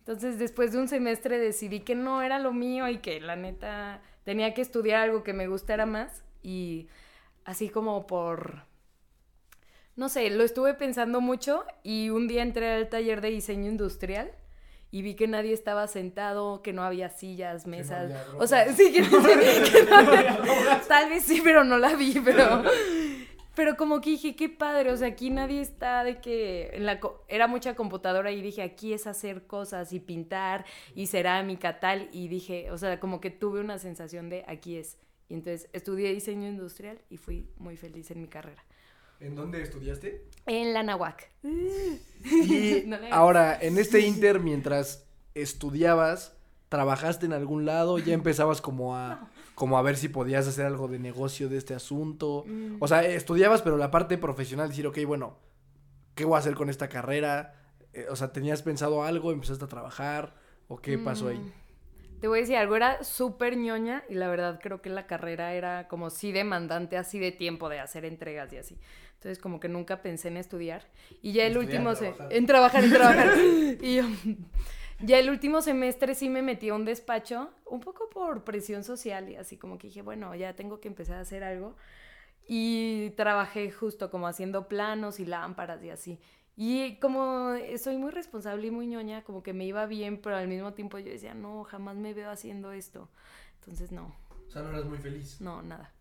Entonces, 0.00 0.38
después 0.38 0.72
de 0.72 0.78
un 0.78 0.88
semestre 0.88 1.38
decidí 1.38 1.80
que 1.80 1.96
no 1.96 2.22
era 2.22 2.38
lo 2.38 2.52
mío 2.52 2.88
y 2.88 2.98
que 2.98 3.20
la 3.20 3.34
neta 3.34 4.02
tenía 4.24 4.54
que 4.54 4.62
estudiar 4.62 5.02
algo 5.02 5.24
que 5.24 5.32
me 5.32 5.48
gustara 5.48 5.84
más. 5.84 6.22
Y 6.42 6.86
así 7.46 7.70
como 7.70 8.06
por. 8.06 8.64
No 9.96 10.10
sé, 10.10 10.28
lo 10.28 10.44
estuve 10.44 10.74
pensando 10.74 11.22
mucho 11.22 11.64
y 11.82 12.10
un 12.10 12.28
día 12.28 12.42
entré 12.42 12.74
al 12.74 12.88
taller 12.90 13.22
de 13.22 13.30
diseño 13.30 13.70
industrial 13.70 14.30
y 14.90 15.00
vi 15.00 15.14
que 15.14 15.26
nadie 15.26 15.54
estaba 15.54 15.86
sentado, 15.88 16.60
que 16.62 16.74
no 16.74 16.82
había 16.82 17.08
sillas, 17.08 17.66
mesas. 17.66 18.04
había 18.12 18.24
o 18.38 18.46
sea, 18.46 18.70
sí, 18.74 18.92
que, 18.92 19.02
que 19.70 19.82
no 19.88 19.96
había- 19.96 20.82
Tal 20.86 21.08
vez 21.08 21.22
sí, 21.24 21.40
pero 21.42 21.64
no 21.64 21.78
la 21.78 21.94
vi, 21.96 22.20
pero... 22.24 22.62
Pero 23.56 23.74
como 23.78 24.02
que 24.02 24.10
dije, 24.10 24.36
qué 24.36 24.50
padre, 24.50 24.92
o 24.92 24.96
sea, 24.98 25.08
aquí 25.08 25.30
nadie 25.30 25.62
está 25.62 26.04
de 26.04 26.20
que 26.20 26.68
en 26.74 26.84
la 26.84 27.00
co- 27.00 27.24
era 27.26 27.46
mucha 27.46 27.74
computadora 27.74 28.30
y 28.30 28.42
dije, 28.42 28.60
aquí 28.60 28.92
es 28.92 29.06
hacer 29.06 29.46
cosas 29.46 29.94
y 29.94 29.98
pintar 29.98 30.66
y 30.94 31.06
cerámica 31.06 31.80
tal 31.80 32.10
y 32.12 32.28
dije, 32.28 32.70
o 32.70 32.76
sea, 32.76 33.00
como 33.00 33.18
que 33.18 33.30
tuve 33.30 33.60
una 33.60 33.78
sensación 33.78 34.28
de 34.28 34.44
aquí 34.46 34.76
es. 34.76 34.98
Y 35.28 35.34
entonces 35.34 35.68
estudié 35.72 36.12
diseño 36.12 36.48
industrial 36.48 37.00
y 37.10 37.16
fui 37.16 37.48
muy 37.58 37.76
feliz 37.76 38.10
en 38.10 38.20
mi 38.22 38.28
carrera. 38.28 38.62
¿En 39.20 39.34
dónde 39.34 39.62
estudiaste? 39.62 40.24
En 40.46 40.74
la 40.74 40.82
Nahuac. 40.82 41.30
Y 41.42 42.82
No 42.86 42.98
ahora, 43.10 43.58
en 43.60 43.78
este 43.78 44.00
inter, 44.00 44.40
mientras 44.40 45.06
estudiabas, 45.34 46.36
¿trabajaste 46.68 47.26
en 47.26 47.32
algún 47.32 47.64
lado? 47.64 47.98
¿Ya 47.98 48.14
empezabas 48.14 48.60
como 48.60 48.96
a, 48.96 49.30
como 49.54 49.78
a 49.78 49.82
ver 49.82 49.96
si 49.96 50.08
podías 50.08 50.46
hacer 50.46 50.66
algo 50.66 50.86
de 50.88 50.98
negocio 50.98 51.48
de 51.48 51.56
este 51.56 51.74
asunto? 51.74 52.44
Mm. 52.46 52.76
O 52.80 52.88
sea, 52.88 53.04
estudiabas, 53.04 53.62
pero 53.62 53.76
la 53.78 53.90
parte 53.90 54.18
profesional, 54.18 54.68
decir, 54.68 54.86
ok, 54.86 54.98
bueno, 55.06 55.38
¿qué 56.14 56.24
voy 56.24 56.36
a 56.36 56.38
hacer 56.38 56.54
con 56.54 56.68
esta 56.68 56.88
carrera? 56.88 57.54
Eh, 57.94 58.06
o 58.10 58.16
sea, 58.16 58.32
¿tenías 58.32 58.62
pensado 58.62 59.02
algo? 59.02 59.32
¿Empezaste 59.32 59.64
a 59.64 59.68
trabajar? 59.68 60.34
¿O 60.68 60.76
qué 60.76 60.98
pasó 60.98 61.28
ahí? 61.28 61.40
Te 62.20 62.28
voy 62.28 62.38
a 62.38 62.42
decir 62.42 62.56
algo, 62.56 62.76
era 62.76 63.04
súper 63.04 63.56
ñoña 63.56 64.02
y 64.08 64.14
la 64.14 64.28
verdad 64.28 64.58
creo 64.62 64.80
que 64.80 64.88
la 64.90 65.06
carrera 65.06 65.52
era 65.54 65.86
como 65.88 66.10
sí 66.10 66.32
demandante, 66.32 66.96
así 66.96 67.18
de 67.18 67.30
tiempo 67.32 67.68
de 67.68 67.80
hacer 67.80 68.04
entregas 68.04 68.52
y 68.52 68.56
así. 68.56 68.78
Entonces 69.14 69.38
como 69.38 69.60
que 69.60 69.68
nunca 69.68 70.02
pensé 70.02 70.28
en 70.28 70.36
estudiar. 70.38 70.86
Y 71.22 71.32
ya 71.32 71.44
el 71.46 71.52
Estudiar, 71.52 71.74
último... 71.82 71.94
se- 71.94 72.12
trabajar. 72.12 72.32
En 72.32 72.46
trabajar, 72.46 72.84
en 72.84 72.92
trabajar. 72.92 73.28
y 73.80 73.96
yo... 73.96 74.04
Ya 75.00 75.18
el 75.18 75.28
último 75.28 75.60
semestre 75.60 76.14
sí 76.14 76.30
me 76.30 76.40
metí 76.40 76.70
a 76.70 76.74
un 76.74 76.86
despacho, 76.86 77.50
un 77.66 77.80
poco 77.80 78.08
por 78.08 78.44
presión 78.44 78.82
social 78.82 79.28
y 79.28 79.36
así 79.36 79.58
como 79.58 79.76
que 79.76 79.88
dije, 79.88 80.00
bueno, 80.00 80.34
ya 80.34 80.54
tengo 80.56 80.80
que 80.80 80.88
empezar 80.88 81.16
a 81.18 81.20
hacer 81.20 81.44
algo. 81.44 81.76
Y 82.48 83.10
trabajé 83.16 83.70
justo 83.72 84.10
como 84.10 84.28
haciendo 84.28 84.68
planos 84.68 85.20
y 85.20 85.26
lámparas 85.26 85.82
y 85.84 85.90
así. 85.90 86.18
Y 86.56 86.96
como 87.00 87.52
soy 87.78 87.98
muy 87.98 88.10
responsable 88.10 88.68
y 88.68 88.70
muy 88.70 88.86
ñoña, 88.86 89.22
como 89.22 89.42
que 89.42 89.52
me 89.52 89.66
iba 89.66 89.84
bien, 89.86 90.18
pero 90.22 90.36
al 90.36 90.48
mismo 90.48 90.72
tiempo 90.72 90.98
yo 90.98 91.10
decía, 91.10 91.34
no, 91.34 91.64
jamás 91.64 91.96
me 91.96 92.14
veo 92.14 92.30
haciendo 92.30 92.72
esto. 92.72 93.08
Entonces, 93.60 93.92
no, 93.92 94.14
O 94.46 94.50
sea, 94.50 94.62
no 94.62 94.70
eras 94.70 94.84
muy 94.86 94.98
feliz. 94.98 95.40
no, 95.40 95.60
nada. 95.62 95.92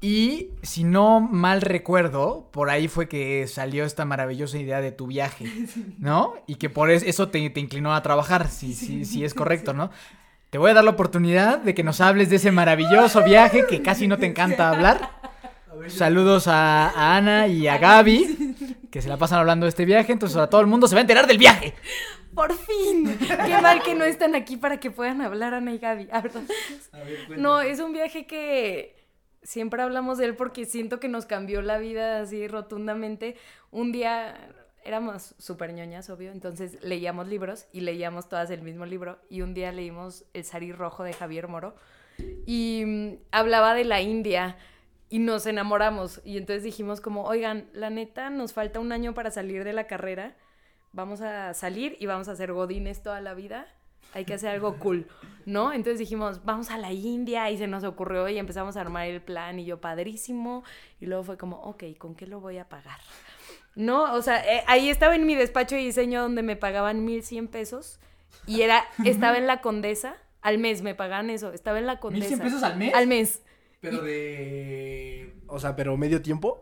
Y 0.00 0.50
si 0.62 0.84
no 0.84 1.20
mal 1.20 1.62
recuerdo, 1.62 2.50
por 2.52 2.68
ahí 2.68 2.88
fue 2.88 3.08
que 3.08 3.46
salió 3.46 3.84
esta 3.84 4.04
maravillosa 4.04 4.58
idea 4.58 4.80
de 4.82 4.92
tu 4.92 5.06
viaje, 5.06 5.46
¿no? 5.98 6.34
Y 6.46 6.56
que 6.56 6.68
por 6.68 6.90
es- 6.90 7.02
eso 7.02 7.28
te, 7.30 7.48
te 7.50 7.60
inclinó 7.60 7.94
a 7.94 8.02
trabajar, 8.02 8.48
si 8.48 8.74
sí, 8.74 9.04
sí, 9.04 9.24
es 9.24 9.32
correcto, 9.34 9.72
¿no? 9.72 9.90
Te 10.50 10.58
voy 10.58 10.70
a 10.70 10.74
dar 10.74 10.84
la 10.84 10.90
oportunidad 10.90 11.58
de 11.58 11.74
que 11.74 11.82
nos 11.82 12.00
hables 12.00 12.28
de 12.30 12.36
ese 12.36 12.52
maravilloso 12.52 13.24
viaje 13.24 13.64
que 13.66 13.82
casi 13.82 14.06
no 14.06 14.18
te 14.18 14.26
encanta 14.30 14.68
hablar. 14.68 15.10
Ver, 15.74 15.90
Saludos 15.90 16.46
a, 16.48 16.88
a 16.90 17.16
Ana 17.16 17.46
y 17.48 17.66
a 17.68 17.78
Gaby, 17.78 18.56
que 18.90 19.02
se 19.02 19.08
la 19.08 19.16
pasan 19.16 19.40
hablando 19.40 19.64
de 19.64 19.70
este 19.70 19.84
viaje, 19.84 20.12
entonces 20.12 20.36
ahora 20.36 20.50
todo 20.50 20.60
el 20.60 20.66
mundo 20.66 20.86
se 20.86 20.94
va 20.94 21.00
a 21.00 21.02
enterar 21.02 21.26
del 21.26 21.38
viaje. 21.38 21.74
¡Por 22.34 22.52
fin! 22.56 23.16
Qué 23.18 23.58
mal 23.60 23.82
que 23.82 23.94
no 23.94 24.04
están 24.04 24.34
aquí 24.34 24.56
para 24.56 24.80
que 24.80 24.90
puedan 24.90 25.20
hablar 25.20 25.54
Ana 25.54 25.72
y 25.72 25.78
Gaby. 25.78 26.08
Ah, 26.10 26.18
a 26.92 26.98
ver. 26.98 27.38
No, 27.38 27.60
es 27.60 27.78
un 27.78 27.92
viaje 27.92 28.26
que 28.26 29.04
siempre 29.44 29.82
hablamos 29.82 30.18
de 30.18 30.26
él 30.26 30.34
porque 30.34 30.64
siento 30.64 30.98
que 30.98 31.08
nos 31.08 31.26
cambió 31.26 31.62
la 31.62 31.78
vida 31.78 32.20
así 32.20 32.48
rotundamente. 32.48 33.36
Un 33.70 33.92
día 33.92 34.34
éramos 34.82 35.34
súper 35.38 35.72
ñoñas, 35.72 36.10
obvio, 36.10 36.32
entonces 36.32 36.82
leíamos 36.82 37.28
libros 37.28 37.66
y 37.72 37.80
leíamos 37.80 38.28
todas 38.28 38.50
el 38.50 38.62
mismo 38.62 38.84
libro 38.84 39.18
y 39.30 39.40
un 39.40 39.54
día 39.54 39.72
leímos 39.72 40.24
El 40.34 40.44
Sari 40.44 40.72
Rojo 40.72 41.04
de 41.04 41.12
Javier 41.14 41.48
Moro 41.48 41.74
y 42.46 42.82
mm, 42.84 43.12
hablaba 43.32 43.74
de 43.74 43.84
la 43.84 44.00
India 44.02 44.56
y 45.14 45.20
nos 45.20 45.46
enamoramos 45.46 46.20
y 46.24 46.38
entonces 46.38 46.64
dijimos 46.64 47.00
como, 47.00 47.22
oigan, 47.22 47.68
la 47.72 47.88
neta 47.88 48.30
nos 48.30 48.52
falta 48.52 48.80
un 48.80 48.90
año 48.90 49.14
para 49.14 49.30
salir 49.30 49.62
de 49.62 49.72
la 49.72 49.86
carrera, 49.86 50.34
vamos 50.90 51.20
a 51.20 51.54
salir 51.54 51.96
y 52.00 52.06
vamos 52.06 52.28
a 52.28 52.32
hacer 52.32 52.52
godines 52.52 53.00
toda 53.00 53.20
la 53.20 53.32
vida 53.32 53.68
hay 54.12 54.24
que 54.24 54.34
hacer 54.34 54.50
algo 54.50 54.76
cool, 54.78 55.06
¿no? 55.46 55.72
Entonces 55.72 56.00
dijimos, 56.00 56.44
vamos 56.44 56.70
a 56.70 56.78
la 56.78 56.92
India 56.92 57.48
y 57.50 57.58
se 57.58 57.68
nos 57.68 57.84
ocurrió 57.84 58.28
y 58.28 58.38
empezamos 58.38 58.76
a 58.76 58.80
armar 58.80 59.06
el 59.06 59.22
plan 59.22 59.58
y 59.58 59.64
yo, 59.64 59.80
padrísimo. 59.80 60.62
Y 61.00 61.06
luego 61.06 61.24
fue 61.24 61.36
como, 61.36 61.56
ok, 61.62 61.84
¿con 61.98 62.14
qué 62.14 62.26
lo 62.26 62.40
voy 62.40 62.58
a 62.58 62.68
pagar? 62.68 62.98
No, 63.74 64.14
o 64.14 64.22
sea, 64.22 64.44
eh, 64.44 64.62
ahí 64.66 64.88
estaba 64.88 65.14
en 65.14 65.26
mi 65.26 65.34
despacho 65.34 65.74
de 65.74 65.82
diseño 65.82 66.22
donde 66.22 66.42
me 66.42 66.54
pagaban 66.54 67.04
1100 67.04 67.48
pesos 67.48 67.98
y 68.46 68.62
era, 68.62 68.84
estaba 69.04 69.36
en 69.36 69.46
la 69.46 69.60
Condesa, 69.60 70.16
al 70.42 70.58
mes 70.58 70.82
me 70.82 70.94
pagaban 70.94 71.30
eso, 71.30 71.52
estaba 71.52 71.78
en 71.78 71.86
la 71.86 71.98
Condesa. 71.98 72.36
¿1100 72.36 72.40
pesos 72.40 72.62
al 72.62 72.76
mes? 72.76 72.94
Al 72.94 73.06
mes. 73.06 73.42
Pero 73.84 74.02
de. 74.02 75.34
O 75.46 75.60
sea, 75.60 75.76
pero 75.76 75.96
medio 75.96 76.20
tiempo. 76.22 76.60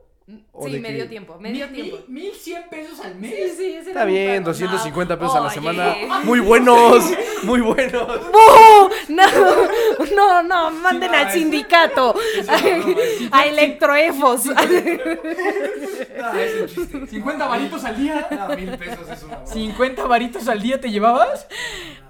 ¿O 0.53 0.67
Sí, 0.67 0.75
de 0.75 0.81
medio 0.81 1.09
tiempo, 1.09 1.37
medio 1.41 1.67
¿Mil- 1.67 1.75
tiempo. 1.75 1.99
mil- 2.09 2.33
¿1100 2.33 2.69
pesos 2.71 3.01
al 3.01 3.17
mes? 3.17 3.35
Sí, 3.35 3.55
sí, 3.57 3.73
ese 3.75 3.89
Está 3.91 4.05
bien, 4.05 4.43
pago. 4.45 4.53
250 4.53 5.19
pesos 5.19 5.35
a 5.35 5.41
la 5.41 5.51
semana. 5.51 5.97
Muy 6.25 6.39
buenos, 6.39 7.05
muy 7.43 7.61
buenos. 7.61 8.07
¡No! 8.33 8.89
No, 9.09 10.07
no, 10.15 10.43
no, 10.45 10.71
manden 10.71 11.11
no, 11.11 11.19
al 11.19 11.27
eso- 11.27 11.39
sindicato. 11.39 12.15
eso 12.39 12.53
no, 12.53 12.87
no, 12.87 12.97
sí, 13.19 13.29
a 13.33 13.47
Electroefos. 13.47 14.43
Ah, 14.57 16.41
es 16.41 16.61
un 16.61 16.67
chiste. 16.69 17.07
50 17.09 17.49
varitos 17.49 17.85
al 17.85 17.97
día. 17.97 18.27
No, 18.31 18.57
mil 18.57 18.79
pesos 18.79 19.09
es 19.11 19.23
una 19.25 19.37
broma. 19.39 19.47
50 19.53 20.07
varitos 20.07 20.49
al 20.49 20.63
día 20.63 20.81
te 20.81 20.91
llevabas. 20.91 21.47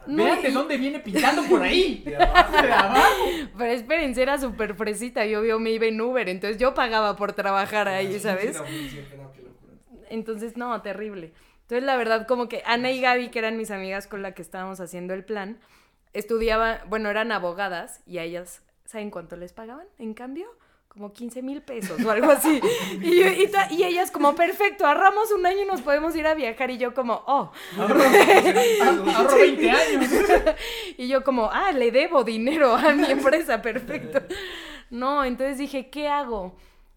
No, 0.07 0.41
y- 0.41 0.51
dónde 0.53 0.77
viene 0.77 1.01
pintando 1.01 1.43
por 1.45 1.63
ahí. 1.63 2.03
De 2.05 2.17
abajo. 2.17 2.53
De 2.63 2.73
abajo. 2.73 3.25
Pero 3.59 3.73
espérense, 3.73 4.23
era 4.23 4.39
súper 4.39 4.75
fresita. 4.75 5.25
Yo, 5.27 5.45
yo 5.45 5.59
me 5.59 5.71
iba 5.71 5.87
en 5.87 6.01
Uber, 6.01 6.29
entonces 6.29 6.59
yo 6.59 6.75
pagaba 6.75 7.17
por 7.17 7.33
trabajar 7.33 7.89
ahí, 7.89 8.19
¿sabes? 8.19 8.61
Qué 8.61 9.17
locura. 9.17 9.33
Entonces, 10.11 10.57
no, 10.57 10.81
terrible. 10.83 11.33
Entonces, 11.63 11.85
la 11.85 11.97
verdad, 11.97 12.27
como 12.27 12.49
que 12.49 12.63
Ana 12.67 12.91
y 12.91 13.01
Gaby, 13.01 13.31
que 13.31 13.39
eran 13.39 13.57
mis 13.57 13.71
amigas 13.71 14.07
con 14.07 14.21
las 14.23 14.35
que 14.35 14.43
estábamos 14.43 14.81
haciendo 14.81 15.15
el 15.15 15.25
plan, 15.25 15.59
estudiaban, 16.13 16.79
bueno, 16.89 17.09
eran 17.09 17.33
abogadas 17.33 18.01
y 18.07 18.19
a 18.19 18.25
ellas, 18.25 18.63
¿saben 18.85 19.11
cuánto 19.11 19.37
les 19.37 19.53
pagaban? 19.53 19.87
En 19.99 20.13
cambio, 20.13 20.47
como 20.93 21.11
15 21.13 21.41
mil 21.43 21.63
pesos 21.63 22.05
o 22.05 22.11
algo 22.11 22.31
así. 22.31 22.61
Y, 23.01 23.19
yo- 23.21 23.27
y 23.71 23.83
ellas 23.83 24.11
como, 24.11 24.35
perfecto, 24.35 24.87
ahorramos 24.87 25.33
un 25.33 25.47
año 25.47 25.63
y 25.63 25.65
nos 25.65 25.81
podemos 25.81 26.15
ir 26.15 26.27
a 26.27 26.35
viajar. 26.35 26.71
Y 26.71 26.77
yo 26.77 26.93
como, 26.93 27.23
oh. 27.27 27.51
Ahorro, 27.79 28.01
ahorro 29.17 29.37
20 29.37 29.71
años. 29.71 30.11
Y 30.99 31.09
yo 31.09 31.25
como, 31.25 31.49
ah, 31.51 31.73
le 31.73 31.91
debo 31.91 32.25
dinero 32.25 32.75
a 32.75 32.93
mi 32.93 33.07
empresa, 33.11 33.63
perfecto. 33.63 34.21
No, 34.91 35.25
entonces 35.25 35.57
dije, 35.59 35.89
¿qué 35.89 36.09
hago? 36.09 36.55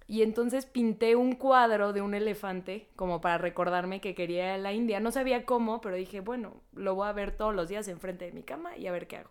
Y 0.08 0.22
entonces 0.22 0.66
pinté 0.66 1.16
un 1.16 1.34
cuadro 1.34 1.94
de 1.94 2.02
un 2.02 2.14
elefante 2.14 2.88
como 2.96 3.22
para 3.22 3.38
recordarme 3.38 4.02
que 4.02 4.14
quería 4.14 4.44
ir 4.48 4.52
a 4.52 4.58
la 4.58 4.74
India. 4.74 5.00
No 5.00 5.12
sabía 5.12 5.46
cómo, 5.46 5.80
pero 5.82 5.96
dije, 5.96 6.20
bueno, 6.20 6.62
lo 6.74 6.94
voy 6.96 7.08
a 7.08 7.14
ver 7.14 7.32
todos 7.32 7.56
los 7.56 7.70
días 7.70 7.88
enfrente 7.88 8.26
de 8.26 8.32
mi 8.34 8.44
cama 8.44 8.76
y 8.78 8.88
a 8.88 8.92
ver 8.92 9.08
qué 9.08 9.18
hago. 9.18 9.30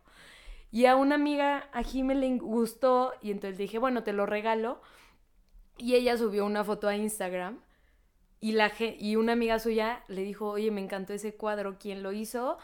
Y 0.74 0.86
a 0.86 0.96
una 0.96 1.14
amiga, 1.14 1.68
a 1.72 1.84
Jimé 1.84 2.16
le 2.16 2.36
gustó 2.36 3.12
y 3.22 3.30
entonces 3.30 3.56
dije, 3.56 3.78
bueno, 3.78 4.02
te 4.02 4.12
lo 4.12 4.26
regalo. 4.26 4.80
Y 5.78 5.94
ella 5.94 6.16
subió 6.16 6.44
una 6.44 6.64
foto 6.64 6.88
a 6.88 6.96
Instagram 6.96 7.60
y, 8.40 8.52
la, 8.52 8.72
y 8.98 9.14
una 9.14 9.34
amiga 9.34 9.60
suya 9.60 10.02
le 10.08 10.22
dijo, 10.22 10.48
oye, 10.48 10.72
me 10.72 10.80
encantó 10.80 11.12
ese 11.12 11.36
cuadro, 11.36 11.76
¿quién 11.78 12.02
lo 12.02 12.10
hizo? 12.10 12.58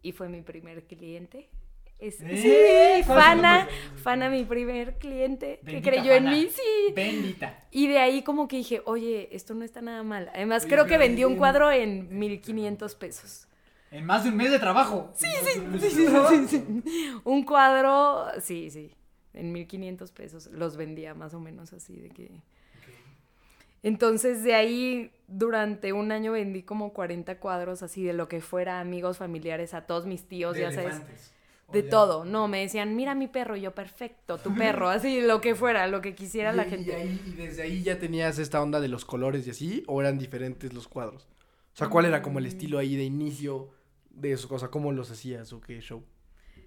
Y 0.00 0.12
fue 0.12 0.30
mi 0.30 0.40
primer 0.40 0.84
cliente. 0.84 1.50
Es, 1.98 2.22
¡Eh! 2.22 3.00
Sí, 3.02 3.06
¿Cuál 3.06 3.18
es 3.18 3.36
su 3.36 3.42
Fana? 3.42 3.68
Fana, 3.96 4.30
mi 4.30 4.44
primer 4.44 4.96
cliente, 4.96 5.60
Bendita 5.62 5.90
que 5.90 5.96
creyó 5.96 6.14
en 6.14 6.30
mí, 6.30 6.48
sí. 6.50 6.94
Bendita. 6.94 7.66
Y 7.70 7.88
de 7.88 7.98
ahí 7.98 8.22
como 8.22 8.48
que 8.48 8.56
dije, 8.56 8.80
oye, 8.86 9.28
esto 9.32 9.52
no 9.52 9.66
está 9.66 9.82
nada 9.82 10.02
mal. 10.02 10.30
Además, 10.32 10.64
creo 10.64 10.86
que 10.86 10.96
vendí 10.96 11.24
un 11.24 11.36
cuadro 11.36 11.70
en 11.70 12.18
1500 12.18 12.94
pesos. 12.94 13.49
En 13.90 14.04
más 14.06 14.22
de 14.24 14.30
un 14.30 14.36
mes 14.36 14.50
de 14.50 14.58
trabajo. 14.58 15.12
Sí, 15.14 15.26
sí, 15.44 16.64
Un 17.24 17.44
cuadro, 17.44 18.26
sí, 18.40 18.70
sí, 18.70 18.92
en 19.34 19.52
1500 19.52 20.12
pesos. 20.12 20.46
Los 20.52 20.76
vendía 20.76 21.14
más 21.14 21.34
o 21.34 21.40
menos 21.40 21.72
así 21.72 21.98
de 21.98 22.08
que... 22.10 22.30
Entonces 23.82 24.42
de 24.44 24.54
ahí 24.54 25.10
durante 25.26 25.92
un 25.94 26.12
año 26.12 26.32
vendí 26.32 26.62
como 26.62 26.92
40 26.92 27.38
cuadros 27.40 27.82
así 27.82 28.04
de 28.04 28.12
lo 28.12 28.28
que 28.28 28.40
fuera, 28.42 28.78
amigos, 28.80 29.16
familiares, 29.18 29.72
a 29.72 29.86
todos 29.86 30.04
mis 30.06 30.24
tíos, 30.28 30.54
De 30.54 30.60
ya 30.62 30.72
sabes. 30.72 31.00
De 31.72 31.84
ya. 31.84 31.88
todo, 31.88 32.24
no, 32.24 32.46
me 32.48 32.60
decían, 32.60 32.94
mira 32.96 33.14
mi 33.14 33.26
perro, 33.28 33.56
y 33.56 33.62
yo 33.62 33.74
perfecto, 33.74 34.38
tu 34.38 34.54
perro, 34.54 34.88
así 34.90 35.20
lo 35.22 35.40
que 35.40 35.54
fuera, 35.54 35.86
lo 35.86 36.00
que 36.02 36.14
quisiera 36.14 36.52
la 36.52 36.64
gente. 36.64 36.90
Y, 36.90 36.94
ahí- 36.94 37.20
y 37.28 37.30
desde 37.32 37.62
ahí 37.62 37.82
ya 37.82 37.98
tenías 37.98 38.38
esta 38.38 38.60
onda 38.60 38.80
de 38.80 38.88
los 38.88 39.04
colores 39.04 39.46
y 39.46 39.50
así, 39.50 39.82
o 39.86 40.00
eran 40.00 40.18
diferentes 40.18 40.74
los 40.74 40.86
cuadros. 40.88 41.28
O 41.72 41.76
sea, 41.76 41.88
¿cuál 41.88 42.04
era 42.06 42.20
como 42.22 42.38
el 42.40 42.44
Mm. 42.44 42.48
estilo 42.48 42.78
ahí 42.78 42.96
de 42.96 43.04
inicio 43.04 43.68
de 44.20 44.32
eso? 44.32 44.48
O 44.50 44.58
sea, 44.58 44.68
¿cómo 44.68 44.92
los 44.92 45.10
hacías 45.10 45.52
o 45.52 45.60
qué 45.60 45.80
show? 45.80 46.02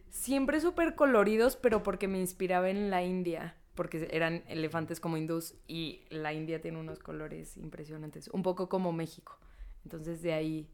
Siempre 0.10 0.60
súper 0.60 0.96
coloridos, 0.96 1.56
pero 1.56 1.84
porque 1.84 2.08
me 2.08 2.20
inspiraba 2.20 2.70
en 2.70 2.90
la 2.90 3.04
India, 3.04 3.56
porque 3.76 4.08
eran 4.12 4.44
elefantes 4.48 5.00
como 5.00 5.18
hindús 5.18 5.56
y 5.68 6.02
la 6.10 6.34
India 6.34 6.62
tiene 6.62 6.80
unos 6.80 7.00
colores 7.00 7.58
impresionantes, 7.58 8.28
un 8.30 8.44
poco 8.44 8.70
como 8.70 8.92
México. 8.92 9.38
Entonces 9.84 10.22
de 10.22 10.34
ahí... 10.34 10.70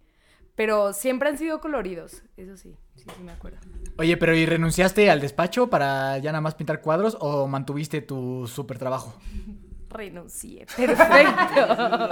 Pero 0.56 0.92
siempre 0.92 1.30
han 1.30 1.38
sido 1.38 1.62
coloridos, 1.62 2.24
eso 2.36 2.58
sí, 2.58 2.76
sí, 2.96 3.06
sí 3.16 3.24
me 3.24 3.32
acuerdo. 3.32 3.60
Oye, 3.98 4.18
pero 4.18 4.36
¿y 4.36 4.46
renunciaste 4.46 5.10
al 5.10 5.22
despacho 5.22 5.70
para 5.70 6.18
ya 6.18 6.34
nada 6.34 6.42
más 6.42 6.56
pintar 6.56 6.82
cuadros 6.82 7.16
o 7.22 7.48
mantuviste 7.48 8.02
tu 8.02 8.46
super 8.46 8.78
trabajo? 8.78 9.18
Renuncié, 9.90 10.66
perfecto. 10.78 12.10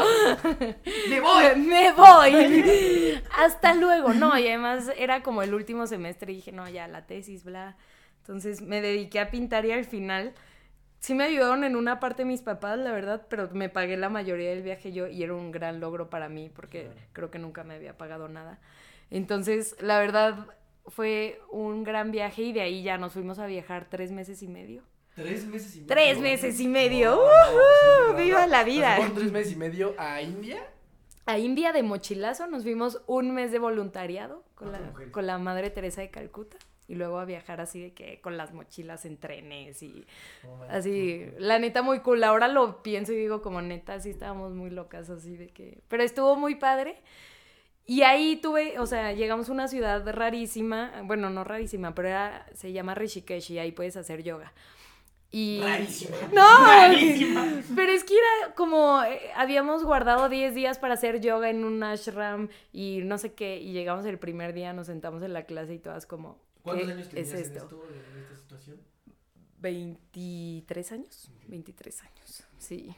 ¡Me 1.10 1.20
voy! 1.22 1.56
Me 1.58 1.92
voy. 1.94 3.22
Hasta 3.38 3.74
luego. 3.76 4.14
No, 4.14 4.38
y 4.38 4.48
además 4.48 4.92
era 4.98 5.22
como 5.22 5.44
el 5.44 5.54
último 5.54 5.86
semestre 5.88 6.34
y 6.34 6.38
dije, 6.38 6.52
no, 6.52 6.68
ya 6.68 6.88
la 6.88 7.06
tesis, 7.06 7.44
bla. 7.44 7.78
Entonces 8.22 8.62
me 8.62 8.82
dediqué 8.82 9.20
a 9.20 9.30
pintar 9.30 9.66
y 9.66 9.72
al 9.72 9.86
final 9.86 10.34
sí 11.00 11.14
me 11.14 11.26
ayudaron 11.26 11.64
en 11.64 11.76
una 11.76 12.00
parte 12.00 12.26
mis 12.26 12.42
papás, 12.42 12.78
la 12.78 12.92
verdad, 12.92 13.28
pero 13.30 13.50
me 13.54 13.70
pagué 13.70 13.96
la 13.96 14.10
mayoría 14.10 14.50
del 14.50 14.64
viaje 14.64 14.92
yo 14.92 15.08
y 15.08 15.24
era 15.24 15.34
un 15.34 15.52
gran 15.52 15.80
logro 15.80 16.10
para 16.10 16.28
mí 16.30 16.50
porque 16.50 16.90
creo 17.14 17.32
que 17.32 17.40
nunca 17.40 17.64
me 17.64 17.76
había 17.76 17.98
pagado 17.98 18.28
nada. 18.28 18.60
Entonces, 19.12 19.76
la 19.80 20.00
verdad 20.00 20.48
fue 20.88 21.40
un 21.52 21.84
gran 21.84 22.12
viaje 22.12 22.42
y 22.42 22.54
de 22.54 22.62
ahí 22.62 22.84
ya 22.84 22.98
nos 22.98 23.14
fuimos 23.14 23.40
a 23.40 23.46
viajar 23.46 23.88
tres 23.90 24.12
meses 24.12 24.42
y 24.42 24.48
medio. 24.48 24.84
Tres 25.18 25.48
meses 25.48 25.76
y 25.76 25.80
medio. 25.80 25.88
Tres 25.88 26.20
meses 26.20 26.60
y 26.60 26.68
medio. 26.68 27.20
No, 28.08 28.14
¡Viva 28.16 28.46
la 28.46 28.64
vida! 28.64 28.98
¿fueron 28.98 29.16
tres 29.16 29.32
meses 29.32 29.54
y 29.54 29.56
medio 29.56 29.96
a 29.98 30.22
India? 30.22 30.64
a 31.26 31.40
India 31.40 31.74
de 31.74 31.84
mochilazo, 31.84 32.48
nos 32.48 32.64
fuimos 32.64 33.02
un 33.06 33.34
mes 33.34 33.52
de 33.52 33.60
voluntariado 33.60 34.46
con 34.56 34.72
la, 34.72 34.80
con 35.12 35.28
la 35.28 35.38
Madre 35.38 35.70
Teresa 35.70 36.00
de 36.00 36.10
Calcuta 36.10 36.56
y 36.88 36.96
luego 36.96 37.20
a 37.20 37.26
viajar 37.26 37.60
así 37.60 37.82
de 37.82 37.94
que 37.94 38.22
con 38.22 38.38
las 38.38 38.54
mochilas 38.54 39.04
en 39.06 39.18
trenes 39.18 39.84
y 39.84 40.06
así, 40.70 41.26
la 41.38 41.60
neta 41.60 41.82
muy 41.82 42.00
cool. 42.00 42.24
Ahora 42.24 42.48
lo 42.48 42.82
pienso 42.82 43.12
y 43.12 43.18
digo 43.18 43.42
como 43.42 43.62
neta, 43.62 44.00
sí 44.00 44.12
estábamos 44.12 44.54
muy 44.54 44.70
locas 44.70 45.10
así 45.10 45.36
de 45.36 45.48
que, 45.48 45.80
pero 45.90 46.04
estuvo 46.04 46.38
muy 46.38 46.56
padre. 46.56 47.02
Y 47.86 48.04
ahí 48.04 48.38
tuve, 48.38 48.80
o 48.80 48.86
sea, 48.86 49.14
llegamos 49.14 49.50
a 49.50 49.52
una 49.52 49.68
ciudad 49.68 50.08
rarísima, 50.14 51.02
bueno, 51.06 51.30
no 51.30 51.44
rarísima, 51.44 51.96
pero 51.96 52.10
era, 52.10 52.46
se 52.54 52.72
llama 52.72 52.96
Rishikesh 52.96 53.52
y 53.52 53.60
ahí 53.60 53.72
puedes 53.72 53.98
hacer 53.98 54.24
yoga. 54.24 54.54
Y... 55.32 55.60
Rarísima. 55.62 56.16
No, 56.34 56.66
Rarísima. 56.66 57.46
pero 57.76 57.92
es 57.92 58.04
que 58.04 58.14
era 58.14 58.56
como, 58.56 59.04
eh, 59.04 59.20
habíamos 59.36 59.84
guardado 59.84 60.30
10 60.30 60.56
días 60.56 60.80
para 60.80 60.94
hacer 60.94 61.20
yoga 61.20 61.50
en 61.50 61.66
un 61.66 61.84
ashram 61.84 62.50
y 62.72 63.02
no 63.04 63.18
sé 63.18 63.34
qué, 63.34 63.58
y 63.60 63.74
llegamos 63.74 64.06
el 64.06 64.20
primer 64.20 64.54
día, 64.54 64.74
nos 64.74 64.88
sentamos 64.88 65.22
en 65.24 65.34
la 65.34 65.44
clase 65.44 65.74
y 65.74 65.80
todas 65.80 66.06
como, 66.06 66.40
¿Cuántos 66.64 66.88
¿qué 66.88 66.94
años 66.94 67.10
tenías 67.10 67.28
es 67.28 67.34
en 67.34 67.42
esto? 67.42 67.60
esto, 67.60 67.84
en 68.16 68.22
esta 68.24 68.36
situación? 68.36 68.80
23 69.60 70.92
años, 70.92 71.32
23 71.48 72.04
años, 72.04 72.44
sí. 72.58 72.96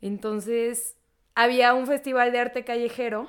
Entonces, 0.00 0.96
había 1.34 1.74
un 1.74 1.86
festival 1.86 2.32
de 2.32 2.38
arte 2.38 2.64
callejero 2.64 3.28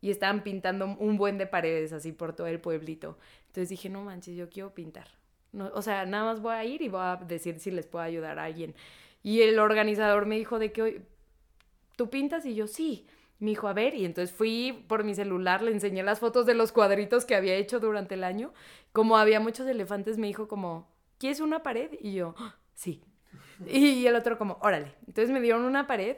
y 0.00 0.10
estaban 0.10 0.42
pintando 0.42 0.96
un 0.98 1.16
buen 1.16 1.38
de 1.38 1.46
paredes 1.46 1.92
así 1.92 2.12
por 2.12 2.34
todo 2.34 2.46
el 2.46 2.60
pueblito. 2.60 3.18
Entonces 3.48 3.68
dije, 3.68 3.88
no 3.88 4.02
manches, 4.02 4.36
yo 4.36 4.48
quiero 4.48 4.74
pintar. 4.74 5.08
No, 5.52 5.70
o 5.74 5.82
sea, 5.82 6.06
nada 6.06 6.24
más 6.24 6.40
voy 6.40 6.54
a 6.54 6.64
ir 6.64 6.82
y 6.82 6.88
voy 6.88 7.00
a 7.02 7.16
decir 7.16 7.58
si 7.60 7.70
les 7.70 7.86
puedo 7.86 8.04
ayudar 8.04 8.38
a 8.38 8.44
alguien. 8.44 8.74
Y 9.22 9.42
el 9.42 9.58
organizador 9.58 10.26
me 10.26 10.36
dijo 10.38 10.58
de 10.58 10.72
que 10.72 10.82
hoy, 10.82 11.02
¿tú 11.96 12.10
pintas? 12.10 12.46
Y 12.46 12.54
yo, 12.54 12.66
sí. 12.66 13.06
Me 13.38 13.50
dijo, 13.50 13.68
a 13.68 13.72
ver, 13.72 13.94
y 13.94 14.04
entonces 14.04 14.34
fui 14.34 14.84
por 14.88 15.04
mi 15.04 15.14
celular, 15.14 15.62
le 15.62 15.72
enseñé 15.72 16.02
las 16.04 16.20
fotos 16.20 16.46
de 16.46 16.54
los 16.54 16.72
cuadritos 16.72 17.24
que 17.24 17.34
había 17.34 17.54
hecho 17.56 17.80
durante 17.80 18.14
el 18.14 18.24
año. 18.24 18.52
Como 18.92 19.16
había 19.16 19.40
muchos 19.40 19.66
elefantes, 19.66 20.16
me 20.18 20.28
dijo 20.28 20.46
como, 20.48 20.88
¿quieres 21.18 21.40
una 21.40 21.62
pared? 21.62 21.90
Y 22.00 22.14
yo, 22.14 22.34
"Ah, 22.38 22.56
sí. 22.74 23.02
Y 23.66 24.06
el 24.06 24.16
otro 24.16 24.38
como, 24.38 24.58
órale. 24.62 24.94
Entonces 25.06 25.30
me 25.30 25.40
dieron 25.40 25.64
una 25.64 25.86
pared. 25.86 26.16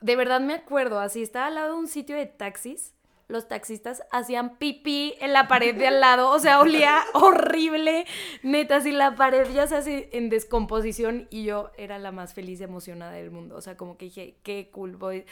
De 0.00 0.16
verdad 0.16 0.40
me 0.40 0.54
acuerdo, 0.54 0.98
así 1.00 1.22
estaba 1.22 1.46
al 1.46 1.54
lado 1.54 1.74
de 1.74 1.80
un 1.80 1.88
sitio 1.88 2.16
de 2.16 2.26
taxis. 2.26 2.94
Los 3.28 3.48
taxistas 3.48 4.02
hacían 4.10 4.58
pipí 4.58 5.14
en 5.20 5.32
la 5.32 5.48
pared 5.48 5.74
de 5.74 5.86
al 5.86 6.00
lado, 6.00 6.30
o 6.30 6.38
sea, 6.38 6.60
olía 6.60 7.00
horrible, 7.14 8.04
neta, 8.42 8.76
así 8.76 8.92
la 8.92 9.14
pared 9.14 9.46
ya 9.52 9.66
se 9.66 9.76
hace 9.76 10.08
en 10.12 10.28
descomposición 10.28 11.28
y 11.30 11.44
yo 11.44 11.70
era 11.76 11.98
la 11.98 12.12
más 12.12 12.34
feliz 12.34 12.60
y 12.60 12.64
emocionada 12.64 13.12
del 13.12 13.30
mundo, 13.30 13.56
o 13.56 13.60
sea, 13.60 13.76
como 13.76 13.96
que 13.96 14.06
dije, 14.06 14.36
qué 14.42 14.70
cool, 14.70 14.96
voy. 14.96 15.24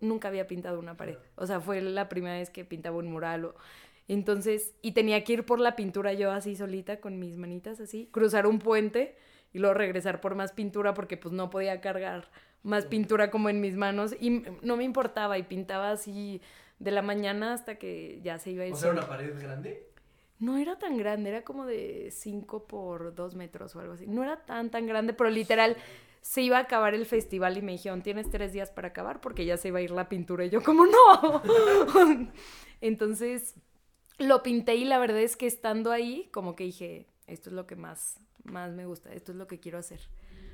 nunca 0.00 0.28
había 0.28 0.46
pintado 0.46 0.78
una 0.78 0.96
pared, 0.96 1.18
o 1.36 1.46
sea, 1.46 1.60
fue 1.60 1.80
la 1.80 2.08
primera 2.08 2.36
vez 2.36 2.50
que 2.50 2.64
pintaba 2.64 2.96
un 2.96 3.10
mural 3.10 3.46
o... 3.46 3.54
Entonces, 4.08 4.74
y 4.82 4.90
tenía 4.90 5.22
que 5.22 5.34
ir 5.34 5.46
por 5.46 5.60
la 5.60 5.76
pintura 5.76 6.12
yo 6.12 6.32
así 6.32 6.56
solita 6.56 6.98
con 7.00 7.20
mis 7.20 7.36
manitas 7.36 7.78
así, 7.78 8.08
cruzar 8.10 8.44
un 8.44 8.58
puente 8.58 9.16
y 9.52 9.60
luego 9.60 9.74
regresar 9.74 10.20
por 10.20 10.34
más 10.34 10.50
pintura 10.50 10.94
porque 10.94 11.16
pues 11.16 11.32
no 11.32 11.48
podía 11.48 11.80
cargar 11.80 12.28
más 12.62 12.86
pintura 12.86 13.30
como 13.30 13.48
en 13.48 13.60
mis 13.60 13.76
manos 13.76 14.14
y 14.18 14.42
no 14.62 14.76
me 14.76 14.84
importaba 14.84 15.38
y 15.38 15.44
pintaba 15.44 15.92
así 15.92 16.40
de 16.80 16.90
la 16.90 17.02
mañana 17.02 17.52
hasta 17.52 17.76
que 17.76 18.20
ya 18.22 18.38
se 18.38 18.50
iba 18.50 18.64
a 18.64 18.66
ir. 18.66 18.72
¿O 18.72 18.76
sea, 18.76 18.90
una 18.90 19.06
pared 19.06 19.38
grande? 19.40 19.86
No 20.40 20.56
era 20.56 20.78
tan 20.78 20.96
grande, 20.96 21.28
era 21.28 21.44
como 21.44 21.66
de 21.66 22.08
5 22.10 22.66
por 22.66 23.14
2 23.14 23.34
metros 23.36 23.76
o 23.76 23.80
algo 23.80 23.92
así. 23.92 24.06
No 24.06 24.24
era 24.24 24.44
tan, 24.44 24.70
tan 24.70 24.86
grande, 24.86 25.12
pero 25.12 25.28
literal 25.30 25.76
se 26.22 26.40
iba 26.42 26.56
a 26.56 26.62
acabar 26.62 26.94
el 26.94 27.04
festival 27.04 27.58
y 27.58 27.62
me 27.62 27.72
dijeron, 27.72 28.02
tienes 28.02 28.30
tres 28.30 28.52
días 28.52 28.70
para 28.70 28.88
acabar 28.88 29.20
porque 29.20 29.44
ya 29.44 29.58
se 29.58 29.68
iba 29.68 29.78
a 29.78 29.82
ir 29.82 29.90
la 29.90 30.08
pintura. 30.08 30.44
Y 30.46 30.50
yo, 30.50 30.62
como 30.62 30.86
no. 30.86 31.42
Entonces 32.80 33.54
lo 34.18 34.42
pinté 34.42 34.76
y 34.76 34.86
la 34.86 34.98
verdad 34.98 35.20
es 35.20 35.36
que 35.36 35.46
estando 35.46 35.92
ahí, 35.92 36.30
como 36.32 36.56
que 36.56 36.64
dije, 36.64 37.06
esto 37.26 37.50
es 37.50 37.54
lo 37.54 37.66
que 37.66 37.76
más, 37.76 38.18
más 38.44 38.72
me 38.72 38.86
gusta, 38.86 39.12
esto 39.12 39.32
es 39.32 39.38
lo 39.38 39.46
que 39.46 39.60
quiero 39.60 39.78
hacer. 39.78 40.00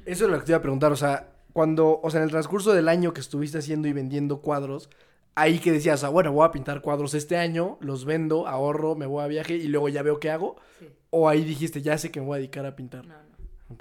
Eso 0.05 0.25
es 0.25 0.31
lo 0.31 0.39
que 0.39 0.47
te 0.47 0.53
iba 0.53 0.59
a 0.59 0.63
preguntar, 0.63 0.91
o 0.91 0.97
sea, 0.97 1.33
cuando, 1.53 2.01
o 2.03 2.11
sea, 2.11 2.19
en 2.19 2.25
el 2.25 2.31
transcurso 2.31 2.73
del 2.73 2.89
año 2.89 3.15
que 3.15 3.21
estuviste 3.21 3.59
haciendo 3.59 3.89
y 3.89 3.93
vendiendo 3.93 4.41
cuadros, 4.41 4.91
ahí 5.37 5.61
que 5.61 5.71
decías, 5.71 6.03
ah, 6.03 6.09
bueno, 6.09 6.33
voy 6.33 6.45
a 6.45 6.51
pintar 6.51 6.81
cuadros 6.81 7.15
este 7.15 7.37
año, 7.37 7.79
los 7.81 8.05
vendo, 8.05 8.49
ahorro, 8.49 8.97
me 8.97 9.07
voy 9.07 9.23
a 9.23 9.29
viaje 9.29 9.55
y 9.55 9.69
luego 9.69 9.89
ya 9.89 10.03
veo 10.03 10.19
qué 10.19 10.31
hago. 10.31 10.57
Sí. 10.81 10.89
O 11.11 11.29
ahí 11.29 11.45
dijiste, 11.45 11.83
ya 11.83 11.97
sé 11.97 12.11
que 12.11 12.21
me 12.21 12.27
voy 12.27 12.37
a 12.37 12.39
dedicar 12.39 12.67
a 12.67 12.75
pintar. 12.75 13.07
No, 13.07 13.15
no. 13.15 13.27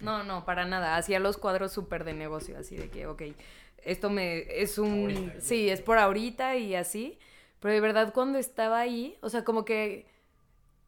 No, 0.02 0.24
no, 0.24 0.46
para 0.46 0.66
nada. 0.66 0.98
Hacía 0.98 1.20
los 1.20 1.38
cuadros 1.38 1.72
súper 1.72 2.04
de 2.04 2.14
negocio, 2.14 2.58
así 2.58 2.76
de 2.76 2.90
que, 2.90 3.08
ok, 3.08 3.24
esto 3.78 4.10
me 4.10 4.40
es 4.62 4.78
un... 4.78 5.32
sí, 5.40 5.70
es 5.70 5.82
por 5.82 5.98
ahorita 5.98 6.58
y 6.58 6.76
así. 6.76 7.18
Pero 7.60 7.74
de 7.74 7.82
verdad 7.82 8.14
cuando 8.14 8.38
estaba 8.38 8.80
ahí, 8.80 9.18
o 9.22 9.30
sea, 9.30 9.44
como 9.44 9.64
que 9.64 10.08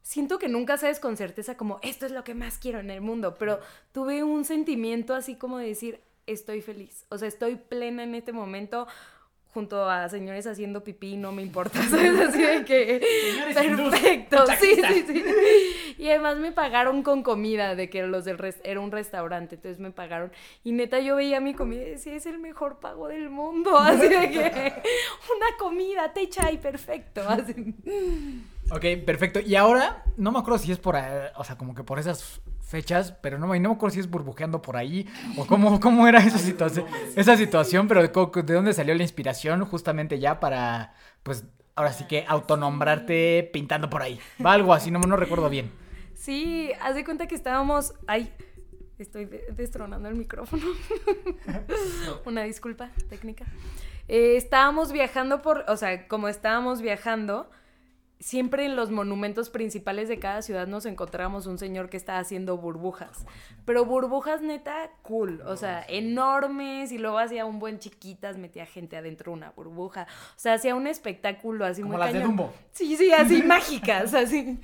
siento 0.02 0.40
que 0.40 0.50
nunca 0.50 0.78
sabes 0.78 1.00
con 1.00 1.16
certeza 1.16 1.58
como, 1.58 1.80
esto 1.82 2.06
es 2.06 2.12
lo 2.12 2.24
que 2.24 2.34
más 2.34 2.58
quiero 2.58 2.80
en 2.80 2.90
el 2.90 3.02
mundo, 3.02 3.36
pero 3.38 3.60
tuve 3.92 4.24
un 4.24 4.46
sentimiento 4.46 5.14
así 5.14 5.36
como 5.36 5.58
de 5.58 5.68
decir, 5.68 6.02
estoy 6.26 6.62
feliz. 6.62 7.06
O 7.10 7.18
sea, 7.18 7.28
estoy 7.28 7.56
plena 7.56 8.04
en 8.04 8.16
este 8.16 8.34
momento 8.34 8.88
junto 9.58 9.90
a 9.90 10.08
señores 10.08 10.46
haciendo 10.46 10.84
pipí, 10.84 11.18
no 11.18 11.32
me 11.32 11.42
importa, 11.42 11.82
¿sabes? 11.90 12.20
Así 12.20 12.44
de 12.44 12.64
que... 12.64 13.02
Perfecto, 13.56 14.46
sí, 14.60 14.76
sí, 14.88 15.06
sí. 15.08 15.24
Y 15.98 16.10
además 16.10 16.38
me 16.38 16.52
pagaron 16.52 17.02
con 17.02 17.24
comida, 17.24 17.74
de 17.74 17.90
que 17.90 18.04
los 18.04 18.24
del 18.24 18.38
res- 18.38 18.62
era 18.64 18.80
un 18.80 18.92
restaurante, 18.92 19.56
entonces 19.56 19.80
me 19.80 19.90
pagaron. 19.90 20.32
Y 20.64 20.74
neta 20.74 21.00
yo 21.00 21.16
veía 21.16 21.40
mi 21.40 21.56
comida 21.56 21.82
y 21.82 21.90
decía, 21.90 22.14
es 22.14 22.28
el 22.28 22.38
mejor 22.38 22.78
pago 22.80 23.08
del 23.08 23.32
mundo, 23.32 23.76
así 23.80 24.08
de 24.08 24.30
que 24.30 24.42
una 25.36 25.58
comida, 25.58 26.14
te 26.14 26.30
chai, 26.30 26.62
perfecto. 26.62 27.28
Así. 27.28 27.74
Ok, 28.70 29.04
perfecto. 29.04 29.40
Y 29.40 29.56
ahora, 29.56 30.04
no 30.18 30.32
me 30.32 30.38
acuerdo 30.38 30.60
si 30.60 30.72
es 30.72 30.78
por, 30.78 30.96
eh, 30.98 31.32
o 31.36 31.44
sea, 31.44 31.58
como 31.58 31.74
que 31.74 31.84
por 31.84 31.98
esas 31.98 32.42
fechas, 32.68 33.14
pero 33.22 33.40
no, 33.40 33.48
me- 33.48 33.60
no 33.60 33.70
me 33.70 33.76
acuerdo 33.76 33.94
si 33.94 34.00
es 34.02 34.10
burbujeando 34.10 34.62
por 34.62 34.76
ahí 34.78 35.08
o 35.38 35.46
cómo, 35.48 35.80
cómo 35.80 36.08
era 36.08 36.20
esa 36.20 36.38
situación, 36.38 36.86
esa 37.16 37.38
situación, 37.38 37.88
pero 37.88 38.02
de, 38.02 38.54
dónde 38.54 38.74
salió 38.74 38.94
la 38.94 39.04
inspiración 39.04 39.64
justamente 39.66 40.20
ya 40.20 40.40
para, 40.40 40.94
pues, 41.24 41.46
ahora 41.76 41.94
sí 41.94 42.06
que 42.06 42.26
autonombrarte 42.28 43.50
pintando 43.54 43.90
por 43.90 44.02
ahí. 44.02 44.20
Va 44.46 44.54
algo 44.54 44.74
así, 44.74 44.92
no, 44.92 45.00
no 45.00 45.16
recuerdo 45.16 45.50
bien. 45.50 45.72
Sí, 46.14 46.72
haz 46.82 46.96
de 46.96 47.06
cuenta 47.06 47.28
que 47.28 47.36
estábamos. 47.36 47.94
Ay, 48.08 48.34
estoy 48.98 49.26
de- 49.26 49.46
destronando 49.56 50.10
el 50.10 50.16
micrófono. 50.16 50.64
Una 52.26 52.44
disculpa 52.44 52.90
técnica. 53.10 53.46
Eh, 54.08 54.36
estábamos 54.36 54.92
viajando 54.92 55.42
por. 55.42 55.66
O 55.68 55.78
sea, 55.78 56.08
como 56.08 56.28
estábamos 56.28 56.82
viajando, 56.82 57.50
siempre 58.20 58.66
en 58.66 58.76
los 58.76 58.90
monumentos 58.90 59.50
principales 59.50 60.10
de 60.10 60.20
cada 60.20 60.42
ciudad 60.42 60.68
nos 60.68 60.86
encontramos 60.86 61.46
un 61.46 61.58
señor 61.58 61.90
que 61.90 61.98
estaba 61.98 62.20
haciendo 62.20 62.58
burbujas. 62.58 63.26
Pero 63.66 63.86
burbujas 63.86 64.42
neta 64.42 64.92
cool, 65.04 65.42
o 65.42 65.56
sea, 65.56 65.86
enormes 65.88 66.92
y 66.92 66.98
luego 66.98 67.20
hacía 67.20 67.46
un 67.46 67.60
buen 67.60 67.80
chiquitas, 67.80 68.38
metía 68.38 68.66
gente 68.66 68.98
adentro 68.98 69.32
de 69.32 69.38
una 69.38 69.52
burbuja. 69.52 70.08
O 70.36 70.40
sea, 70.40 70.54
hacía 70.54 70.76
un 70.76 70.88
espectáculo 70.88 71.66
así 71.66 71.82
Como 71.82 71.94
muy 71.94 72.00
las 72.00 72.14
de 72.14 72.20
cañón. 72.20 72.36
Dumbo. 72.38 72.54
Sí, 72.72 72.96
sí, 72.98 73.12
así 73.12 73.44
mágicas, 73.46 74.14
así. 74.14 74.60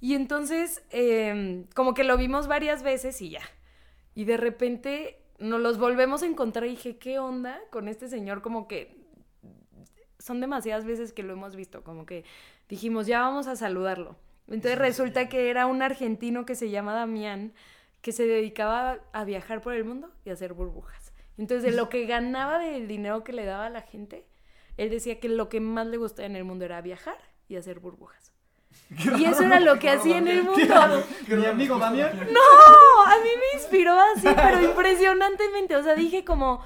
Y 0.00 0.14
entonces, 0.14 0.82
eh, 0.90 1.64
como 1.74 1.94
que 1.94 2.04
lo 2.04 2.16
vimos 2.16 2.46
varias 2.46 2.82
veces 2.82 3.20
y 3.22 3.30
ya. 3.30 3.42
Y 4.14 4.24
de 4.24 4.36
repente 4.36 5.20
nos 5.38 5.60
los 5.60 5.78
volvemos 5.78 6.22
a 6.22 6.26
encontrar 6.26 6.66
y 6.66 6.70
dije, 6.70 6.98
¿qué 6.98 7.18
onda 7.18 7.58
con 7.70 7.88
este 7.88 8.08
señor? 8.08 8.40
Como 8.42 8.68
que 8.68 9.04
son 10.18 10.40
demasiadas 10.40 10.84
veces 10.86 11.12
que 11.12 11.22
lo 11.22 11.34
hemos 11.34 11.54
visto, 11.54 11.82
como 11.84 12.06
que 12.06 12.24
dijimos, 12.68 13.06
ya 13.06 13.20
vamos 13.20 13.46
a 13.46 13.56
saludarlo. 13.56 14.16
Entonces 14.46 14.78
resulta 14.78 15.28
que 15.28 15.50
era 15.50 15.66
un 15.66 15.82
argentino 15.82 16.44
que 16.44 16.54
se 16.54 16.70
llama 16.70 16.94
Damián, 16.94 17.54
que 18.02 18.12
se 18.12 18.26
dedicaba 18.26 18.98
a 19.12 19.24
viajar 19.24 19.60
por 19.62 19.74
el 19.74 19.84
mundo 19.84 20.10
y 20.24 20.30
a 20.30 20.34
hacer 20.34 20.52
burbujas. 20.52 21.12
Entonces, 21.36 21.72
de 21.72 21.76
lo 21.76 21.88
que 21.88 22.06
ganaba 22.06 22.58
del 22.58 22.86
dinero 22.86 23.24
que 23.24 23.32
le 23.32 23.44
daba 23.44 23.66
a 23.66 23.70
la 23.70 23.82
gente, 23.82 24.26
él 24.76 24.90
decía 24.90 25.18
que 25.18 25.28
lo 25.28 25.48
que 25.48 25.60
más 25.60 25.86
le 25.86 25.96
gustaba 25.96 26.26
en 26.26 26.36
el 26.36 26.44
mundo 26.44 26.64
era 26.64 26.80
viajar 26.80 27.16
y 27.48 27.56
hacer 27.56 27.80
burbujas. 27.80 28.32
Y 28.90 29.24
eso 29.24 29.42
era 29.42 29.60
lo 29.60 29.78
que 29.78 29.90
hacía 29.90 30.18
en 30.18 30.28
el 30.28 30.42
mundo. 30.44 31.04
Mi 31.28 31.46
amigo 31.46 31.78
Damián. 31.78 32.12
No, 32.30 33.02
a 33.06 33.16
mí 33.22 33.28
me 33.28 33.58
inspiró 33.58 33.98
así, 34.14 34.28
pero 34.34 34.62
impresionantemente. 34.62 35.76
O 35.76 35.82
sea, 35.82 35.94
dije 35.94 36.24
como, 36.24 36.64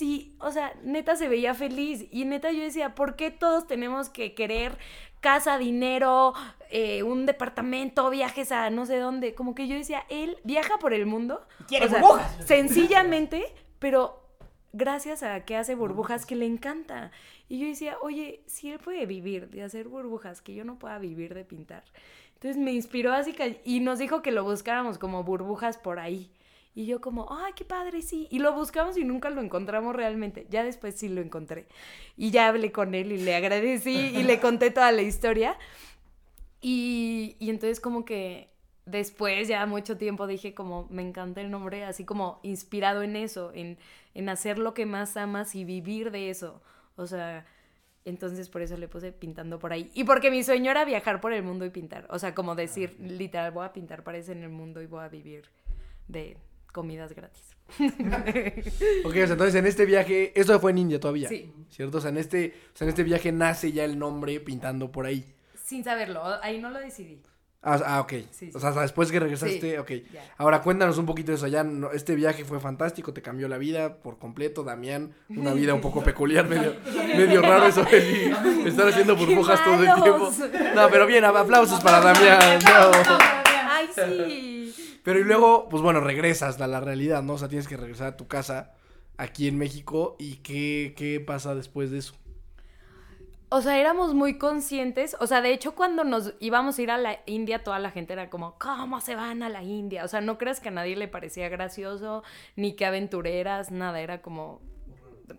sí, 0.00 0.34
o 0.40 0.50
sea, 0.50 0.72
neta 0.82 1.14
se 1.14 1.28
veía 1.28 1.52
feliz. 1.54 2.06
Y 2.10 2.24
neta 2.24 2.50
yo 2.50 2.62
decía, 2.62 2.94
¿por 2.94 3.16
qué 3.16 3.30
todos 3.30 3.66
tenemos 3.66 4.08
que 4.08 4.34
querer 4.34 4.78
casa, 5.20 5.58
dinero, 5.58 6.32
eh, 6.70 7.02
un 7.02 7.26
departamento, 7.26 8.08
viajes 8.08 8.50
a 8.50 8.70
no 8.70 8.86
sé 8.86 8.96
dónde? 8.96 9.34
Como 9.34 9.54
que 9.54 9.68
yo 9.68 9.76
decía, 9.76 10.04
él 10.08 10.38
viaja 10.42 10.78
por 10.78 10.94
el 10.94 11.04
mundo. 11.04 11.46
Quiere 11.68 11.84
o 11.86 11.88
sea, 11.90 12.00
burbujas. 12.00 12.36
Sencillamente, 12.46 13.44
pero 13.78 14.18
gracias 14.72 15.22
a 15.22 15.44
que 15.44 15.56
hace 15.56 15.74
burbujas 15.74 16.24
que 16.24 16.34
le 16.34 16.46
encanta. 16.46 17.10
Y 17.48 17.58
yo 17.58 17.66
decía, 17.66 17.96
oye, 18.00 18.42
si 18.46 18.70
él 18.70 18.78
puede 18.78 19.04
vivir 19.04 19.50
de 19.50 19.62
hacer 19.62 19.86
burbujas, 19.86 20.40
que 20.40 20.54
yo 20.54 20.64
no 20.64 20.78
pueda 20.78 20.98
vivir 20.98 21.34
de 21.34 21.44
pintar. 21.44 21.84
Entonces 22.34 22.56
me 22.56 22.72
inspiró 22.72 23.12
así 23.12 23.34
que- 23.34 23.60
y 23.66 23.80
nos 23.80 23.98
dijo 23.98 24.22
que 24.22 24.30
lo 24.32 24.44
buscáramos 24.44 24.96
como 24.96 25.24
burbujas 25.24 25.76
por 25.76 25.98
ahí. 25.98 26.30
Y 26.74 26.86
yo 26.86 27.00
como, 27.00 27.26
ay, 27.32 27.52
qué 27.56 27.64
padre, 27.64 28.00
sí. 28.02 28.28
Y 28.30 28.38
lo 28.38 28.52
buscamos 28.52 28.96
y 28.96 29.04
nunca 29.04 29.30
lo 29.30 29.40
encontramos 29.40 29.94
realmente. 29.94 30.46
Ya 30.50 30.62
después 30.62 30.94
sí 30.94 31.08
lo 31.08 31.20
encontré. 31.20 31.66
Y 32.16 32.30
ya 32.30 32.48
hablé 32.48 32.70
con 32.70 32.94
él 32.94 33.12
y 33.12 33.18
le 33.18 33.34
agradecí 33.34 33.90
y 33.90 34.22
le 34.22 34.38
conté 34.40 34.70
toda 34.70 34.92
la 34.92 35.02
historia. 35.02 35.56
Y, 36.60 37.36
y 37.40 37.50
entonces 37.50 37.80
como 37.80 38.04
que 38.04 38.50
después, 38.86 39.48
ya 39.48 39.64
mucho 39.66 39.96
tiempo, 39.96 40.26
dije 40.26 40.54
como, 40.54 40.86
me 40.90 41.02
encanta 41.02 41.40
el 41.40 41.50
nombre, 41.50 41.84
así 41.84 42.04
como 42.04 42.40
inspirado 42.42 43.02
en 43.02 43.16
eso, 43.16 43.52
en, 43.54 43.78
en 44.14 44.28
hacer 44.28 44.58
lo 44.58 44.74
que 44.74 44.86
más 44.86 45.16
amas 45.16 45.54
y 45.54 45.64
vivir 45.64 46.10
de 46.10 46.30
eso. 46.30 46.62
O 46.96 47.06
sea, 47.06 47.46
entonces 48.04 48.48
por 48.48 48.62
eso 48.62 48.76
le 48.76 48.88
puse 48.88 49.12
pintando 49.12 49.58
por 49.58 49.72
ahí. 49.72 49.90
Y 49.94 50.04
porque 50.04 50.30
mi 50.30 50.42
sueño 50.42 50.70
era 50.70 50.84
viajar 50.84 51.20
por 51.20 51.32
el 51.32 51.42
mundo 51.42 51.64
y 51.64 51.70
pintar. 51.70 52.06
O 52.10 52.18
sea, 52.18 52.34
como 52.34 52.54
decir, 52.54 52.96
literal, 53.00 53.52
voy 53.52 53.66
a 53.66 53.72
pintar 53.72 54.02
para 54.02 54.18
eso 54.18 54.32
en 54.32 54.42
el 54.42 54.50
mundo 54.50 54.82
y 54.82 54.86
voy 54.86 55.02
a 55.02 55.08
vivir 55.08 55.44
de 56.08 56.36
comidas 56.70 57.12
gratis. 57.14 57.42
Ok, 59.04 59.10
o 59.10 59.12
sea, 59.12 59.22
entonces 59.32 59.54
en 59.54 59.66
este 59.66 59.86
viaje, 59.86 60.32
eso 60.38 60.58
fue 60.60 60.70
en 60.72 60.78
India 60.78 61.00
todavía. 61.00 61.28
Sí. 61.28 61.52
¿Cierto? 61.70 61.98
O 61.98 62.00
sea, 62.00 62.10
en 62.10 62.16
este, 62.18 62.54
o 62.74 62.76
sea, 62.76 62.84
en 62.84 62.88
este 62.90 63.02
viaje 63.04 63.32
nace 63.32 63.72
ya 63.72 63.84
el 63.84 63.98
nombre 63.98 64.38
pintando 64.40 64.90
por 64.90 65.06
ahí. 65.06 65.24
Sin 65.64 65.84
saberlo, 65.84 66.22
ahí 66.42 66.60
no 66.60 66.70
lo 66.70 66.78
decidí. 66.80 67.22
Ah, 67.62 67.78
ah, 67.84 68.00
ok. 68.00 68.12
Sí, 68.30 68.46
sí. 68.46 68.50
O 68.54 68.58
sea, 68.58 68.70
después 68.72 69.12
que 69.12 69.20
regresaste, 69.20 69.60
Sí, 69.72 69.76
ok. 69.76 69.90
ya. 70.12 70.24
Ahora 70.38 70.62
cuéntanos 70.62 70.96
un 70.96 71.04
poquito 71.04 71.30
de 71.30 71.36
eso. 71.36 71.46
Ya 71.46 71.62
no- 71.62 71.92
este 71.92 72.14
viaje 72.14 72.44
fue 72.44 72.58
fantástico, 72.58 73.12
te 73.12 73.20
cambió 73.20 73.48
la 73.48 73.58
vida 73.58 73.96
por 73.98 74.18
completo, 74.18 74.64
Damián. 74.64 75.14
Una 75.28 75.52
vida 75.52 75.74
un 75.74 75.82
poco 75.82 76.02
peculiar, 76.04 76.48
medio, 76.48 76.74
medio 77.16 77.42
raro 77.42 77.66
eso 77.66 77.84
de 77.84 78.30
estar 78.66 78.88
haciendo 78.88 79.14
burbujas 79.14 79.62
todo 79.62 79.74
el 79.74 80.02
tiempo. 80.02 80.32
No, 80.74 80.88
pero 80.90 81.06
bien, 81.06 81.24
aplausos 81.24 81.80
para 81.84 82.00
Damián. 82.00 82.58
bravo. 82.64 82.92
Sí. 83.94 85.00
Pero 85.02 85.18
y 85.18 85.24
luego, 85.24 85.68
pues 85.68 85.82
bueno, 85.82 86.00
regresas 86.00 86.60
a 86.60 86.66
la 86.66 86.80
realidad, 86.80 87.22
¿no? 87.22 87.34
O 87.34 87.38
sea, 87.38 87.48
tienes 87.48 87.68
que 87.68 87.76
regresar 87.76 88.08
a 88.08 88.16
tu 88.16 88.28
casa 88.28 88.74
aquí 89.16 89.48
en 89.48 89.58
México. 89.58 90.16
¿Y 90.18 90.36
qué, 90.36 90.94
qué 90.96 91.20
pasa 91.20 91.54
después 91.54 91.90
de 91.90 91.98
eso? 91.98 92.14
O 93.52 93.62
sea, 93.62 93.80
éramos 93.80 94.14
muy 94.14 94.38
conscientes. 94.38 95.16
O 95.18 95.26
sea, 95.26 95.42
de 95.42 95.52
hecho, 95.52 95.74
cuando 95.74 96.04
nos 96.04 96.34
íbamos 96.38 96.78
a 96.78 96.82
ir 96.82 96.90
a 96.92 96.98
la 96.98 97.18
India, 97.26 97.64
toda 97.64 97.80
la 97.80 97.90
gente 97.90 98.12
era 98.12 98.30
como, 98.30 98.56
¿cómo 98.58 99.00
se 99.00 99.16
van 99.16 99.42
a 99.42 99.48
la 99.48 99.64
India? 99.64 100.04
O 100.04 100.08
sea, 100.08 100.20
no 100.20 100.38
creas 100.38 100.60
que 100.60 100.68
a 100.68 100.72
nadie 100.72 100.94
le 100.94 101.08
parecía 101.08 101.48
gracioso, 101.48 102.22
ni 102.54 102.76
que 102.76 102.86
aventureras, 102.86 103.72
nada. 103.72 104.00
Era 104.00 104.22
como, 104.22 104.62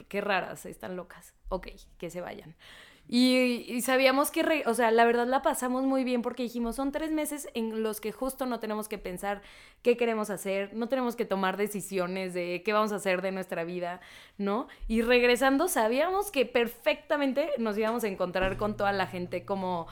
qué 0.09 0.19
raras, 0.19 0.65
están 0.65 0.97
locas. 0.97 1.33
Ok, 1.47 1.69
que 1.97 2.09
se 2.09 2.19
vayan. 2.19 2.57
Y, 3.13 3.65
y 3.67 3.82
sabíamos 3.82 4.32
que, 4.32 4.41
re- 4.41 4.63
o 4.67 4.74
sea, 4.74 4.89
la 4.89 5.04
verdad 5.04 5.28
la 5.28 5.41
pasamos 5.41 5.84
muy 5.84 6.06
bien 6.06 6.21
porque 6.21 6.43
dijimos, 6.43 6.78
son 6.78 6.93
tres 6.93 7.12
meses 7.12 7.50
en 7.54 7.84
los 7.84 8.00
que 8.00 8.13
justo 8.13 8.45
no 8.45 8.62
tenemos 8.62 8.88
que 8.88 8.97
pensar 8.97 9.41
qué 9.82 9.97
queremos 9.97 10.30
hacer, 10.30 10.74
no 10.74 10.88
tenemos 10.88 11.17
que 11.17 11.26
tomar 11.26 11.58
decisiones 11.58 12.34
de 12.34 12.62
qué 12.63 12.71
vamos 12.71 12.93
a 12.93 12.95
hacer 12.95 13.21
de 13.21 13.34
nuestra 13.34 13.65
vida, 13.65 14.00
¿no? 14.38 14.69
Y 14.88 15.02
regresando 15.02 15.67
sabíamos 15.67 16.32
que 16.32 16.45
perfectamente 16.45 17.50
nos 17.58 17.78
íbamos 17.78 18.06
a 18.06 18.08
encontrar 18.08 18.56
con 18.56 18.78
toda 18.78 18.93
la 18.93 19.08
gente 19.08 19.43
como... 19.43 19.88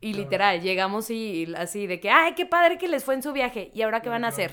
Y 0.00 0.14
literal, 0.14 0.60
llegamos 0.60 1.10
y 1.10 1.46
así 1.56 1.86
de 1.86 2.00
que, 2.00 2.10
ay, 2.10 2.32
qué 2.34 2.46
padre 2.46 2.78
que 2.78 2.88
les 2.88 3.04
fue 3.04 3.14
en 3.14 3.22
su 3.22 3.32
viaje, 3.32 3.70
¿y 3.74 3.82
ahora 3.82 4.00
qué 4.00 4.08
van 4.08 4.24
a 4.24 4.28
hacer? 4.28 4.52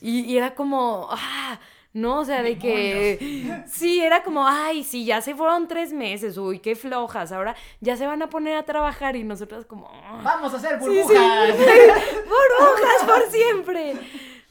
Y, 0.00 0.20
y 0.20 0.36
era 0.36 0.54
como, 0.54 1.08
ah, 1.10 1.60
¿no? 1.92 2.20
O 2.20 2.24
sea, 2.24 2.42
de 2.42 2.56
que 2.58 3.62
sí, 3.66 4.00
era 4.00 4.22
como, 4.22 4.46
ay, 4.46 4.84
sí, 4.84 5.04
ya 5.04 5.20
se 5.20 5.34
fueron 5.34 5.66
tres 5.68 5.92
meses, 5.92 6.38
uy, 6.38 6.60
qué 6.60 6.76
flojas, 6.76 7.32
ahora 7.32 7.56
ya 7.80 7.96
se 7.96 8.06
van 8.06 8.22
a 8.22 8.30
poner 8.30 8.56
a 8.56 8.62
trabajar 8.64 9.16
y 9.16 9.24
nosotros 9.24 9.66
como... 9.66 9.90
"Ah". 9.92 10.20
Vamos 10.22 10.54
a 10.54 10.56
hacer 10.56 10.78
Sí, 10.80 10.86
burbujas. 10.88 11.56
sí. 11.56 11.64
burbujas 12.28 13.04
por 13.06 13.30
siempre. 13.30 13.94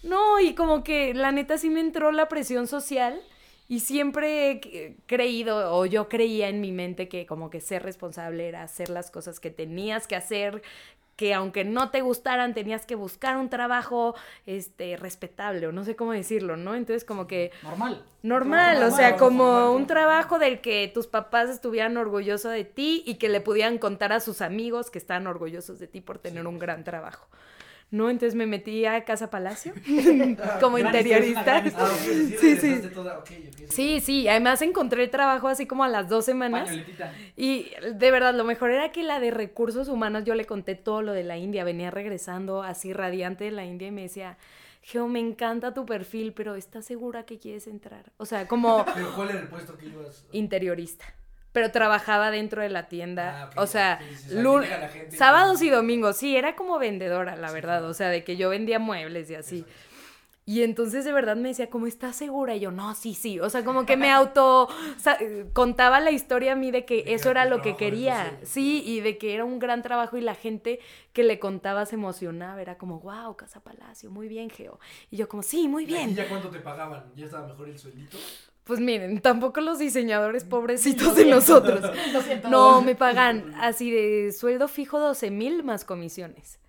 No, 0.03 0.39
y 0.39 0.53
como 0.53 0.83
que 0.83 1.13
la 1.13 1.31
neta 1.31 1.57
sí 1.57 1.69
me 1.69 1.79
entró 1.79 2.11
la 2.11 2.27
presión 2.27 2.67
social 2.67 3.21
y 3.67 3.81
siempre 3.81 4.51
he 4.51 4.95
creído, 5.05 5.75
o 5.77 5.85
yo 5.85 6.09
creía 6.09 6.49
en 6.49 6.59
mi 6.59 6.71
mente 6.71 7.07
que 7.07 7.25
como 7.25 7.49
que 7.49 7.61
ser 7.61 7.83
responsable 7.83 8.47
era 8.47 8.63
hacer 8.63 8.89
las 8.89 9.11
cosas 9.11 9.39
que 9.39 9.49
tenías 9.51 10.07
que 10.07 10.15
hacer, 10.15 10.61
que 11.19 11.33
aunque 11.33 11.65
no 11.65 11.89
te 11.89 11.99
gustaran 11.99 12.53
tenías 12.53 12.85
que 12.85 12.95
buscar 12.95 13.35
un 13.35 13.49
trabajo 13.49 14.15
este 14.45 14.95
respetable 14.95 15.67
o 15.67 15.73
no 15.73 15.83
sé 15.83 15.97
cómo 15.97 16.13
decirlo, 16.13 16.55
¿no? 16.55 16.75
Entonces 16.75 17.03
como 17.03 17.27
que 17.27 17.51
Normal. 17.61 18.05
Normal, 18.23 18.83
o 18.83 18.91
sea, 18.91 19.17
como 19.17 19.73
un 19.73 19.85
trabajo 19.85 20.39
del 20.39 20.61
que 20.61 20.89
tus 20.93 21.07
papás 21.07 21.49
estuvieran 21.49 21.97
orgullosos 21.97 22.53
de 22.53 22.63
ti 22.63 23.03
y 23.05 23.15
que 23.15 23.27
le 23.27 23.41
pudieran 23.41 23.79
contar 23.79 24.13
a 24.13 24.21
sus 24.21 24.41
amigos 24.41 24.89
que 24.89 24.97
estaban 24.97 25.27
orgullosos 25.27 25.77
de 25.77 25.87
ti 25.87 25.99
por 25.99 26.19
tener 26.19 26.47
un 26.47 26.57
gran 26.57 26.85
trabajo. 26.85 27.27
¿No? 27.91 28.09
Entonces 28.11 28.35
me 28.35 28.45
metí 28.45 28.85
a 28.85 29.03
Casa 29.03 29.31
Palacio 29.31 29.73
como 30.61 30.77
interiorista. 30.77 31.63
Ah, 31.75 31.87
sí, 31.99 32.35
Sí, 32.39 32.55
sí. 32.57 32.81
toda- 32.93 33.23
Sí, 33.69 33.99
sí, 33.99 34.27
además 34.27 34.61
encontré 34.61 35.07
trabajo 35.07 35.47
así 35.47 35.65
como 35.65 35.83
a 35.83 35.87
las 35.87 36.07
dos 36.09 36.25
semanas. 36.25 36.69
Y 37.35 37.71
de 37.95 38.11
verdad, 38.11 38.33
lo 38.35 38.43
mejor 38.43 38.71
era 38.71 38.91
que 38.91 39.03
la 39.03 39.19
de 39.19 39.31
recursos 39.31 39.87
humanos, 39.89 40.23
yo 40.23 40.35
le 40.35 40.45
conté 40.45 40.75
todo 40.75 41.01
lo 41.01 41.13
de 41.13 41.23
la 41.23 41.37
India, 41.37 41.63
venía 41.63 41.89
regresando 41.91 42.61
así 42.63 42.93
radiante 42.93 43.45
de 43.45 43.51
la 43.51 43.65
India 43.65 43.87
y 43.87 43.91
me 43.91 44.01
decía, 44.03 44.37
Geo, 44.81 45.07
me 45.07 45.19
encanta 45.19 45.73
tu 45.73 45.85
perfil, 45.85 46.33
pero 46.33 46.55
¿estás 46.55 46.85
segura 46.85 47.23
que 47.23 47.37
quieres 47.37 47.67
entrar? 47.67 48.11
O 48.17 48.25
sea, 48.25 48.47
como 48.47 48.85
Pero 48.95 49.13
¿cuál 49.15 49.29
era 49.31 49.39
el 49.39 49.47
puesto 49.47 49.77
que 49.77 49.87
ibas? 49.87 50.25
interiorista. 50.31 51.05
Pero 51.51 51.71
trabajaba 51.71 52.29
dentro 52.31 52.61
de 52.61 52.69
la 52.69 52.87
tienda. 52.87 53.49
Ah, 53.55 53.61
o 53.61 53.65
sea, 53.67 53.99
sí, 54.27 54.35
o 54.37 54.61
sea, 54.63 54.89
gente 54.89 55.15
y- 55.15 55.17
sábados 55.17 55.61
y 55.61 55.69
domingos. 55.69 56.17
Sí, 56.17 56.35
era 56.35 56.55
como 56.55 56.77
vendedora, 56.77 57.35
la 57.35 57.51
verdad. 57.51 57.83
O 57.85 57.93
sea, 57.93 58.09
de 58.09 58.23
que 58.23 58.37
yo 58.37 58.49
vendía 58.49 58.77
muebles 58.79 59.29
y 59.31 59.35
así. 59.35 59.65
Y 60.45 60.63
entonces 60.63 61.05
de 61.05 61.11
verdad 61.11 61.35
me 61.35 61.49
decía, 61.49 61.69
¿cómo 61.69 61.85
estás 61.85 62.15
segura? 62.15 62.55
Y 62.55 62.59
yo, 62.61 62.71
no, 62.71 62.95
sí, 62.95 63.13
sí. 63.13 63.39
O 63.39 63.51
sea, 63.51 63.63
como 63.63 63.85
que 63.85 63.97
me 63.97 64.09
auto 64.11 64.67
contaba 65.53 65.99
la 65.99 66.09
historia 66.11 66.53
a 66.53 66.55
mí 66.55 66.71
de 66.71 66.85
que 66.85 67.03
eso 67.07 67.29
era 67.29 67.45
lo 67.45 67.61
que 67.61 67.75
quería. 67.75 68.39
Sí, 68.43 68.81
y 68.85 68.99
de 69.01 69.17
que 69.17 69.35
era 69.35 69.45
un 69.45 69.59
gran 69.59 69.81
trabajo 69.83 70.17
y 70.17 70.21
la 70.21 70.33
gente 70.35 70.79
que 71.13 71.23
le 71.23 71.37
contaba 71.39 71.85
se 71.85 71.95
emocionaba. 71.95 72.61
Era 72.61 72.77
como, 72.79 72.99
wow, 72.99 73.35
Casa 73.35 73.59
Palacio, 73.59 74.09
muy 74.09 74.27
bien, 74.27 74.49
Geo. 74.49 74.79
Y 75.11 75.17
yo 75.17 75.27
como, 75.29 75.43
sí, 75.43 75.67
muy 75.67 75.83
¿Y 75.83 75.87
bien. 75.87 76.15
ya 76.15 76.27
cuánto 76.27 76.49
te 76.49 76.59
pagaban? 76.59 77.11
¿Ya 77.15 77.25
estaba 77.25 77.47
mejor 77.47 77.69
el 77.69 77.77
sueldito? 77.77 78.17
Pues 78.69 78.79
miren, 78.79 79.19
tampoco 79.19 79.61
los 79.61 79.79
diseñadores 79.79 80.43
pobrecitos 80.43 81.15
de 81.15 81.25
nosotros. 81.25 81.81
200. 82.13 82.51
No, 82.51 82.83
me 82.83 82.93
pagan 82.93 83.55
así 83.59 83.89
de 83.89 84.31
sueldo 84.31 84.67
fijo 84.67 84.99
12 84.99 85.31
mil 85.31 85.63
más 85.63 85.85
comisiones. 85.85 86.59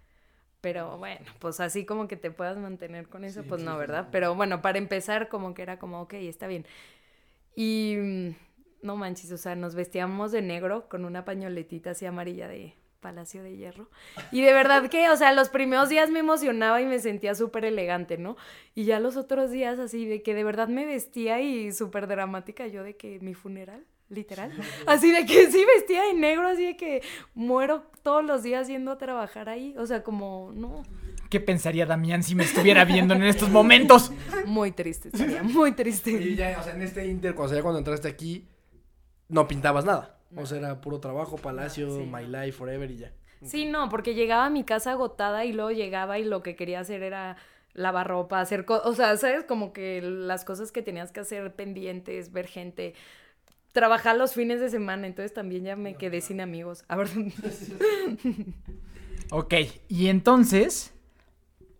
Pero 0.62 0.96
bueno, 0.96 1.26
pues 1.40 1.60
así 1.60 1.84
como 1.84 2.08
que 2.08 2.16
te 2.16 2.30
puedas 2.30 2.56
mantener 2.56 3.06
con 3.08 3.22
eso, 3.24 3.42
Sí, 3.42 3.48
pues 3.50 3.60
no, 3.62 3.76
¿verdad? 3.76 4.04
sí. 4.04 4.08
Pero 4.12 4.34
bueno, 4.34 4.62
para 4.62 4.78
empezar 4.78 5.28
como 5.28 5.52
que 5.52 5.60
era 5.60 5.78
como, 5.78 6.00
ok, 6.00 6.14
está 6.14 6.46
bien. 6.46 6.64
Y 7.54 7.96
mm, 7.98 8.28
no 8.80 8.96
manches, 8.96 9.30
o 9.32 9.36
sea, 9.36 9.54
nos 9.54 9.74
vestíamos 9.74 10.32
de 10.32 10.40
negro 10.40 10.88
con 10.88 11.04
una 11.04 11.26
pañoletita 11.26 11.90
así 11.90 12.06
amarilla 12.06 12.48
de 12.48 12.76
Palacio 13.00 13.42
de 13.42 13.56
Hierro. 13.56 13.88
Y 14.30 14.42
de 14.42 14.52
verdad 14.52 14.88
que, 14.90 15.08
o 15.10 15.16
sea, 15.16 15.32
los 15.32 15.48
primeros 15.48 15.88
días 15.88 16.10
me 16.10 16.20
emocionaba 16.20 16.80
y 16.80 16.86
me 16.86 16.98
sentía 16.98 17.34
súper 17.34 17.64
elegante, 17.64 18.18
¿no? 18.18 18.36
Y 18.74 18.84
ya 18.84 19.00
los 19.00 19.16
otros 19.16 19.50
días 19.50 19.78
así 19.78 20.06
de 20.06 20.22
que 20.22 20.34
de 20.34 20.44
verdad 20.44 20.68
me 20.68 20.86
vestía 20.86 21.40
y 21.40 21.72
súper 21.72 22.06
dramática 22.06 22.66
yo 22.66 22.82
de 22.84 22.96
que 22.96 23.18
mi 23.20 23.34
funeral, 23.34 23.84
literal. 24.08 24.52
Así 24.86 25.10
de 25.12 25.24
que 25.26 25.50
sí 25.50 25.64
vestía 25.76 26.02
de 26.04 26.14
negro, 26.14 26.46
así 26.48 26.64
de 26.66 26.76
que 26.76 27.02
muero 27.34 27.84
todos 28.02 28.24
los 28.24 28.42
días 28.42 28.68
yendo 28.68 28.90
a 28.92 28.98
trabajar 28.98 29.48
ahí. 29.48 29.74
O 29.78 29.86
sea, 29.86 30.02
como, 30.02 30.52
no, 30.54 30.82
¿Qué 31.30 31.38
pensaría 31.38 31.86
Damián 31.86 32.24
si 32.24 32.34
me 32.34 32.42
estuviera 32.42 32.84
viendo 32.84 33.14
en 33.14 33.22
estos 33.22 33.48
momentos? 33.50 34.10
muy 34.46 34.72
triste, 34.72 35.08
estaría 35.12 35.44
muy 35.44 35.70
Y 35.70 35.74
triste. 35.74 36.34
ya, 36.34 36.58
o 36.60 36.62
sea, 36.64 36.74
en 36.74 36.82
este 36.82 37.06
inter, 37.06 37.36
cuando, 37.36 37.54
ya 37.54 37.62
cuando 37.62 37.78
entraste 37.78 38.08
aquí, 38.08 38.48
no 39.28 39.46
pintabas 39.46 39.84
nada. 39.84 40.19
O 40.37 40.47
sea, 40.47 40.59
era 40.59 40.81
puro 40.81 41.01
trabajo, 41.01 41.37
palacio, 41.37 41.97
Sí, 41.97 42.03
my 42.05 42.27
no. 42.27 42.43
life, 42.43 42.53
forever 42.53 42.90
y 42.90 42.97
ya. 42.99 43.12
Sí, 43.43 43.66
no, 43.66 43.88
porque 43.88 44.14
llegaba 44.14 44.47
a 44.47 44.51
mi 44.51 44.64
casa 44.64 44.93
agotada 44.93 45.45
y 45.45 45.53
luego 45.53 45.71
llegaba 45.71 46.19
y 46.19 46.25
lo 46.25 46.43
que 46.43 46.57
quería 46.57 46.81
hacer 46.81 47.03
era 47.03 47.37
lavar 47.73 48.09
ropa, 48.09 48.40
hacer 48.40 48.64
cosas, 48.64 48.87
o 48.87 48.95
sea, 48.95 49.16
¿sabes? 49.16 49.45
Como 49.45 49.73
que 49.73 50.01
las 50.03 50.45
cosas 50.45 50.73
que 50.73 50.83
tenías 50.83 51.12
que 51.12 51.21
hacer 51.21 51.55
pendientes, 51.55 52.33
ver 52.33 52.47
gente, 52.47 52.95
trabajar 53.73 54.16
los 54.16 54.35
fines 54.35 54.61
de 54.61 54.69
semana, 54.71 55.07
entonces 55.07 55.33
también 55.33 55.64
ya 55.64 55.77
me 55.77 55.95
quedé 55.95 56.21
sin 56.21 56.40
amigos. 56.40 56.85
A 56.88 56.97
ver, 56.97 57.09
Ok, 59.31 59.55
y 59.88 60.09
entonces, 60.09 60.93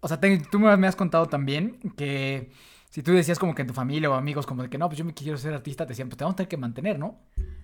o 0.01 0.09
sea, 0.09 0.21
te- 0.21 0.39
tú 0.51 0.61
me 0.61 0.87
has 0.87 0.97
contado 0.97 1.27
también 1.27 1.79
que 1.97 2.51
si 2.91 3.03
tú 3.03 3.13
decías 3.13 3.39
como 3.39 3.55
que 3.55 3.63
en 3.63 3.69
tu 3.69 3.75
familia 3.75 4.11
o 4.11 4.15
amigos 4.15 4.45
como 4.47 4.63
de 4.63 4.69
que 4.69 4.77
no, 4.77 4.87
pues 4.89 4.99
yo 4.99 5.05
me 5.07 5.15
quiero 5.15 5.39
ser 5.39 5.55
artista, 5.55 5.87
te 5.87 5.91
decían, 5.93 6.09
pues 6.09 6.19
te 6.19 6.25
vamos 6.25 6.35
a 6.35 6.37
tener 6.37 6.49
que 6.49 6.57
mantener, 6.59 6.99
¿no? 6.99 7.19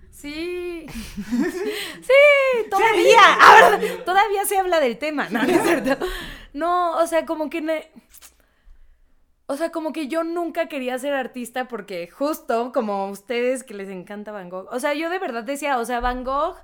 sí, 0.09 0.87
sí, 0.89 2.69
todavía, 2.71 3.19
ahora, 3.39 3.79
todavía 4.05 4.45
se 4.45 4.57
habla 4.57 4.79
del 4.79 4.97
tema, 4.97 5.27
no, 5.29 5.43
no 5.43 5.49
es 5.49 5.61
cierto. 5.61 6.05
No, 6.53 6.97
o 6.97 7.05
sea, 7.07 7.25
como 7.25 7.49
que... 7.51 7.61
ne- 7.61 7.91
O 9.47 9.55
sea, 9.57 9.69
como 9.71 9.93
que 9.93 10.07
yo 10.07 10.23
nunca 10.23 10.67
quería 10.67 10.97
ser 10.97 11.13
artista 11.13 11.67
porque 11.67 12.07
justo 12.09 12.71
como 12.73 12.93
a 13.05 13.11
ustedes 13.11 13.63
que 13.63 13.73
les 13.73 13.89
encanta 13.89 14.31
Van 14.31 14.49
Gogh. 14.49 14.67
O 14.71 14.79
sea, 14.79 14.93
yo 14.93 15.09
de 15.09 15.19
verdad 15.19 15.43
decía, 15.43 15.77
o 15.77 15.85
sea, 15.85 15.99
Van 15.99 16.23
Gogh, 16.23 16.55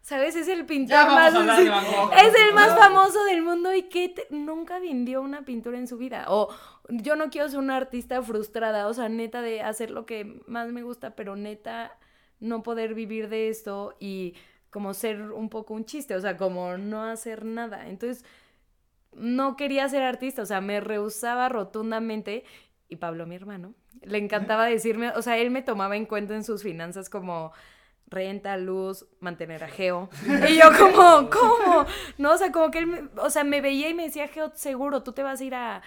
¿sabes? 0.00 0.36
Es 0.36 0.48
el 0.48 0.64
pintor 0.64 0.90
Ya 0.96 1.04
vamos 1.04 1.16
más... 1.20 1.34
a 1.34 1.38
hablar 1.40 1.62
de 1.64 1.70
Van 1.70 1.84
Gogh. 1.86 2.12
Es 2.14 2.34
el 2.40 2.54
más 2.54 2.78
famoso 2.78 3.24
del 3.24 3.42
mundo 3.42 3.74
y 3.74 3.82
que 3.84 4.10
te- 4.10 4.26
nunca 4.30 4.78
vendió 4.78 5.20
una 5.22 5.42
pintura 5.44 5.76
en 5.78 5.86
su 5.88 5.98
vida. 5.98 6.26
O 6.28 6.48
yo 6.88 7.16
no 7.16 7.30
quiero 7.30 7.48
ser 7.48 7.58
una 7.58 7.76
artista 7.76 8.22
frustrada, 8.22 8.86
o 8.88 8.94
sea, 8.94 9.08
neta 9.08 9.40
de 9.42 9.62
hacer 9.62 9.90
lo 9.90 10.04
que 10.06 10.40
más 10.46 10.68
me 10.72 10.82
gusta, 10.82 11.14
pero 11.14 11.36
neta 11.36 11.96
no 12.40 12.62
poder 12.62 12.94
vivir 12.94 13.28
de 13.28 13.48
esto 13.48 13.96
y 14.00 14.34
como 14.70 14.94
ser 14.94 15.20
un 15.32 15.48
poco 15.48 15.74
un 15.74 15.84
chiste, 15.84 16.14
o 16.16 16.20
sea, 16.20 16.36
como 16.36 16.76
no 16.78 17.04
hacer 17.04 17.44
nada. 17.44 17.88
Entonces, 17.88 18.24
no 19.12 19.56
quería 19.56 19.88
ser 19.88 20.02
artista, 20.02 20.42
o 20.42 20.46
sea, 20.46 20.60
me 20.60 20.80
rehusaba 20.80 21.48
rotundamente. 21.48 22.44
Y 22.88 22.96
Pablo, 22.96 23.26
mi 23.26 23.34
hermano, 23.36 23.74
le 24.02 24.18
encantaba 24.18 24.66
decirme, 24.66 25.10
o 25.10 25.22
sea, 25.22 25.38
él 25.38 25.50
me 25.50 25.62
tomaba 25.62 25.96
en 25.96 26.06
cuenta 26.06 26.34
en 26.34 26.44
sus 26.44 26.62
finanzas 26.62 27.08
como 27.10 27.52
renta, 28.06 28.56
luz, 28.58 29.06
mantener 29.20 29.64
a 29.64 29.68
Geo. 29.68 30.08
Y 30.48 30.56
yo 30.56 30.64
como, 30.78 31.30
¿cómo? 31.30 31.86
No, 32.18 32.32
o 32.32 32.36
sea, 32.38 32.52
como 32.52 32.70
que 32.70 32.78
él, 32.80 32.86
me- 32.86 33.08
o 33.18 33.30
sea, 33.30 33.44
me 33.44 33.60
veía 33.60 33.88
y 33.88 33.94
me 33.94 34.04
decía, 34.04 34.28
Geo, 34.28 34.50
seguro, 34.54 35.02
tú 35.02 35.12
te 35.12 35.22
vas 35.22 35.40
a 35.40 35.44
ir 35.44 35.54
a, 35.54 35.82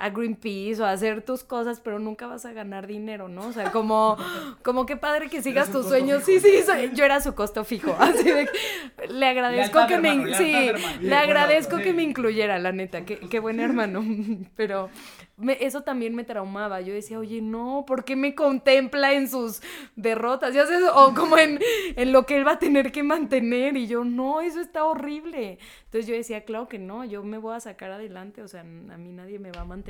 a 0.00 0.10
Greenpeace 0.10 0.80
o 0.82 0.86
a 0.86 0.92
hacer 0.92 1.22
tus 1.22 1.44
cosas, 1.44 1.80
pero 1.80 1.98
nunca 1.98 2.26
vas 2.26 2.44
a 2.46 2.52
ganar 2.52 2.86
dinero, 2.86 3.28
¿no? 3.28 3.46
O 3.48 3.52
sea, 3.52 3.70
como, 3.70 4.16
como 4.64 4.86
qué 4.86 4.96
padre 4.96 5.28
que 5.28 5.42
sigas 5.42 5.70
tus 5.70 5.86
sueños. 5.86 6.24
fijo. 6.24 6.40
Sí, 6.40 6.50
sí, 6.58 6.62
soy- 6.64 6.90
yo 6.94 7.04
era 7.04 7.20
su 7.20 7.34
costo 7.34 7.64
fijo. 7.64 7.94
Así 8.00 8.24
de 8.30 8.46
que 8.46 9.06
le 9.12 9.26
agradezco 9.26 9.86
que 9.86 9.98
me, 9.98 10.10
hermano, 10.12 10.34
sí, 10.36 10.44
lealtad, 10.52 10.74
hermano. 10.86 11.02
le 11.02 11.14
agradezco 11.16 11.76
sí. 11.76 11.82
que 11.82 11.92
me 11.92 12.02
incluyera, 12.02 12.58
la 12.58 12.72
neta, 12.72 13.04
qué, 13.04 13.18
qué 13.20 13.38
buen 13.40 13.60
hermano. 13.60 14.02
Pero 14.56 14.88
me- 15.36 15.58
eso 15.60 15.82
también 15.82 16.14
me 16.14 16.24
traumaba. 16.24 16.80
Yo 16.80 16.94
decía, 16.94 17.18
oye, 17.18 17.42
no, 17.42 17.84
¿por 17.86 18.04
qué 18.04 18.16
me 18.16 18.34
contempla 18.34 19.12
en 19.12 19.28
sus 19.28 19.60
derrotas? 19.96 20.54
Ya 20.54 20.64
sabes, 20.66 20.88
o 20.94 21.14
como 21.14 21.36
en, 21.36 21.58
en 21.96 22.12
lo 22.12 22.24
que 22.24 22.36
él 22.38 22.46
va 22.46 22.52
a 22.52 22.58
tener 22.58 22.90
que 22.90 23.02
mantener. 23.02 23.76
Y 23.76 23.86
yo, 23.86 24.04
no, 24.04 24.40
eso 24.40 24.60
está 24.60 24.84
horrible. 24.84 25.58
Entonces 25.84 26.06
yo 26.06 26.14
decía, 26.14 26.44
claro 26.44 26.68
que 26.68 26.78
no, 26.78 27.04
yo 27.04 27.22
me 27.22 27.36
voy 27.38 27.54
a 27.54 27.60
sacar 27.60 27.90
adelante. 27.90 28.42
O 28.42 28.48
sea, 28.48 28.60
a 28.60 28.64
mí 28.64 29.12
nadie 29.12 29.38
me 29.38 29.50
va 29.52 29.62
a 29.62 29.64
mantener. 29.64 29.89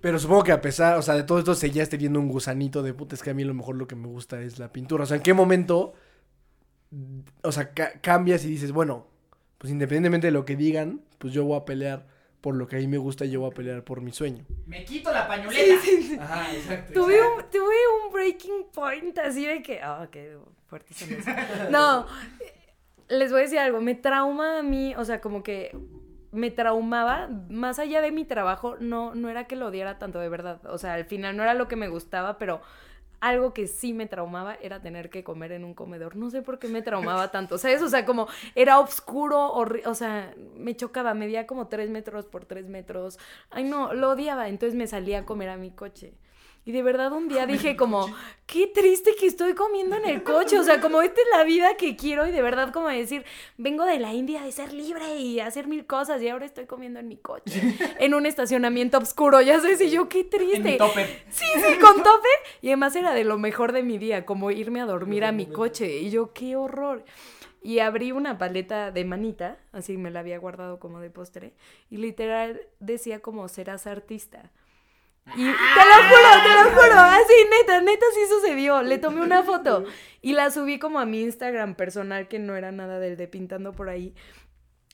Pero 0.00 0.18
supongo 0.18 0.44
que 0.44 0.52
a 0.52 0.60
pesar, 0.60 0.96
o 0.98 1.02
sea, 1.02 1.14
de 1.14 1.24
todo 1.24 1.38
esto 1.38 1.54
seguías 1.54 1.88
teniendo 1.90 2.18
un 2.20 2.28
gusanito 2.28 2.82
de 2.82 2.94
puta, 2.94 3.14
es 3.14 3.22
que 3.22 3.30
a 3.30 3.34
mí 3.34 3.42
a 3.42 3.46
lo 3.46 3.54
mejor 3.54 3.76
lo 3.76 3.86
que 3.86 3.96
me 3.96 4.06
gusta 4.08 4.40
es 4.40 4.58
la 4.58 4.72
pintura. 4.72 5.04
O 5.04 5.06
sea, 5.06 5.18
¿en 5.18 5.22
qué 5.22 5.34
momento, 5.34 5.92
o 7.42 7.52
sea, 7.52 7.72
ca- 7.72 7.92
cambias 8.00 8.44
y 8.44 8.48
dices, 8.48 8.72
bueno, 8.72 9.06
pues 9.58 9.70
independientemente 9.72 10.28
de 10.28 10.30
lo 10.32 10.44
que 10.44 10.56
digan, 10.56 11.02
pues 11.18 11.32
yo 11.32 11.44
voy 11.44 11.58
a 11.58 11.64
pelear 11.64 12.06
por 12.40 12.54
lo 12.54 12.66
que 12.66 12.76
a 12.76 12.78
mí 12.78 12.86
me 12.86 12.96
gusta 12.96 13.26
y 13.26 13.30
yo 13.30 13.40
voy 13.40 13.50
a 13.50 13.54
pelear 13.54 13.84
por 13.84 14.00
mi 14.00 14.12
sueño? 14.12 14.46
Me 14.66 14.84
quito 14.86 15.12
la 15.12 15.28
pañoleta. 15.28 15.74
Ajá, 16.18 16.54
exacto. 16.54 16.94
Tuve 16.94 17.20
un, 17.20 17.42
tuve 17.50 17.74
un 18.06 18.12
breaking 18.12 18.66
point 18.72 19.18
así 19.18 19.44
de 19.44 19.62
que. 19.62 19.80
Ah, 19.82 20.08
qué 20.10 20.38
fuertísimo. 20.66 21.18
No, 21.70 22.06
les 23.10 23.30
voy 23.30 23.40
a 23.40 23.44
decir 23.44 23.58
algo. 23.58 23.82
Me 23.82 23.94
trauma 23.94 24.60
a 24.60 24.62
mí, 24.62 24.94
o 24.96 25.04
sea, 25.04 25.20
como 25.20 25.42
que 25.42 25.76
me 26.32 26.50
traumaba, 26.50 27.28
más 27.48 27.78
allá 27.78 28.00
de 28.00 28.12
mi 28.12 28.24
trabajo, 28.24 28.76
no, 28.78 29.14
no 29.14 29.28
era 29.28 29.44
que 29.44 29.56
lo 29.56 29.66
odiara 29.66 29.98
tanto 29.98 30.20
de 30.20 30.28
verdad. 30.28 30.60
O 30.66 30.78
sea, 30.78 30.94
al 30.94 31.04
final 31.04 31.36
no 31.36 31.42
era 31.42 31.54
lo 31.54 31.68
que 31.68 31.76
me 31.76 31.88
gustaba, 31.88 32.38
pero 32.38 32.60
algo 33.20 33.52
que 33.52 33.66
sí 33.66 33.92
me 33.92 34.06
traumaba 34.06 34.54
era 34.54 34.80
tener 34.80 35.10
que 35.10 35.22
comer 35.22 35.52
en 35.52 35.64
un 35.64 35.74
comedor. 35.74 36.16
No 36.16 36.30
sé 36.30 36.42
por 36.42 36.58
qué 36.58 36.68
me 36.68 36.82
traumaba 36.82 37.30
tanto, 37.32 37.58
¿sabes? 37.58 37.82
O 37.82 37.88
sea, 37.88 38.04
como 38.06 38.28
era 38.54 38.80
oscuro, 38.80 39.52
o 39.52 39.94
sea, 39.94 40.34
me 40.56 40.74
chocaba, 40.74 41.14
medía 41.14 41.46
como 41.46 41.68
tres 41.68 41.90
metros 41.90 42.26
por 42.26 42.44
tres 42.46 42.66
metros. 42.68 43.18
Ay, 43.50 43.64
no, 43.64 43.92
lo 43.94 44.10
odiaba. 44.10 44.48
Entonces 44.48 44.76
me 44.76 44.86
salía 44.86 45.20
a 45.20 45.24
comer 45.24 45.50
a 45.50 45.56
mi 45.56 45.70
coche. 45.70 46.14
Y 46.70 46.72
de 46.72 46.84
verdad 46.84 47.12
un 47.12 47.26
día 47.26 47.46
dije 47.46 47.74
como, 47.74 48.14
qué 48.46 48.68
triste 48.68 49.16
que 49.18 49.26
estoy 49.26 49.54
comiendo 49.54 49.96
en 49.96 50.04
el 50.04 50.22
coche. 50.22 50.56
O 50.56 50.62
sea, 50.62 50.80
como 50.80 51.02
esta 51.02 51.20
es 51.20 51.26
la 51.36 51.42
vida 51.42 51.76
que 51.76 51.96
quiero 51.96 52.28
y 52.28 52.30
de 52.30 52.42
verdad 52.42 52.72
como 52.72 52.86
decir, 52.86 53.24
vengo 53.58 53.84
de 53.84 53.98
la 53.98 54.14
India 54.14 54.42
de 54.42 54.52
ser 54.52 54.72
libre 54.72 55.16
y 55.16 55.40
hacer 55.40 55.66
mil 55.66 55.84
cosas 55.84 56.22
y 56.22 56.28
ahora 56.28 56.46
estoy 56.46 56.66
comiendo 56.66 57.00
en 57.00 57.08
mi 57.08 57.16
coche. 57.16 57.60
En 57.98 58.14
un 58.14 58.24
estacionamiento 58.24 58.98
oscuro, 58.98 59.40
ya 59.40 59.58
sé, 59.58 59.84
y 59.84 59.90
yo 59.90 60.08
qué 60.08 60.22
triste. 60.22 60.78
Sí, 61.28 61.44
sí, 61.56 61.78
con 61.80 61.96
topper. 61.96 62.38
Y 62.62 62.68
además 62.68 62.94
era 62.94 63.14
de 63.14 63.24
lo 63.24 63.36
mejor 63.36 63.72
de 63.72 63.82
mi 63.82 63.98
día, 63.98 64.24
como 64.24 64.52
irme 64.52 64.80
a 64.80 64.86
dormir 64.86 65.24
a 65.24 65.32
mi 65.32 65.46
coche. 65.46 65.98
Y 65.98 66.10
yo, 66.10 66.32
qué 66.32 66.54
horror. 66.54 67.04
Y 67.64 67.80
abrí 67.80 68.12
una 68.12 68.38
paleta 68.38 68.92
de 68.92 69.04
manita, 69.04 69.58
así 69.72 69.96
me 69.96 70.12
la 70.12 70.20
había 70.20 70.38
guardado 70.38 70.78
como 70.78 71.00
de 71.00 71.10
postre, 71.10 71.52
y 71.90 71.96
literal 71.96 72.60
decía 72.78 73.18
como 73.18 73.48
serás 73.48 73.88
artista. 73.88 74.52
Y 75.36 75.44
te 75.44 75.50
lo 75.50 75.96
juro, 76.08 76.42
te 76.42 76.54
lo 76.54 76.70
juro, 76.70 77.00
así 77.00 77.34
neta, 77.50 77.80
neta 77.80 78.06
sí 78.14 78.20
sucedió. 78.28 78.82
Le 78.82 78.98
tomé 78.98 79.20
una 79.20 79.42
foto 79.42 79.84
y 80.22 80.32
la 80.32 80.50
subí 80.50 80.78
como 80.78 80.98
a 80.98 81.06
mi 81.06 81.22
Instagram 81.22 81.74
personal, 81.74 82.28
que 82.28 82.38
no 82.38 82.56
era 82.56 82.72
nada 82.72 82.98
del 82.98 83.16
de 83.16 83.28
pintando 83.28 83.72
por 83.72 83.88
ahí. 83.88 84.14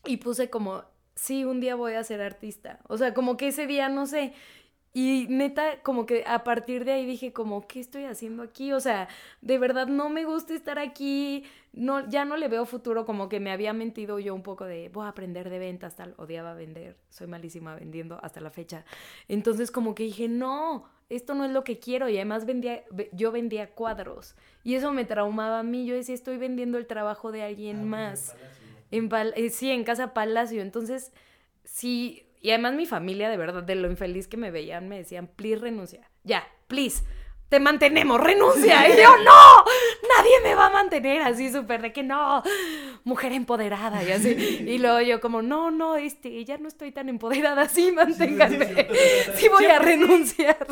Y 0.04 0.18
puse 0.18 0.50
como, 0.50 0.84
sí, 1.14 1.44
un 1.44 1.60
día 1.60 1.74
voy 1.74 1.94
a 1.94 2.04
ser 2.04 2.20
artista. 2.20 2.80
O 2.88 2.98
sea, 2.98 3.14
como 3.14 3.36
que 3.36 3.48
ese 3.48 3.66
día, 3.66 3.88
no 3.88 4.06
sé, 4.06 4.34
y 4.98 5.26
neta, 5.28 5.82
como 5.82 6.06
que 6.06 6.24
a 6.26 6.42
partir 6.42 6.86
de 6.86 6.92
ahí 6.92 7.04
dije 7.04 7.30
como, 7.30 7.66
¿qué 7.66 7.80
estoy 7.80 8.04
haciendo 8.04 8.42
aquí? 8.42 8.72
O 8.72 8.80
sea, 8.80 9.08
de 9.42 9.58
verdad 9.58 9.88
no 9.88 10.08
me 10.08 10.24
gusta 10.24 10.54
estar 10.54 10.78
aquí, 10.78 11.44
no, 11.76 12.08
ya 12.08 12.24
no 12.24 12.36
le 12.36 12.48
veo 12.48 12.64
futuro, 12.66 13.04
como 13.04 13.28
que 13.28 13.38
me 13.38 13.52
había 13.52 13.72
mentido 13.72 14.18
yo 14.18 14.34
un 14.34 14.42
poco 14.42 14.64
de, 14.64 14.88
voy 14.88 15.04
a 15.06 15.08
aprender 15.08 15.50
de 15.50 15.58
ventas, 15.58 15.94
tal, 15.94 16.14
odiaba 16.16 16.54
vender, 16.54 16.96
soy 17.10 17.26
malísima 17.26 17.74
vendiendo 17.74 18.18
hasta 18.22 18.40
la 18.40 18.50
fecha. 18.50 18.84
Entonces 19.28 19.70
como 19.70 19.94
que 19.94 20.04
dije, 20.04 20.28
no, 20.28 20.84
esto 21.08 21.34
no 21.34 21.44
es 21.44 21.52
lo 21.52 21.64
que 21.64 21.78
quiero 21.78 22.08
y 22.08 22.16
además 22.16 22.46
vendía, 22.46 22.82
yo 23.12 23.30
vendía 23.30 23.70
cuadros 23.70 24.34
y 24.64 24.74
eso 24.74 24.92
me 24.92 25.04
traumaba 25.04 25.60
a 25.60 25.62
mí, 25.62 25.86
yo 25.86 25.94
decía, 25.94 26.14
estoy 26.14 26.38
vendiendo 26.38 26.78
el 26.78 26.86
trabajo 26.86 27.30
de 27.30 27.42
alguien 27.42 27.80
ah, 27.80 27.84
más. 27.84 28.34
En, 28.90 29.10
eh, 29.34 29.50
sí, 29.50 29.70
en 29.70 29.84
Casa 29.84 30.14
Palacio, 30.14 30.62
entonces 30.62 31.12
sí 31.64 32.26
y 32.40 32.50
además 32.50 32.74
mi 32.74 32.86
familia, 32.86 33.28
de 33.28 33.36
verdad, 33.36 33.64
de 33.64 33.74
lo 33.74 33.90
infeliz 33.90 34.28
que 34.28 34.36
me 34.36 34.52
veían, 34.52 34.88
me 34.88 34.98
decían, 34.98 35.26
please 35.26 35.60
renuncia. 35.60 36.08
Ya, 36.22 36.46
please. 36.68 37.02
Te 37.48 37.60
mantenemos, 37.60 38.20
renuncia. 38.20 38.88
Y 38.88 39.00
yo, 39.00 39.16
no, 39.18 39.64
nadie 40.16 40.40
me 40.42 40.54
va 40.54 40.66
a 40.66 40.70
mantener 40.70 41.22
así 41.22 41.50
súper 41.52 41.80
de 41.80 41.92
que 41.92 42.02
no, 42.02 42.42
mujer 43.04 43.32
empoderada 43.32 44.02
y 44.02 44.10
así. 44.10 44.30
Y 44.66 44.78
luego 44.78 45.00
yo 45.00 45.20
como, 45.20 45.42
no, 45.42 45.70
no, 45.70 45.96
este, 45.96 46.44
ya 46.44 46.58
no 46.58 46.66
estoy 46.66 46.90
tan 46.90 47.08
empoderada 47.08 47.62
así, 47.62 47.92
manténganme. 47.92 48.88
Sí 49.36 49.48
voy 49.48 49.66
a 49.66 49.78
renunciar. 49.78 50.66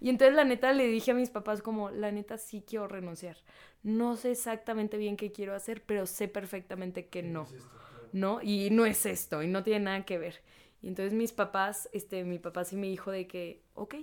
Y 0.00 0.10
entonces 0.10 0.36
la 0.36 0.44
neta 0.44 0.72
le 0.72 0.86
dije 0.86 1.10
a 1.10 1.14
mis 1.14 1.30
papás 1.30 1.62
como, 1.62 1.90
la 1.90 2.12
neta 2.12 2.38
sí 2.38 2.62
quiero 2.66 2.86
renunciar. 2.86 3.36
No 3.82 4.16
sé 4.16 4.32
exactamente 4.32 4.98
bien 4.98 5.16
qué 5.16 5.32
quiero 5.32 5.54
hacer, 5.54 5.82
pero 5.82 6.06
sé 6.06 6.28
perfectamente 6.28 7.06
que 7.06 7.22
no. 7.22 7.48
¿No? 8.12 8.40
Y 8.42 8.70
no 8.70 8.86
es 8.86 9.06
esto, 9.06 9.42
y 9.42 9.48
no 9.48 9.64
tiene 9.64 9.86
nada 9.86 10.04
que 10.04 10.18
ver. 10.18 10.42
Y 10.82 10.88
entonces 10.88 11.12
mis 11.12 11.32
papás, 11.32 11.88
este, 11.92 12.22
mi 12.24 12.38
papá 12.38 12.64
sí 12.64 12.76
me 12.76 12.86
dijo 12.86 13.10
de 13.10 13.26
que, 13.26 13.62
ok, 13.74 13.96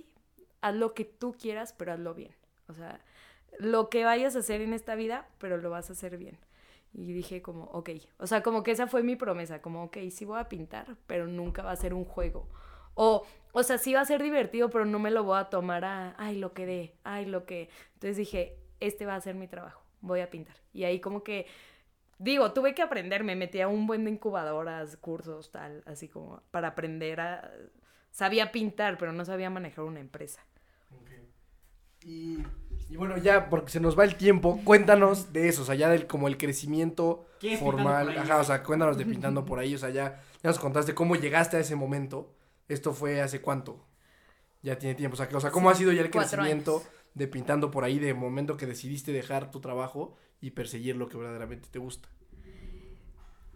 haz 0.64 0.74
lo 0.74 0.94
que 0.94 1.04
tú 1.04 1.34
quieras, 1.38 1.72
pero 1.72 1.92
hazlo 1.92 2.14
bien. 2.14 2.34
O 2.68 2.74
sea, 2.74 3.00
lo 3.58 3.90
que 3.90 4.04
vayas 4.04 4.36
a 4.36 4.40
hacer 4.40 4.60
en 4.60 4.72
esta 4.72 4.94
vida, 4.94 5.28
pero 5.38 5.56
lo 5.58 5.70
vas 5.70 5.90
a 5.90 5.92
hacer 5.92 6.16
bien. 6.16 6.38
Y 6.92 7.12
dije 7.12 7.42
como, 7.42 7.64
ok, 7.64 7.90
o 8.18 8.26
sea, 8.26 8.42
como 8.42 8.62
que 8.62 8.70
esa 8.70 8.86
fue 8.86 9.02
mi 9.02 9.16
promesa, 9.16 9.60
como, 9.60 9.84
ok, 9.84 9.98
sí 10.10 10.24
voy 10.24 10.40
a 10.40 10.48
pintar, 10.48 10.96
pero 11.06 11.26
nunca 11.26 11.62
va 11.62 11.72
a 11.72 11.76
ser 11.76 11.92
un 11.92 12.04
juego. 12.04 12.48
O, 12.94 13.26
o 13.52 13.62
sea, 13.62 13.78
sí 13.78 13.92
va 13.94 14.00
a 14.00 14.04
ser 14.04 14.22
divertido, 14.22 14.70
pero 14.70 14.84
no 14.84 14.98
me 14.98 15.10
lo 15.10 15.24
voy 15.24 15.38
a 15.38 15.50
tomar 15.50 15.84
a, 15.84 16.14
ay, 16.18 16.38
lo 16.38 16.54
que 16.54 16.66
dé, 16.66 16.94
ay, 17.02 17.26
lo 17.26 17.44
que... 17.44 17.68
Entonces 17.94 18.16
dije, 18.16 18.56
este 18.80 19.06
va 19.06 19.16
a 19.16 19.20
ser 19.20 19.34
mi 19.34 19.48
trabajo, 19.48 19.82
voy 20.00 20.20
a 20.20 20.30
pintar. 20.30 20.56
Y 20.72 20.84
ahí 20.84 21.00
como 21.00 21.24
que 21.24 21.46
Digo, 22.18 22.52
tuve 22.52 22.74
que 22.74 22.82
aprender, 22.82 23.24
me 23.24 23.34
metí 23.34 23.60
a 23.60 23.68
un 23.68 23.86
buen 23.86 24.04
de 24.04 24.12
incubadoras, 24.12 24.96
cursos, 24.96 25.50
tal, 25.50 25.82
así 25.86 26.08
como 26.08 26.42
para 26.50 26.68
aprender 26.68 27.20
a... 27.20 27.50
Sabía 28.12 28.52
pintar, 28.52 28.96
pero 28.98 29.12
no 29.12 29.24
sabía 29.24 29.50
manejar 29.50 29.84
una 29.84 29.98
empresa. 29.98 30.40
Y, 32.04 32.38
y, 32.90 32.96
bueno, 32.96 33.16
ya, 33.16 33.48
porque 33.48 33.70
se 33.70 33.80
nos 33.80 33.98
va 33.98 34.04
el 34.04 34.16
tiempo, 34.16 34.60
cuéntanos 34.64 35.32
de 35.32 35.48
eso, 35.48 35.62
o 35.62 35.64
sea, 35.64 35.74
ya 35.74 35.88
del 35.88 36.06
como 36.06 36.28
el 36.28 36.36
crecimiento 36.36 37.26
formal, 37.58 38.16
ajá, 38.16 38.38
o 38.38 38.44
sea, 38.44 38.62
cuéntanos 38.62 38.96
de 38.96 39.06
pintando 39.06 39.44
por 39.44 39.58
ahí, 39.58 39.74
o 39.74 39.78
sea, 39.78 39.90
ya, 39.90 40.22
ya 40.42 40.50
nos 40.50 40.58
contaste 40.58 40.94
cómo 40.94 41.16
llegaste 41.16 41.56
a 41.56 41.60
ese 41.60 41.76
momento, 41.76 42.34
esto 42.68 42.92
fue 42.92 43.20
hace 43.20 43.40
cuánto, 43.40 43.84
ya 44.62 44.78
tiene 44.78 44.94
tiempo, 44.94 45.14
o 45.14 45.16
sea, 45.16 45.28
o 45.32 45.40
sea 45.40 45.50
¿cómo 45.50 45.70
ha 45.70 45.74
sido 45.74 45.92
ya 45.92 46.02
el 46.02 46.10
crecimiento 46.10 46.82
de 47.14 47.26
pintando 47.26 47.70
por 47.70 47.84
ahí 47.84 47.98
de 47.98 48.12
momento 48.12 48.56
que 48.56 48.66
decidiste 48.66 49.12
dejar 49.12 49.50
tu 49.50 49.60
trabajo 49.60 50.16
y 50.40 50.50
perseguir 50.50 50.96
lo 50.96 51.08
que 51.08 51.16
verdaderamente 51.16 51.68
te 51.70 51.78
gusta? 51.78 52.08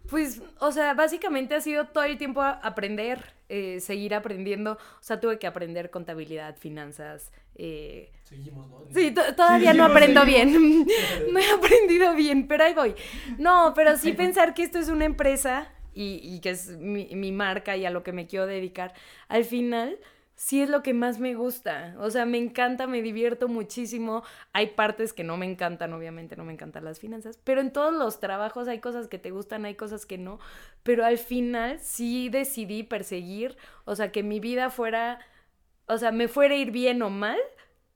Pues, 0.09 0.41
o 0.59 0.71
sea, 0.71 0.93
básicamente 0.93 1.55
ha 1.55 1.61
sido 1.61 1.85
todo 1.87 2.03
el 2.03 2.17
tiempo 2.17 2.41
aprender, 2.41 3.33
eh, 3.47 3.79
seguir 3.79 4.15
aprendiendo. 4.15 4.73
O 4.73 5.03
sea, 5.03 5.19
tuve 5.19 5.39
que 5.39 5.47
aprender 5.47 5.89
contabilidad, 5.89 6.57
finanzas. 6.57 7.31
Eh... 7.55 8.11
Seguimos, 8.23 8.67
¿no? 8.67 8.85
Sí, 8.93 9.13
todavía 9.35 9.73
no 9.73 9.85
aprendo 9.85 10.25
bien. 10.25 10.85
no 11.31 11.39
he 11.39 11.51
aprendido 11.51 12.13
bien, 12.15 12.47
pero 12.47 12.63
ahí 12.63 12.73
voy. 12.73 12.95
No, 13.37 13.73
pero 13.75 13.97
sí 13.97 14.13
pensar 14.13 14.53
que 14.53 14.63
esto 14.63 14.79
es 14.79 14.89
una 14.89 15.05
empresa 15.05 15.71
y, 15.93 16.19
y 16.23 16.39
que 16.39 16.51
es 16.51 16.69
mi, 16.77 17.07
mi 17.15 17.31
marca 17.31 17.77
y 17.77 17.85
a 17.85 17.89
lo 17.89 18.03
que 18.03 18.13
me 18.13 18.27
quiero 18.27 18.47
dedicar. 18.47 18.93
Al 19.27 19.45
final 19.45 19.99
sí 20.39 20.61
es 20.61 20.69
lo 20.69 20.83
que 20.83 20.93
más 20.93 21.19
me 21.19 21.35
gusta. 21.35 21.95
O 21.99 22.09
sea, 22.09 22.25
me 22.25 22.37
encanta, 22.37 22.87
me 22.87 23.01
divierto 23.01 23.49
muchísimo. 23.49 24.23
Hay 24.53 24.67
partes 24.67 25.11
que 25.11 25.25
no 25.25 25.35
me 25.35 25.45
encantan, 25.45 25.91
obviamente 25.91 26.37
no 26.37 26.45
me 26.45 26.53
encantan 26.53 26.85
las 26.85 26.97
finanzas, 26.97 27.37
pero 27.43 27.59
en 27.59 27.73
todos 27.73 27.93
los 27.93 28.21
trabajos 28.21 28.69
hay 28.69 28.79
cosas 28.79 29.09
que 29.09 29.19
te 29.19 29.31
gustan, 29.31 29.65
hay 29.65 29.75
cosas 29.75 30.05
que 30.05 30.17
no. 30.17 30.39
Pero 30.81 31.03
al 31.03 31.17
final 31.17 31.77
sí 31.81 32.29
decidí 32.29 32.83
perseguir, 32.83 33.57
o 33.83 33.97
sea, 33.97 34.13
que 34.13 34.23
mi 34.23 34.39
vida 34.39 34.69
fuera, 34.69 35.19
o 35.87 35.97
sea, 35.97 36.11
me 36.13 36.29
fuera 36.29 36.55
a 36.55 36.57
ir 36.57 36.71
bien 36.71 37.01
o 37.01 37.09
mal, 37.09 37.37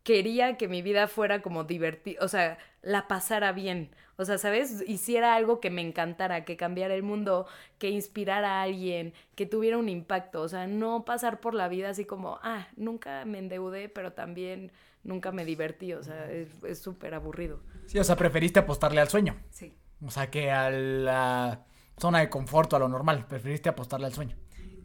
quería 0.03 0.57
que 0.57 0.67
mi 0.67 0.81
vida 0.81 1.07
fuera 1.07 1.41
como 1.41 1.63
divertida, 1.63 2.19
o 2.23 2.27
sea, 2.27 2.57
la 2.81 3.07
pasara 3.07 3.53
bien. 3.53 3.95
O 4.15 4.25
sea, 4.25 4.37
¿sabes? 4.37 4.83
Hiciera 4.87 5.35
algo 5.35 5.59
que 5.59 5.69
me 5.69 5.81
encantara, 5.81 6.45
que 6.45 6.55
cambiara 6.55 6.93
el 6.93 7.03
mundo, 7.03 7.47
que 7.79 7.89
inspirara 7.89 8.59
a 8.59 8.61
alguien, 8.63 9.13
que 9.35 9.45
tuviera 9.45 9.77
un 9.77 9.89
impacto. 9.89 10.41
O 10.41 10.47
sea, 10.47 10.67
no 10.67 11.03
pasar 11.05 11.39
por 11.39 11.53
la 11.53 11.67
vida 11.67 11.89
así 11.89 12.05
como, 12.05 12.39
ah, 12.43 12.67
nunca 12.75 13.25
me 13.25 13.39
endeudé, 13.39 13.89
pero 13.89 14.13
también 14.13 14.71
nunca 15.03 15.31
me 15.31 15.45
divertí. 15.45 15.93
O 15.93 16.03
sea, 16.03 16.29
es 16.31 16.79
súper 16.79 17.13
aburrido. 17.13 17.61
Sí, 17.87 17.97
o 17.97 18.03
sea, 18.03 18.15
preferiste 18.15 18.59
apostarle 18.59 19.01
al 19.01 19.09
sueño. 19.09 19.35
Sí. 19.49 19.73
O 20.05 20.11
sea, 20.11 20.29
que 20.29 20.51
a 20.51 20.69
la 20.69 21.65
zona 21.97 22.19
de 22.19 22.29
confort 22.29 22.71
o 22.73 22.75
a 22.75 22.79
lo 22.79 22.87
normal, 22.87 23.25
preferiste 23.27 23.69
apostarle 23.69 24.07
al 24.07 24.13
sueño. 24.13 24.35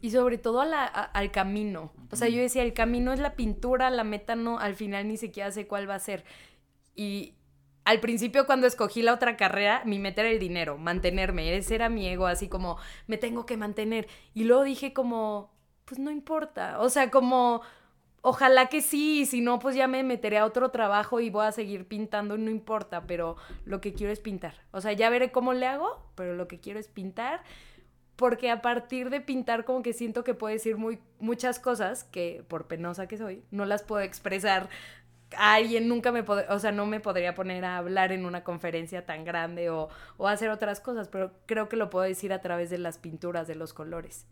Y 0.01 0.11
sobre 0.11 0.37
todo 0.37 0.61
al 0.61 1.31
camino. 1.31 1.91
O 2.09 2.15
sea, 2.15 2.29
yo 2.29 2.39
decía, 2.39 2.63
el 2.63 2.73
camino 2.73 3.11
es 3.11 3.19
la 3.19 3.33
pintura, 3.35 3.89
la 3.89 4.05
meta 4.05 4.35
no, 4.35 4.57
al 4.57 4.75
final 4.75 5.07
ni 5.07 5.17
siquiera 5.17 5.51
sé 5.51 5.67
cuál 5.67 5.89
va 5.89 5.95
a 5.95 5.99
ser. 5.99 6.23
Y, 6.95 7.33
al 7.89 8.01
principio 8.01 8.45
cuando 8.45 8.67
escogí 8.67 9.01
la 9.01 9.15
otra 9.15 9.35
carrera, 9.35 9.81
mi 9.83 9.97
meta 9.97 10.21
era 10.21 10.29
el 10.29 10.37
dinero, 10.37 10.77
mantenerme, 10.77 11.55
ese 11.57 11.73
era 11.73 11.89
mi 11.89 12.07
ego, 12.07 12.27
así 12.27 12.47
como, 12.47 12.77
me 13.07 13.17
tengo 13.17 13.47
que 13.47 13.57
mantener. 13.57 14.07
Y 14.35 14.43
luego 14.43 14.63
dije 14.63 14.93
como, 14.93 15.51
pues 15.85 15.97
no 15.97 16.11
importa, 16.11 16.79
o 16.81 16.89
sea, 16.89 17.09
como, 17.09 17.63
ojalá 18.21 18.67
que 18.67 18.83
sí, 18.83 19.25
si 19.25 19.41
no, 19.41 19.57
pues 19.57 19.75
ya 19.75 19.87
me 19.87 20.03
meteré 20.03 20.37
a 20.37 20.45
otro 20.45 20.69
trabajo 20.69 21.19
y 21.19 21.31
voy 21.31 21.47
a 21.47 21.51
seguir 21.51 21.87
pintando, 21.87 22.37
no 22.37 22.51
importa, 22.51 23.07
pero 23.07 23.37
lo 23.65 23.81
que 23.81 23.93
quiero 23.95 24.13
es 24.13 24.19
pintar. 24.19 24.53
O 24.69 24.81
sea, 24.81 24.93
ya 24.93 25.09
veré 25.09 25.31
cómo 25.31 25.53
le 25.53 25.65
hago, 25.65 26.11
pero 26.13 26.35
lo 26.35 26.47
que 26.47 26.59
quiero 26.59 26.79
es 26.79 26.87
pintar. 26.87 27.41
Porque 28.15 28.51
a 28.51 28.61
partir 28.61 29.09
de 29.09 29.21
pintar 29.21 29.63
como 29.65 29.81
que 29.81 29.93
siento 29.93 30.25
que 30.25 30.33
puedo 30.33 30.53
decir 30.53 30.75
muy, 30.77 30.99
muchas 31.19 31.57
cosas 31.57 32.03
que 32.03 32.43
por 32.49 32.67
penosa 32.67 33.07
que 33.07 33.17
soy, 33.17 33.43
no 33.49 33.65
las 33.65 33.81
puedo 33.81 34.01
expresar 34.03 34.69
alguien 35.37 35.87
nunca 35.87 36.11
me 36.11 36.23
podría, 36.23 36.53
o 36.53 36.59
sea, 36.59 36.71
no 36.71 36.85
me 36.85 36.99
podría 36.99 37.35
poner 37.35 37.65
a 37.65 37.77
hablar 37.77 38.11
en 38.11 38.25
una 38.25 38.43
conferencia 38.43 39.05
tan 39.05 39.25
grande 39.25 39.69
o, 39.69 39.89
o, 40.17 40.27
hacer 40.27 40.49
otras 40.49 40.79
cosas, 40.79 41.07
pero 41.07 41.31
creo 41.45 41.69
que 41.69 41.75
lo 41.75 41.89
puedo 41.89 42.05
decir 42.05 42.33
a 42.33 42.41
través 42.41 42.69
de 42.69 42.77
las 42.77 42.97
pinturas, 42.97 43.47
de 43.47 43.55
los 43.55 43.73
colores. 43.73 44.25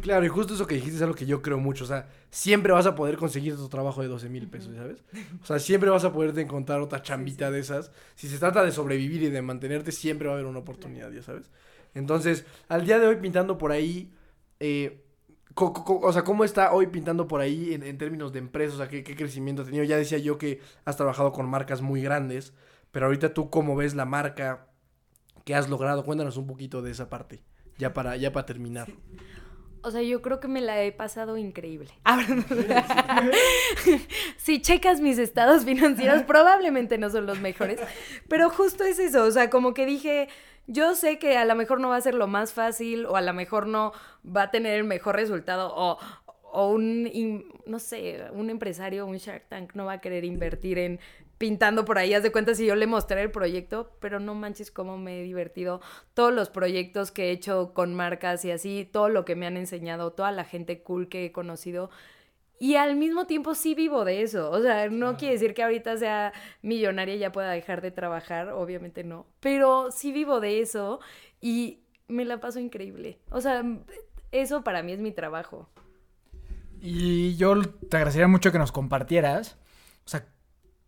Claro, 0.00 0.26
y 0.26 0.28
justo 0.28 0.54
eso 0.54 0.66
que 0.66 0.74
dijiste 0.74 0.96
es 0.96 1.02
algo 1.02 1.14
que 1.14 1.26
yo 1.26 1.40
creo 1.42 1.58
mucho, 1.58 1.84
o 1.84 1.86
sea, 1.86 2.08
siempre 2.30 2.72
vas 2.72 2.86
a 2.86 2.94
poder 2.94 3.16
conseguir 3.16 3.56
tu 3.56 3.68
trabajo 3.68 4.02
de 4.02 4.08
12 4.08 4.28
mil 4.28 4.46
pesos, 4.46 4.76
¿sabes? 4.76 5.02
O 5.42 5.46
sea, 5.46 5.58
siempre 5.58 5.88
vas 5.90 6.04
a 6.04 6.12
poder 6.12 6.38
encontrar 6.38 6.80
otra 6.80 7.02
chambita 7.02 7.50
de 7.50 7.60
esas. 7.60 7.90
Si 8.14 8.28
se 8.28 8.38
trata 8.38 8.62
de 8.62 8.72
sobrevivir 8.72 9.22
y 9.22 9.30
de 9.30 9.42
mantenerte, 9.42 9.92
siempre 9.92 10.28
va 10.28 10.34
a 10.34 10.36
haber 10.36 10.46
una 10.46 10.58
oportunidad, 10.58 11.10
ya 11.10 11.22
sabes. 11.22 11.50
Entonces, 11.94 12.44
al 12.68 12.84
día 12.84 12.98
de 12.98 13.06
hoy 13.06 13.16
pintando 13.16 13.56
por 13.56 13.72
ahí, 13.72 14.12
eh, 14.60 15.05
o 15.56 16.12
sea, 16.12 16.22
¿cómo 16.22 16.44
está 16.44 16.72
hoy 16.72 16.88
pintando 16.88 17.26
por 17.26 17.40
ahí 17.40 17.72
en, 17.72 17.98
términos 17.98 18.32
de 18.32 18.40
empresas? 18.40 18.74
O 18.74 18.78
sea, 18.78 18.88
¿qué, 18.88 19.02
crecimiento 19.02 19.62
ha 19.62 19.64
tenido? 19.64 19.84
Ya 19.84 19.96
decía 19.96 20.18
yo 20.18 20.36
que 20.36 20.60
has 20.84 20.96
trabajado 20.96 21.32
con 21.32 21.48
marcas 21.48 21.80
muy 21.80 22.02
grandes, 22.02 22.52
pero 22.90 23.06
ahorita 23.06 23.32
tú 23.32 23.48
cómo 23.48 23.74
ves 23.74 23.94
la 23.94 24.04
marca 24.04 24.66
que 25.44 25.54
has 25.54 25.70
logrado. 25.70 26.04
Cuéntanos 26.04 26.36
un 26.36 26.46
poquito 26.46 26.82
de 26.82 26.90
esa 26.90 27.08
parte, 27.08 27.42
ya 27.78 27.94
para, 27.94 28.16
ya 28.16 28.32
para 28.32 28.44
terminar. 28.44 28.88
O 29.82 29.90
sea, 29.90 30.02
yo 30.02 30.20
creo 30.20 30.40
que 30.40 30.48
me 30.48 30.60
la 30.60 30.82
he 30.82 30.92
pasado 30.92 31.38
increíble. 31.38 31.90
si 34.36 34.60
checas 34.60 35.00
mis 35.00 35.16
estados 35.16 35.64
financieros, 35.64 36.22
probablemente 36.24 36.98
no 36.98 37.08
son 37.08 37.24
los 37.24 37.40
mejores. 37.40 37.80
Pero 38.28 38.50
justo 38.50 38.82
es 38.82 38.98
eso. 38.98 39.24
O 39.24 39.30
sea, 39.30 39.48
como 39.48 39.74
que 39.74 39.86
dije, 39.86 40.28
yo 40.66 40.94
sé 40.94 41.18
que 41.18 41.36
a 41.36 41.44
lo 41.44 41.54
mejor 41.54 41.80
no 41.80 41.88
va 41.88 41.96
a 41.96 42.00
ser 42.00 42.14
lo 42.14 42.26
más 42.26 42.52
fácil 42.52 43.06
o 43.06 43.16
a 43.16 43.22
lo 43.22 43.32
mejor 43.32 43.66
no 43.66 43.92
va 44.24 44.42
a 44.42 44.50
tener 44.50 44.74
el 44.74 44.84
mejor 44.84 45.16
resultado 45.16 45.72
o, 45.74 45.98
o 46.52 46.68
un, 46.68 47.44
no 47.66 47.78
sé, 47.78 48.24
un 48.32 48.50
empresario, 48.50 49.06
un 49.06 49.16
Shark 49.16 49.48
Tank 49.48 49.74
no 49.74 49.84
va 49.84 49.94
a 49.94 50.00
querer 50.00 50.24
invertir 50.24 50.78
en 50.78 51.00
pintando 51.38 51.84
por 51.84 51.98
ahí, 51.98 52.14
haz 52.14 52.22
de 52.22 52.32
cuenta 52.32 52.54
si 52.54 52.66
yo 52.66 52.74
le 52.76 52.86
mostré 52.86 53.20
el 53.20 53.30
proyecto, 53.30 53.92
pero 54.00 54.20
no 54.20 54.34
manches 54.34 54.70
cómo 54.70 54.96
me 54.96 55.20
he 55.20 55.22
divertido, 55.22 55.80
todos 56.14 56.32
los 56.32 56.48
proyectos 56.48 57.10
que 57.10 57.24
he 57.24 57.30
hecho 57.30 57.74
con 57.74 57.94
marcas 57.94 58.44
y 58.44 58.50
así, 58.50 58.88
todo 58.90 59.08
lo 59.08 59.24
que 59.24 59.36
me 59.36 59.46
han 59.46 59.56
enseñado, 59.56 60.12
toda 60.12 60.32
la 60.32 60.44
gente 60.44 60.82
cool 60.82 61.08
que 61.08 61.26
he 61.26 61.32
conocido. 61.32 61.90
Y 62.58 62.76
al 62.76 62.96
mismo 62.96 63.26
tiempo 63.26 63.54
sí 63.54 63.74
vivo 63.74 64.04
de 64.04 64.22
eso. 64.22 64.50
O 64.50 64.60
sea, 64.62 64.88
no 64.88 65.16
quiere 65.16 65.34
decir 65.34 65.52
que 65.54 65.62
ahorita 65.62 65.96
sea 65.98 66.32
millonaria 66.62 67.14
y 67.14 67.18
ya 67.18 67.32
pueda 67.32 67.50
dejar 67.50 67.82
de 67.82 67.90
trabajar, 67.90 68.50
obviamente 68.50 69.04
no. 69.04 69.26
Pero 69.40 69.90
sí 69.90 70.12
vivo 70.12 70.40
de 70.40 70.60
eso 70.60 71.00
y 71.40 71.80
me 72.08 72.24
la 72.24 72.40
paso 72.40 72.58
increíble. 72.58 73.18
O 73.30 73.40
sea, 73.40 73.62
eso 74.32 74.64
para 74.64 74.82
mí 74.82 74.92
es 74.92 75.00
mi 75.00 75.12
trabajo. 75.12 75.68
Y 76.80 77.36
yo 77.36 77.60
te 77.62 77.96
agradecería 77.96 78.28
mucho 78.28 78.52
que 78.52 78.58
nos 78.58 78.72
compartieras. 78.72 79.58
O 80.04 80.08
sea, 80.08 80.26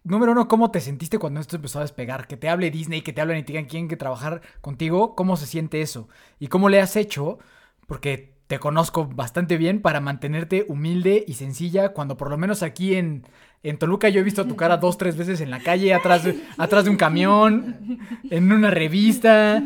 número 0.04 0.32
uno, 0.32 0.48
¿cómo 0.48 0.70
te 0.70 0.80
sentiste 0.80 1.18
cuando 1.18 1.40
esto 1.40 1.56
empezó 1.56 1.78
a 1.80 1.82
despegar? 1.82 2.26
Que 2.26 2.36
te 2.36 2.48
hable 2.48 2.70
Disney, 2.70 3.02
que 3.02 3.12
te 3.12 3.20
hablen 3.20 3.38
y 3.38 3.42
te 3.42 3.52
digan 3.52 3.66
quién 3.66 3.88
que 3.88 3.96
trabajar 3.96 4.40
contigo. 4.60 5.14
¿Cómo 5.14 5.36
se 5.36 5.46
siente 5.46 5.82
eso? 5.82 6.08
¿Y 6.38 6.48
cómo 6.48 6.68
le 6.68 6.80
has 6.80 6.96
hecho? 6.96 7.38
Porque 7.86 8.37
te 8.48 8.58
conozco 8.58 9.06
bastante 9.06 9.58
bien 9.58 9.82
para 9.82 10.00
mantenerte 10.00 10.64
humilde 10.68 11.22
y 11.28 11.34
sencilla 11.34 11.90
cuando 11.90 12.16
por 12.16 12.30
lo 12.30 12.38
menos 12.38 12.62
aquí 12.62 12.94
en, 12.94 13.24
en 13.62 13.78
Toluca 13.78 14.08
yo 14.08 14.20
he 14.20 14.24
visto 14.24 14.46
tu 14.46 14.56
cara 14.56 14.78
dos, 14.78 14.96
tres 14.96 15.18
veces 15.18 15.42
en 15.42 15.50
la 15.50 15.60
calle, 15.60 15.92
atrás 15.92 16.24
de, 16.24 16.42
atrás 16.56 16.84
de 16.84 16.90
un 16.90 16.96
camión, 16.96 18.00
en 18.30 18.50
una 18.50 18.70
revista. 18.70 19.62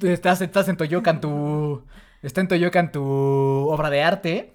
estás, 0.00 0.40
estás 0.40 0.68
en 0.68 0.76
Toyocan 0.76 1.20
tu... 1.20 1.82
Está 2.22 2.40
en 2.40 2.48
Toyocan 2.48 2.92
tu 2.92 3.02
obra 3.02 3.90
de 3.90 4.02
arte. 4.02 4.54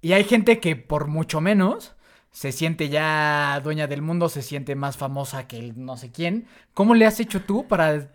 Y 0.00 0.12
hay 0.12 0.22
gente 0.22 0.60
que 0.60 0.76
por 0.76 1.08
mucho 1.08 1.40
menos 1.40 1.96
se 2.30 2.52
siente 2.52 2.88
ya 2.88 3.60
dueña 3.64 3.88
del 3.88 4.00
mundo, 4.00 4.28
se 4.28 4.42
siente 4.42 4.76
más 4.76 4.96
famosa 4.96 5.48
que 5.48 5.58
el 5.58 5.84
no 5.84 5.96
sé 5.96 6.12
quién. 6.12 6.46
¿Cómo 6.72 6.94
le 6.94 7.04
has 7.04 7.18
hecho 7.18 7.42
tú 7.42 7.66
para 7.66 8.12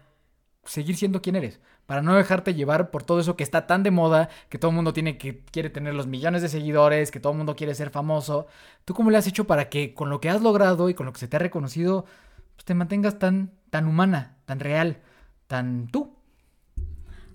seguir 0.63 0.95
siendo 0.95 1.21
quien 1.21 1.35
eres? 1.35 1.59
Para 1.85 2.01
no 2.01 2.15
dejarte 2.15 2.53
llevar 2.53 2.91
por 2.91 3.03
todo 3.03 3.19
eso 3.19 3.35
que 3.35 3.43
está 3.43 3.67
tan 3.67 3.83
de 3.83 3.91
moda, 3.91 4.29
que 4.49 4.57
todo 4.57 4.71
el 4.71 4.75
mundo 4.75 4.93
tiene 4.93 5.17
que 5.17 5.39
quiere 5.51 5.69
tener 5.69 5.93
los 5.93 6.07
millones 6.07 6.41
de 6.41 6.49
seguidores, 6.49 7.11
que 7.11 7.19
todo 7.19 7.33
el 7.33 7.37
mundo 7.37 7.55
quiere 7.55 7.75
ser 7.75 7.89
famoso. 7.89 8.47
¿Tú 8.85 8.93
cómo 8.93 9.11
le 9.11 9.17
has 9.17 9.27
hecho 9.27 9.45
para 9.45 9.69
que 9.69 9.93
con 9.93 10.09
lo 10.09 10.21
que 10.21 10.29
has 10.29 10.41
logrado 10.41 10.89
y 10.89 10.93
con 10.93 11.05
lo 11.05 11.13
que 11.13 11.19
se 11.19 11.27
te 11.27 11.35
ha 11.35 11.39
reconocido, 11.39 12.05
pues 12.55 12.65
te 12.65 12.73
mantengas 12.73 13.19
tan 13.19 13.51
tan 13.69 13.87
humana, 13.87 14.37
tan 14.45 14.59
real, 14.59 14.97
tan 15.47 15.87
tú? 15.87 16.15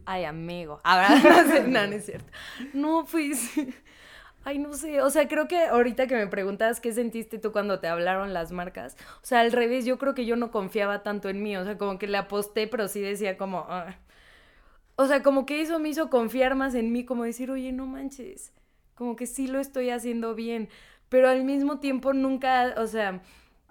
Ay, 0.07 0.24
amigo. 0.24 0.80
Ahora 0.84 1.09
no, 1.66 1.86
no 1.86 1.94
es 1.94 2.07
cierto. 2.07 2.32
No, 2.72 3.05
pues 3.11 3.51
Ay, 4.44 4.59
no 4.59 4.72
sé, 4.72 5.03
o 5.03 5.11
sea, 5.11 5.28
creo 5.28 5.46
que 5.46 5.66
ahorita 5.66 6.07
que 6.07 6.14
me 6.14 6.26
preguntas 6.26 6.80
qué 6.80 6.92
sentiste 6.92 7.38
tú 7.38 7.53
cuando 7.53 7.80
te 7.80 7.88
hablaron 7.88 8.32
las 8.32 8.51
marcas, 8.51 8.96
o 9.22 9.26
sea, 9.26 9.40
al 9.40 9.53
revés, 9.53 9.84
yo 9.84 9.99
creo 9.99 10.14
que 10.14 10.24
yo 10.24 10.36
no 10.36 10.51
confiaba 10.51 11.03
tanto 11.03 11.28
en 11.28 11.42
mí, 11.42 11.55
o 11.57 11.64
sea, 11.64 11.76
como 11.76 11.99
que 11.99 12.07
le 12.07 12.16
aposté, 12.16 12.66
pero 12.66 12.88
sí 12.88 13.01
decía 13.01 13.36
como, 13.36 13.66
ah". 13.68 13.96
O 15.01 15.07
sea, 15.07 15.22
como 15.22 15.46
que 15.46 15.61
eso 15.61 15.78
me 15.78 15.90
hizo 15.90 16.11
confiar 16.11 16.57
más 16.57 16.74
en 16.74 16.90
mí, 16.90 17.05
como 17.05 17.22
decir, 17.22 17.53
oye, 17.53 17.70
no 17.70 17.86
manches, 17.86 18.53
como 18.96 19.14
que 19.14 19.26
sí 19.28 19.46
lo 19.46 19.61
estoy 19.61 19.90
haciendo 19.90 20.34
bien, 20.34 20.68
pero 21.09 21.28
al 21.28 21.44
mismo 21.44 21.78
tiempo 21.78 22.12
nunca, 22.14 22.74
o 22.76 22.86
sea, 22.88 23.22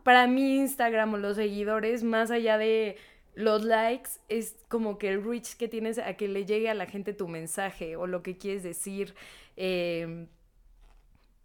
para 0.03 0.25
mí 0.27 0.55
Instagram 0.55 1.15
o 1.15 1.17
los 1.17 1.35
seguidores, 1.35 2.01
más 2.03 2.31
allá 2.31 2.57
de 2.57 2.95
los 3.35 3.65
likes, 3.65 4.11
es 4.29 4.55
como 4.69 4.97
que 4.97 5.09
el 5.09 5.21
reach 5.21 5.57
que 5.57 5.67
tienes 5.67 5.97
a 5.99 6.13
que 6.13 6.29
le 6.29 6.45
llegue 6.45 6.69
a 6.69 6.73
la 6.73 6.85
gente 6.85 7.11
tu 7.11 7.27
mensaje 7.27 7.97
o 7.97 8.07
lo 8.07 8.23
que 8.23 8.37
quieres 8.37 8.63
decir. 8.63 9.13
Eh, 9.57 10.27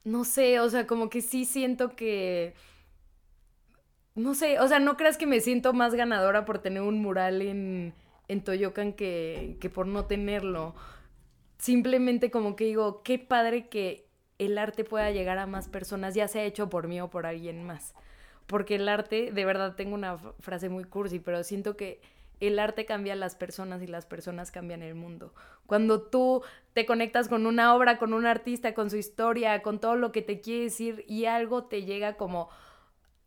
no 0.04 0.24
sé, 0.24 0.60
o 0.60 0.70
sea, 0.70 0.86
como 0.86 1.10
que 1.10 1.22
sí 1.22 1.44
siento 1.44 1.96
que... 1.96 2.54
No 4.14 4.34
sé, 4.34 4.60
o 4.60 4.68
sea, 4.68 4.78
no 4.78 4.96
creas 4.96 5.18
que 5.18 5.26
me 5.26 5.40
siento 5.40 5.72
más 5.72 5.94
ganadora 5.94 6.44
por 6.44 6.60
tener 6.60 6.82
un 6.82 7.02
mural 7.02 7.42
en, 7.42 7.94
en 8.28 8.42
Toyocan 8.42 8.92
que, 8.92 9.56
que 9.60 9.70
por 9.70 9.86
no 9.86 10.06
tenerlo. 10.06 10.74
Simplemente 11.58 12.30
como 12.30 12.56
que 12.56 12.64
digo, 12.64 13.02
qué 13.02 13.18
padre 13.18 13.68
que 13.68 14.08
el 14.38 14.58
arte 14.58 14.84
pueda 14.84 15.10
llegar 15.10 15.38
a 15.38 15.46
más 15.46 15.68
personas, 15.68 16.14
ya 16.14 16.28
sea 16.28 16.44
hecho 16.44 16.68
por 16.68 16.88
mí 16.88 17.00
o 17.00 17.10
por 17.10 17.26
alguien 17.26 17.64
más. 17.64 17.94
Porque 18.46 18.74
el 18.74 18.88
arte, 18.88 19.30
de 19.32 19.44
verdad 19.44 19.76
tengo 19.76 19.94
una 19.94 20.18
frase 20.40 20.68
muy 20.68 20.84
cursi, 20.84 21.20
pero 21.20 21.44
siento 21.44 21.76
que 21.76 22.00
el 22.40 22.58
arte 22.58 22.84
cambia 22.84 23.12
a 23.12 23.16
las 23.16 23.36
personas 23.36 23.82
y 23.82 23.86
las 23.86 24.04
personas 24.04 24.50
cambian 24.50 24.82
el 24.82 24.96
mundo. 24.96 25.32
Cuando 25.66 26.02
tú 26.02 26.42
te 26.72 26.86
conectas 26.86 27.28
con 27.28 27.46
una 27.46 27.74
obra, 27.74 27.98
con 27.98 28.12
un 28.12 28.26
artista, 28.26 28.74
con 28.74 28.90
su 28.90 28.96
historia, 28.96 29.62
con 29.62 29.78
todo 29.78 29.94
lo 29.94 30.10
que 30.10 30.22
te 30.22 30.40
quiere 30.40 30.64
decir 30.64 31.04
y 31.06 31.26
algo 31.26 31.64
te 31.64 31.84
llega 31.84 32.16
como 32.16 32.48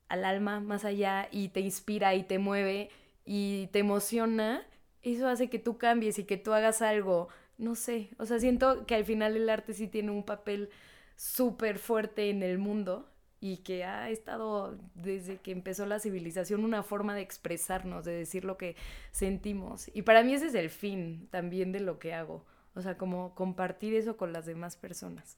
al 0.09 0.25
alma 0.25 0.59
más 0.59 0.83
allá 0.83 1.29
y 1.31 1.49
te 1.49 1.61
inspira 1.61 2.13
y 2.13 2.23
te 2.23 2.39
mueve 2.39 2.89
y 3.23 3.67
te 3.67 3.79
emociona, 3.79 4.67
eso 5.13 5.27
hace 5.27 5.49
que 5.49 5.59
tú 5.59 5.77
cambies 5.77 6.19
y 6.19 6.23
que 6.23 6.37
tú 6.37 6.53
hagas 6.53 6.81
algo, 6.81 7.29
no 7.57 7.75
sé, 7.75 8.09
o 8.17 8.25
sea, 8.25 8.39
siento 8.39 8.85
que 8.85 8.95
al 8.95 9.05
final 9.05 9.35
el 9.35 9.49
arte 9.49 9.73
sí 9.73 9.87
tiene 9.87 10.11
un 10.11 10.23
papel 10.23 10.69
súper 11.15 11.79
fuerte 11.79 12.29
en 12.29 12.43
el 12.43 12.57
mundo 12.57 13.07
y 13.39 13.57
que 13.57 13.83
ha 13.83 14.09
estado 14.09 14.77
desde 14.95 15.37
que 15.37 15.51
empezó 15.51 15.85
la 15.85 15.99
civilización 15.99 16.63
una 16.65 16.81
forma 16.81 17.13
de 17.13 17.21
expresarnos, 17.21 18.03
de 18.03 18.13
decir 18.13 18.43
lo 18.43 18.57
que 18.57 18.75
sentimos. 19.11 19.89
Y 19.93 20.01
para 20.01 20.23
mí 20.23 20.33
ese 20.33 20.47
es 20.47 20.55
el 20.55 20.69
fin 20.69 21.27
también 21.29 21.71
de 21.71 21.79
lo 21.79 21.99
que 21.99 22.13
hago. 22.13 22.43
O 22.73 22.81
sea, 22.81 22.97
como 22.97 23.35
compartir 23.35 23.93
eso 23.93 24.17
con 24.17 24.33
las 24.33 24.45
demás 24.45 24.75
personas. 24.75 25.37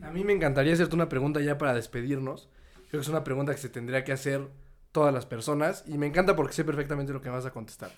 A 0.00 0.10
mí 0.10 0.22
me 0.22 0.32
encantaría 0.32 0.72
hacerte 0.72 0.94
una 0.94 1.08
pregunta 1.08 1.40
ya 1.40 1.58
para 1.58 1.74
despedirnos. 1.74 2.48
Creo 2.88 3.00
que 3.00 3.04
es 3.04 3.08
una 3.08 3.24
pregunta 3.24 3.52
que 3.52 3.60
se 3.60 3.68
tendría 3.68 4.04
que 4.04 4.12
hacer 4.12 4.48
todas 4.92 5.12
las 5.12 5.26
personas 5.26 5.84
y 5.88 5.98
me 5.98 6.06
encanta 6.06 6.36
porque 6.36 6.52
sé 6.52 6.64
perfectamente 6.64 7.12
lo 7.12 7.20
que 7.20 7.28
vas 7.28 7.44
a 7.44 7.50
contestar. 7.50 7.90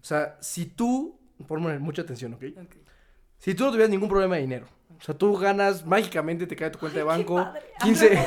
O 0.00 0.04
sea, 0.04 0.36
si 0.40 0.66
tú, 0.66 1.18
ponme 1.46 1.78
mucha 1.78 2.02
atención, 2.02 2.34
¿ok? 2.34 2.44
Si 3.38 3.54
tú 3.54 3.64
no 3.64 3.70
tuvieras 3.70 3.90
ningún 3.90 4.08
problema 4.08 4.36
de 4.36 4.42
dinero, 4.42 4.66
o 4.98 5.02
sea, 5.02 5.16
tú 5.16 5.34
ganas, 5.36 5.86
mágicamente 5.86 6.46
te 6.46 6.56
cae 6.56 6.70
tu 6.70 6.78
cuenta 6.78 6.98
de 6.98 7.04
banco. 7.04 7.52
15, 7.82 8.26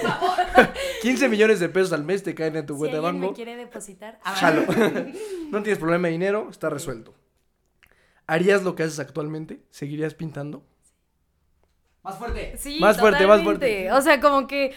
15 1.01 1.29
millones 1.29 1.59
de 1.59 1.69
pesos 1.69 1.93
al 1.93 2.03
mes 2.03 2.23
te 2.23 2.33
caen 2.33 2.55
en 2.55 2.65
tu 2.65 2.77
cuenta 2.77 2.97
de 2.97 3.01
banco. 3.01 3.27
me 3.27 3.33
quiere 3.33 3.55
depositar? 3.55 4.19
Jalo. 4.23 4.63
no 5.51 5.61
tienes 5.61 5.77
problema 5.77 6.07
de 6.07 6.13
dinero, 6.13 6.47
está 6.49 6.69
resuelto. 6.69 7.13
¿Harías 8.25 8.63
lo 8.63 8.75
que 8.75 8.83
haces 8.83 8.99
actualmente? 8.99 9.63
¿Seguirías 9.69 10.15
pintando? 10.15 10.65
Más 12.01 12.17
fuerte. 12.17 12.55
Sí, 12.57 12.79
más 12.79 12.99
fuerte, 12.99 13.27
más 13.27 13.43
fuerte. 13.43 13.91
O 13.91 14.01
sea, 14.01 14.19
como 14.19 14.47
que 14.47 14.73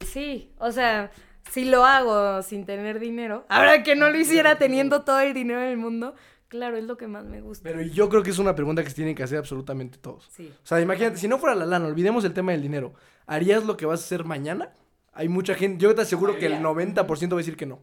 sí, 0.00 0.52
o 0.58 0.70
sea, 0.70 1.10
si 1.52 1.66
lo 1.66 1.84
hago 1.84 2.42
sin 2.42 2.64
tener 2.64 2.98
dinero, 2.98 3.44
ahora 3.48 3.82
que 3.82 3.94
no 3.94 4.08
lo 4.10 4.18
hiciera 4.18 4.56
teniendo 4.56 5.02
todo 5.02 5.20
el 5.20 5.34
dinero 5.34 5.60
del 5.60 5.76
mundo, 5.76 6.14
Claro, 6.48 6.76
es 6.76 6.84
lo 6.84 6.98
que 6.98 7.08
más 7.08 7.24
me 7.24 7.40
gusta. 7.40 7.62
Pero 7.62 7.80
yo 7.80 8.10
creo 8.10 8.22
que 8.22 8.28
es 8.28 8.38
una 8.38 8.54
pregunta 8.54 8.84
que 8.84 8.90
se 8.90 8.96
tienen 8.96 9.14
que 9.14 9.22
hacer 9.22 9.38
absolutamente 9.38 9.96
todos. 9.96 10.28
Sí. 10.30 10.52
O 10.62 10.66
sea, 10.66 10.82
imagínate, 10.82 11.16
si 11.16 11.26
no 11.26 11.38
fuera 11.38 11.54
la 11.54 11.64
lana, 11.64 11.86
olvidemos 11.86 12.26
el 12.26 12.34
tema 12.34 12.52
del 12.52 12.60
dinero. 12.60 12.92
¿Harías 13.24 13.64
lo 13.64 13.78
que 13.78 13.86
vas 13.86 14.00
a 14.00 14.04
hacer 14.04 14.26
mañana? 14.26 14.70
Hay 15.14 15.30
mucha 15.30 15.54
gente, 15.54 15.82
yo 15.82 15.94
te 15.94 16.02
aseguro 16.02 16.36
que 16.36 16.44
el 16.44 16.60
90% 16.60 17.30
va 17.30 17.36
a 17.36 17.38
decir 17.38 17.56
que 17.56 17.64
no. 17.64 17.80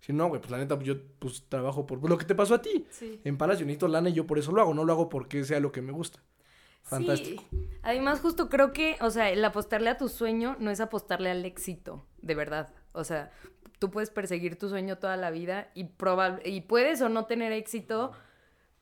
Si 0.00 0.12
no, 0.12 0.28
güey, 0.28 0.38
pues 0.38 0.50
la 0.50 0.58
neta, 0.58 0.78
yo 0.80 0.96
pues 1.18 1.44
trabajo 1.48 1.86
por 1.86 2.06
lo 2.06 2.18
que 2.18 2.26
te 2.26 2.34
pasó 2.34 2.56
a 2.56 2.60
ti. 2.60 2.86
Sí. 2.90 3.22
En 3.24 3.38
Palacio 3.38 3.64
necesito 3.64 3.88
lana 3.88 4.10
y 4.10 4.12
yo 4.12 4.26
por 4.26 4.38
eso 4.38 4.52
lo 4.52 4.60
hago, 4.60 4.74
no 4.74 4.84
lo 4.84 4.92
hago 4.92 5.08
porque 5.08 5.42
sea 5.44 5.58
lo 5.58 5.72
que 5.72 5.80
me 5.80 5.92
gusta. 5.92 6.20
Fantástico. 6.82 7.42
Sí. 7.50 7.70
Además, 7.82 8.20
justo 8.20 8.50
creo 8.50 8.74
que, 8.74 8.98
o 9.00 9.08
sea, 9.08 9.30
el 9.30 9.42
apostarle 9.42 9.88
a 9.88 9.96
tu 9.96 10.10
sueño 10.10 10.56
no 10.58 10.70
es 10.70 10.80
apostarle 10.80 11.30
al 11.30 11.46
éxito, 11.46 12.04
de 12.20 12.34
verdad. 12.34 12.74
O 12.92 13.04
sea, 13.04 13.30
tú 13.80 13.90
puedes 13.90 14.10
perseguir 14.10 14.58
tu 14.58 14.68
sueño 14.68 14.98
toda 14.98 15.16
la 15.16 15.30
vida 15.30 15.70
y, 15.74 15.88
y 16.44 16.60
puedes 16.60 17.00
o 17.00 17.08
no 17.08 17.24
tener 17.26 17.52
éxito, 17.52 18.12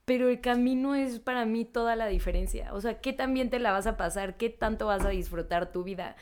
pero 0.05 0.29
el 0.29 0.41
camino 0.41 0.95
es 0.95 1.21
para 1.21 1.45
mí 1.47 1.65
toda 1.65 1.97
la 1.97 2.07
diferencia. 2.07 2.75
O 2.75 2.81
sea, 2.81 3.01
¿qué 3.01 3.13
tan 3.13 3.33
bien 3.33 3.49
te 3.49 3.59
la 3.59 3.73
vas 3.73 3.87
a 3.87 3.97
pasar? 3.97 4.37
¿Qué 4.37 4.51
tanto 4.51 4.87
vas 4.87 5.05
a 5.05 5.11
disfrutar 5.11 5.71
tu 5.71 5.85
vida? 5.85 6.17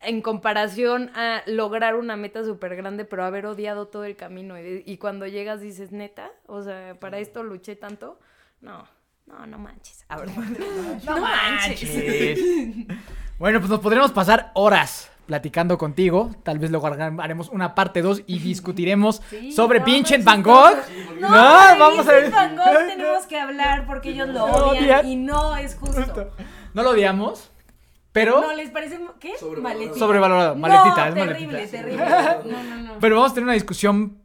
En 0.00 0.22
comparación 0.22 1.10
a 1.14 1.42
lograr 1.46 1.96
una 1.96 2.16
meta 2.16 2.44
súper 2.44 2.76
grande, 2.76 3.04
pero 3.04 3.24
haber 3.24 3.46
odiado 3.46 3.88
todo 3.88 4.04
el 4.04 4.16
camino. 4.16 4.58
Y, 4.58 4.82
y, 4.86 4.96
cuando 4.98 5.26
llegas 5.26 5.60
dices, 5.60 5.90
neta, 5.90 6.30
o 6.46 6.62
sea, 6.62 6.96
para 7.00 7.18
esto 7.18 7.42
luché 7.42 7.76
tanto. 7.76 8.18
No, 8.60 8.86
no, 9.26 9.46
no 9.46 9.58
manches. 9.58 10.04
A 10.08 10.18
ver, 10.18 10.28
no, 11.04 11.20
manches. 11.20 11.90
bueno, 13.38 13.58
pues 13.58 13.70
nos 13.70 13.80
podríamos 13.80 14.12
pasar 14.12 14.52
horas 14.54 15.10
platicando 15.26 15.76
contigo. 15.78 16.30
Tal 16.42 16.58
vez 16.58 16.70
luego 16.70 16.86
haremos 16.86 17.48
una 17.50 17.74
parte 17.74 18.00
2 18.02 18.22
y 18.26 18.38
discutiremos 18.38 19.20
sobre 19.54 19.80
pinche 19.80 20.18
Van 20.18 20.42
Gogh. 20.42 20.76
No, 21.20 21.28
No, 21.28 21.72
de 21.72 21.78
vamos 21.78 22.06
a 22.08 22.12
ver. 22.12 22.22
Vincent 22.24 22.34
Van 22.34 22.56
Gogh 22.56 22.86
tenemos 22.88 23.26
que 23.26 23.38
hablar 23.38 23.86
porque 23.86 24.10
ellos 24.10 24.28
lo 24.28 24.44
odian 24.44 25.06
y 25.06 25.16
no 25.16 25.56
es 25.56 25.74
justo. 25.74 26.30
No 26.74 26.82
lo 26.82 26.90
odiamos, 26.90 27.50
pero, 28.12 28.40
No, 28.40 28.52
¿les 28.54 28.70
parece 28.70 29.00
qué? 29.20 29.36
Sobrevalorado. 29.38 29.74
Maletita. 29.74 29.98
Sobrevalorado, 29.98 30.54
No, 30.54 30.60
maletita, 30.60 31.08
es 31.08 31.14
terrible, 31.14 31.46
maletita. 31.46 31.78
terrible. 31.78 32.04
No, 32.52 32.62
no, 32.62 32.76
no. 32.82 32.92
pero 33.00 33.16
vamos 33.16 33.32
a 33.32 33.34
tener 33.34 33.44
una 33.44 33.52
discusión 33.54 34.18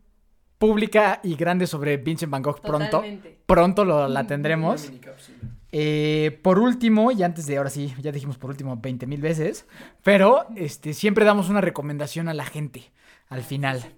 pública 0.58 1.20
y 1.24 1.36
grande 1.36 1.66
sobre 1.68 1.98
Vincent 1.98 2.32
Van 2.32 2.42
Gogh 2.44 2.62
pronto. 2.62 2.90
Totalmente. 2.98 3.40
Pronto 3.46 3.84
lo, 3.84 4.08
la 4.08 4.20
Una 4.22 4.28
tendremos. 4.28 4.86
mini 4.88 5.00
cápsula. 5.00 5.38
Eh, 5.72 6.40
por 6.42 6.60
último, 6.60 7.12
y 7.12 7.24
antes 7.24 7.46
de 7.46 7.58
ahora 7.58 7.70
sí, 7.70 7.94
ya 8.02 8.12
dijimos 8.12 8.38
por 8.38 8.50
último 8.50 8.78
20 8.78 9.08
mil 9.08 9.22
veces, 9.22 9.66
pero 10.04 10.46
este, 10.56 10.94
siempre 10.94 11.24
damos 11.24 11.50
una 11.50 11.62
recomendación 11.62 12.28
a 12.28 12.34
la 12.34 12.46
gente 12.46 12.92
al 13.30 13.44
final. 13.44 13.94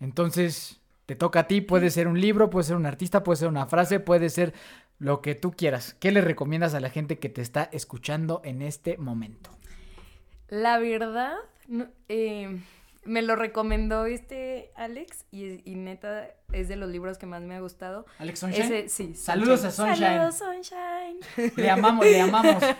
Entonces, 0.00 0.80
te 1.06 1.16
toca 1.16 1.40
a 1.40 1.46
ti, 1.48 1.60
puede 1.60 1.90
ser 1.90 2.06
un 2.06 2.20
libro, 2.20 2.50
puede 2.50 2.64
ser 2.64 2.76
un 2.76 2.86
artista, 2.86 3.24
puede 3.24 3.38
ser 3.38 3.48
una 3.48 3.66
frase, 3.66 3.98
puede 3.98 4.30
ser 4.30 4.54
lo 4.98 5.20
que 5.20 5.34
tú 5.34 5.52
quieras. 5.52 5.96
¿Qué 5.98 6.12
le 6.12 6.20
recomiendas 6.20 6.74
a 6.74 6.80
la 6.80 6.90
gente 6.90 7.18
que 7.18 7.28
te 7.28 7.42
está 7.42 7.68
escuchando 7.72 8.40
en 8.44 8.62
este 8.62 8.96
momento? 8.98 9.50
La 10.48 10.78
verdad, 10.78 11.34
eh, 12.08 12.60
me 13.08 13.22
lo 13.22 13.36
recomendó 13.36 14.06
este 14.06 14.70
Alex 14.76 15.24
y, 15.30 15.68
y 15.70 15.74
neta 15.74 16.28
es 16.52 16.68
de 16.68 16.76
los 16.76 16.88
libros 16.88 17.18
que 17.18 17.26
más 17.26 17.42
me 17.42 17.54
ha 17.54 17.60
gustado. 17.60 18.06
Alex 18.18 18.42
Ese, 18.44 18.88
sí. 18.88 19.14
Saludos 19.14 19.64
a 19.64 19.70
Sunshine. 19.70 19.96
Saludos, 19.96 20.34
Sunshine. 20.36 21.52
Le 21.56 21.70
amamos, 21.70 22.06
le 22.06 22.20
amamos. 22.20 22.62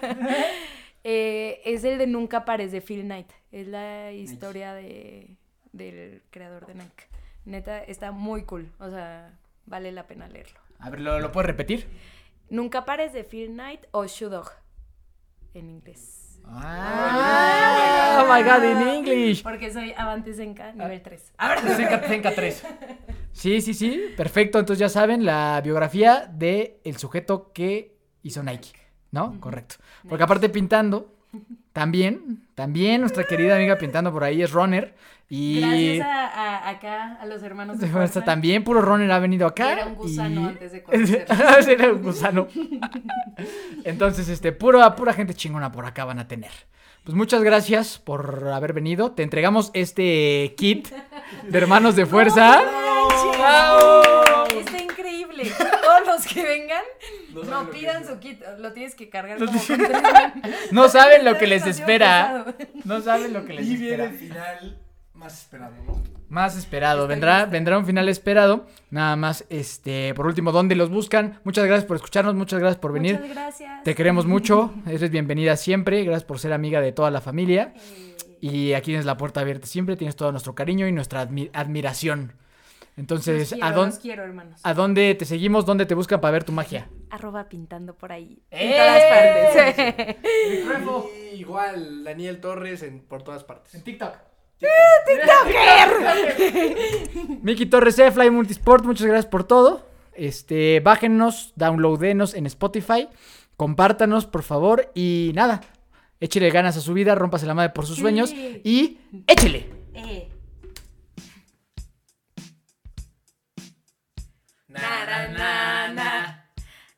Eh, 1.04 1.62
es 1.64 1.84
el 1.84 1.96
de 1.96 2.06
Nunca 2.06 2.44
pares 2.44 2.70
de 2.70 2.82
Phil 2.82 3.02
Knight. 3.02 3.30
Es 3.50 3.66
la 3.68 4.12
historia 4.12 4.74
de, 4.74 5.36
del 5.72 6.22
creador 6.30 6.66
de 6.66 6.74
Nike. 6.74 7.04
Neta, 7.46 7.82
está 7.82 8.10
muy 8.10 8.42
cool. 8.42 8.70
O 8.78 8.90
sea, 8.90 9.32
vale 9.64 9.92
la 9.92 10.06
pena 10.06 10.28
leerlo. 10.28 10.58
A 10.80 10.90
ver, 10.90 11.00
¿lo, 11.00 11.18
lo 11.20 11.32
puedes 11.32 11.46
repetir? 11.46 11.86
Nunca 12.50 12.84
pares 12.84 13.12
de 13.12 13.24
Phil 13.24 13.52
Knight 13.52 13.86
o 13.92 14.06
Shoe 14.06 14.28
Dog 14.28 14.50
en 15.54 15.70
inglés. 15.70 16.17
Ah, 16.51 18.24
oh 18.24 18.32
my 18.32 18.42
god, 18.42 18.64
in 18.64 18.88
English. 18.88 19.42
Porque 19.42 19.70
soy 19.72 19.92
Avantes 19.96 20.38
en 20.38 20.55
K, 20.55 20.72
nivel 20.72 21.03
3. 21.03 21.32
Zenka, 21.76 22.01
Zenka 22.01 22.34
3. 22.34 22.64
Sí, 23.32 23.61
sí, 23.61 23.74
sí, 23.74 24.14
perfecto. 24.16 24.59
Entonces 24.59 24.80
ya 24.80 24.88
saben 24.88 25.24
la 25.24 25.61
biografía 25.62 26.28
de 26.32 26.80
el 26.84 26.96
sujeto 26.96 27.53
que 27.53 27.96
hizo 28.22 28.42
Nike, 28.42 28.70
¿no? 29.12 29.38
Correcto. 29.40 29.76
Porque 30.09 30.24
aparte 30.24 30.49
pintando, 30.49 31.14
también, 31.72 32.47
también 32.59 33.00
nuestra 33.02 33.22
querida 33.22 33.54
amiga 33.54 33.78
pintando 33.78 34.12
por 34.12 34.24
ahí 34.24 34.42
es 34.42 34.50
runner. 34.50 34.92
Y 35.30 35.61
Gracias 35.61 36.06
a, 36.09 36.26
a- 36.26 36.68
acá, 36.70 37.18
a 37.20 37.26
los 37.26 37.40
hermanos 37.44 37.78
de 37.78 37.86
fuerza. 37.94 38.24
también 38.24 38.64
puro 38.64 38.80
runner 38.82 39.09
ha 39.12 39.20
venido 39.20 39.46
acá. 39.46 39.72
Era 39.74 39.86
un 39.86 39.94
gusano 39.94 40.40
y- 40.40 40.44
antes 40.48 40.72
de 40.72 40.82
conocerlo. 40.82 41.68
Era 41.72 41.92
un 41.92 42.02
gusano. 42.02 42.48
Entonces, 43.84 44.28
este, 44.28 44.50
pura, 44.50 44.96
pura 44.96 45.12
gente 45.12 45.34
chingona 45.34 45.70
por 45.70 45.86
acá 45.86 46.04
van 46.04 46.18
a 46.18 46.26
tener. 46.26 46.50
Pues 47.04 47.16
muchas 47.16 47.42
gracias 47.44 47.98
por 47.98 48.48
haber 48.52 48.72
venido. 48.72 49.12
Te 49.12 49.22
entregamos 49.22 49.70
este 49.72 50.54
kit 50.56 50.88
de 51.48 51.59
hermanos 51.59 51.94
de 51.94 52.06
fuerza. 52.06 52.61
Está 54.59 54.82
increíble. 54.82 55.44
Todos 55.59 56.06
los 56.06 56.26
que 56.26 56.42
vengan, 56.42 56.82
No 57.45 57.51
no, 57.51 57.51
saben 57.51 57.66
lo 57.66 57.70
que 57.72 57.78
pidan 57.78 58.07
su 58.07 58.18
kit. 58.18 58.43
Lo 58.59 58.72
tienes 58.72 58.95
que 58.95 59.09
cargar 59.09 59.41
Lo 59.41 59.47
como 59.47 59.59
tienes- 59.59 59.89
con 59.91 60.03
tres- 60.43 60.55
No 60.72 60.89
saben 60.89 61.24
lo 61.24 61.36
que 61.39 61.47
les 61.47 61.66
espera. 61.66 62.47
No 62.84 63.01
saben 63.01 63.32
lo 63.32 63.45
que 63.45 63.55
les 63.55 63.66
Y 63.66 63.76
viene 63.76 63.95
el 63.95 64.01
espera. 64.12 64.45
final 64.45 64.78
más 65.14 65.39
esperado, 65.43 65.72
¿no? 65.86 66.03
Más 66.28 66.57
esperado. 66.57 67.07
Vendrá, 67.09 67.47
vendrá 67.47 67.78
un 67.78 67.86
final 67.86 68.09
esperado. 68.09 68.66
Nada 68.91 69.16
más, 69.16 69.45
este, 69.49 70.12
por 70.14 70.26
último, 70.26 70.53
¿dónde 70.53 70.74
los 70.76 70.91
buscan? 70.91 71.41
Muchas 71.43 71.64
gracias 71.64 71.86
por 71.86 71.97
escucharnos, 71.97 72.34
muchas 72.34 72.61
gracias 72.61 72.78
por 72.78 72.93
venir. 72.93 73.14
Muchas 73.18 73.30
gracias. 73.34 73.82
Te 73.82 73.95
queremos 73.95 74.26
mucho, 74.34 74.72
eres 74.86 75.11
bienvenida 75.11 75.57
siempre, 75.57 76.05
gracias 76.05 76.24
por 76.24 76.39
ser 76.39 76.53
amiga 76.53 76.80
de 76.80 76.93
toda 76.93 77.11
la 77.11 77.20
familia. 77.20 77.72
Eh, 77.76 78.14
Y 78.41 78.72
aquí 78.74 78.86
tienes 78.93 79.07
la 79.07 79.16
puerta 79.16 79.41
abierta 79.41 79.66
siempre, 79.66 79.97
tienes 79.97 80.14
todo 80.16 80.30
nuestro 80.30 80.55
cariño 80.55 80.86
y 80.86 80.93
nuestra 80.93 81.26
admi- 81.26 81.51
admiración. 81.55 82.34
Entonces, 82.97 83.39
los 83.39 83.49
quiero, 83.53 83.66
¿a, 83.66 83.72
dónde, 83.72 83.91
los 83.95 83.99
quiero, 84.03 84.22
hermanos. 84.24 84.61
¿a 84.62 84.74
dónde 84.74 85.14
te 85.14 85.24
seguimos? 85.24 85.64
¿Dónde 85.66 85.86
te 85.86 85.95
buscan 85.95 86.20
para 86.20 86.32
ver 86.32 86.45
tu 86.45 86.53
magia? 86.53 86.89
Arroba 87.11 87.48
pintando 87.48 87.94
por 87.94 88.12
ahí. 88.12 88.42
¡Eh! 88.50 88.70
En 88.70 88.76
todas 88.76 89.02
partes. 90.14 90.16
Y 91.32 91.36
igual, 91.36 92.04
Daniel 92.04 92.38
Torres 92.40 92.82
en, 92.82 93.00
por 93.00 93.22
todas 93.22 93.44
partes. 93.44 93.82
TikTok. 93.82 94.14
Miki 97.42 97.66
Torres 97.66 98.00
Fly 98.12 98.30
Multisport, 98.30 98.84
muchas 98.84 99.06
gracias 99.06 99.26
por 99.26 99.44
todo. 99.44 99.86
Este, 100.14 100.80
bájenos, 100.80 101.52
downloadenos 101.54 102.34
en 102.34 102.46
Spotify, 102.46 103.09
compártanos, 103.56 104.26
por 104.26 104.42
favor, 104.42 104.90
y 104.94 105.30
nada, 105.34 105.61
échele 106.18 106.50
ganas 106.50 106.76
a 106.76 106.80
su 106.80 106.92
vida, 106.92 107.14
rómpase 107.14 107.46
la 107.46 107.54
madre 107.54 107.70
por 107.70 107.86
sus 107.86 107.98
sueños 107.98 108.32
y 108.32 108.98
échele. 109.28 109.70
Eh. 109.94 110.28
Na, 114.68 115.06
na, 115.06 115.28
na. 115.28 115.88
Na, 115.94 116.17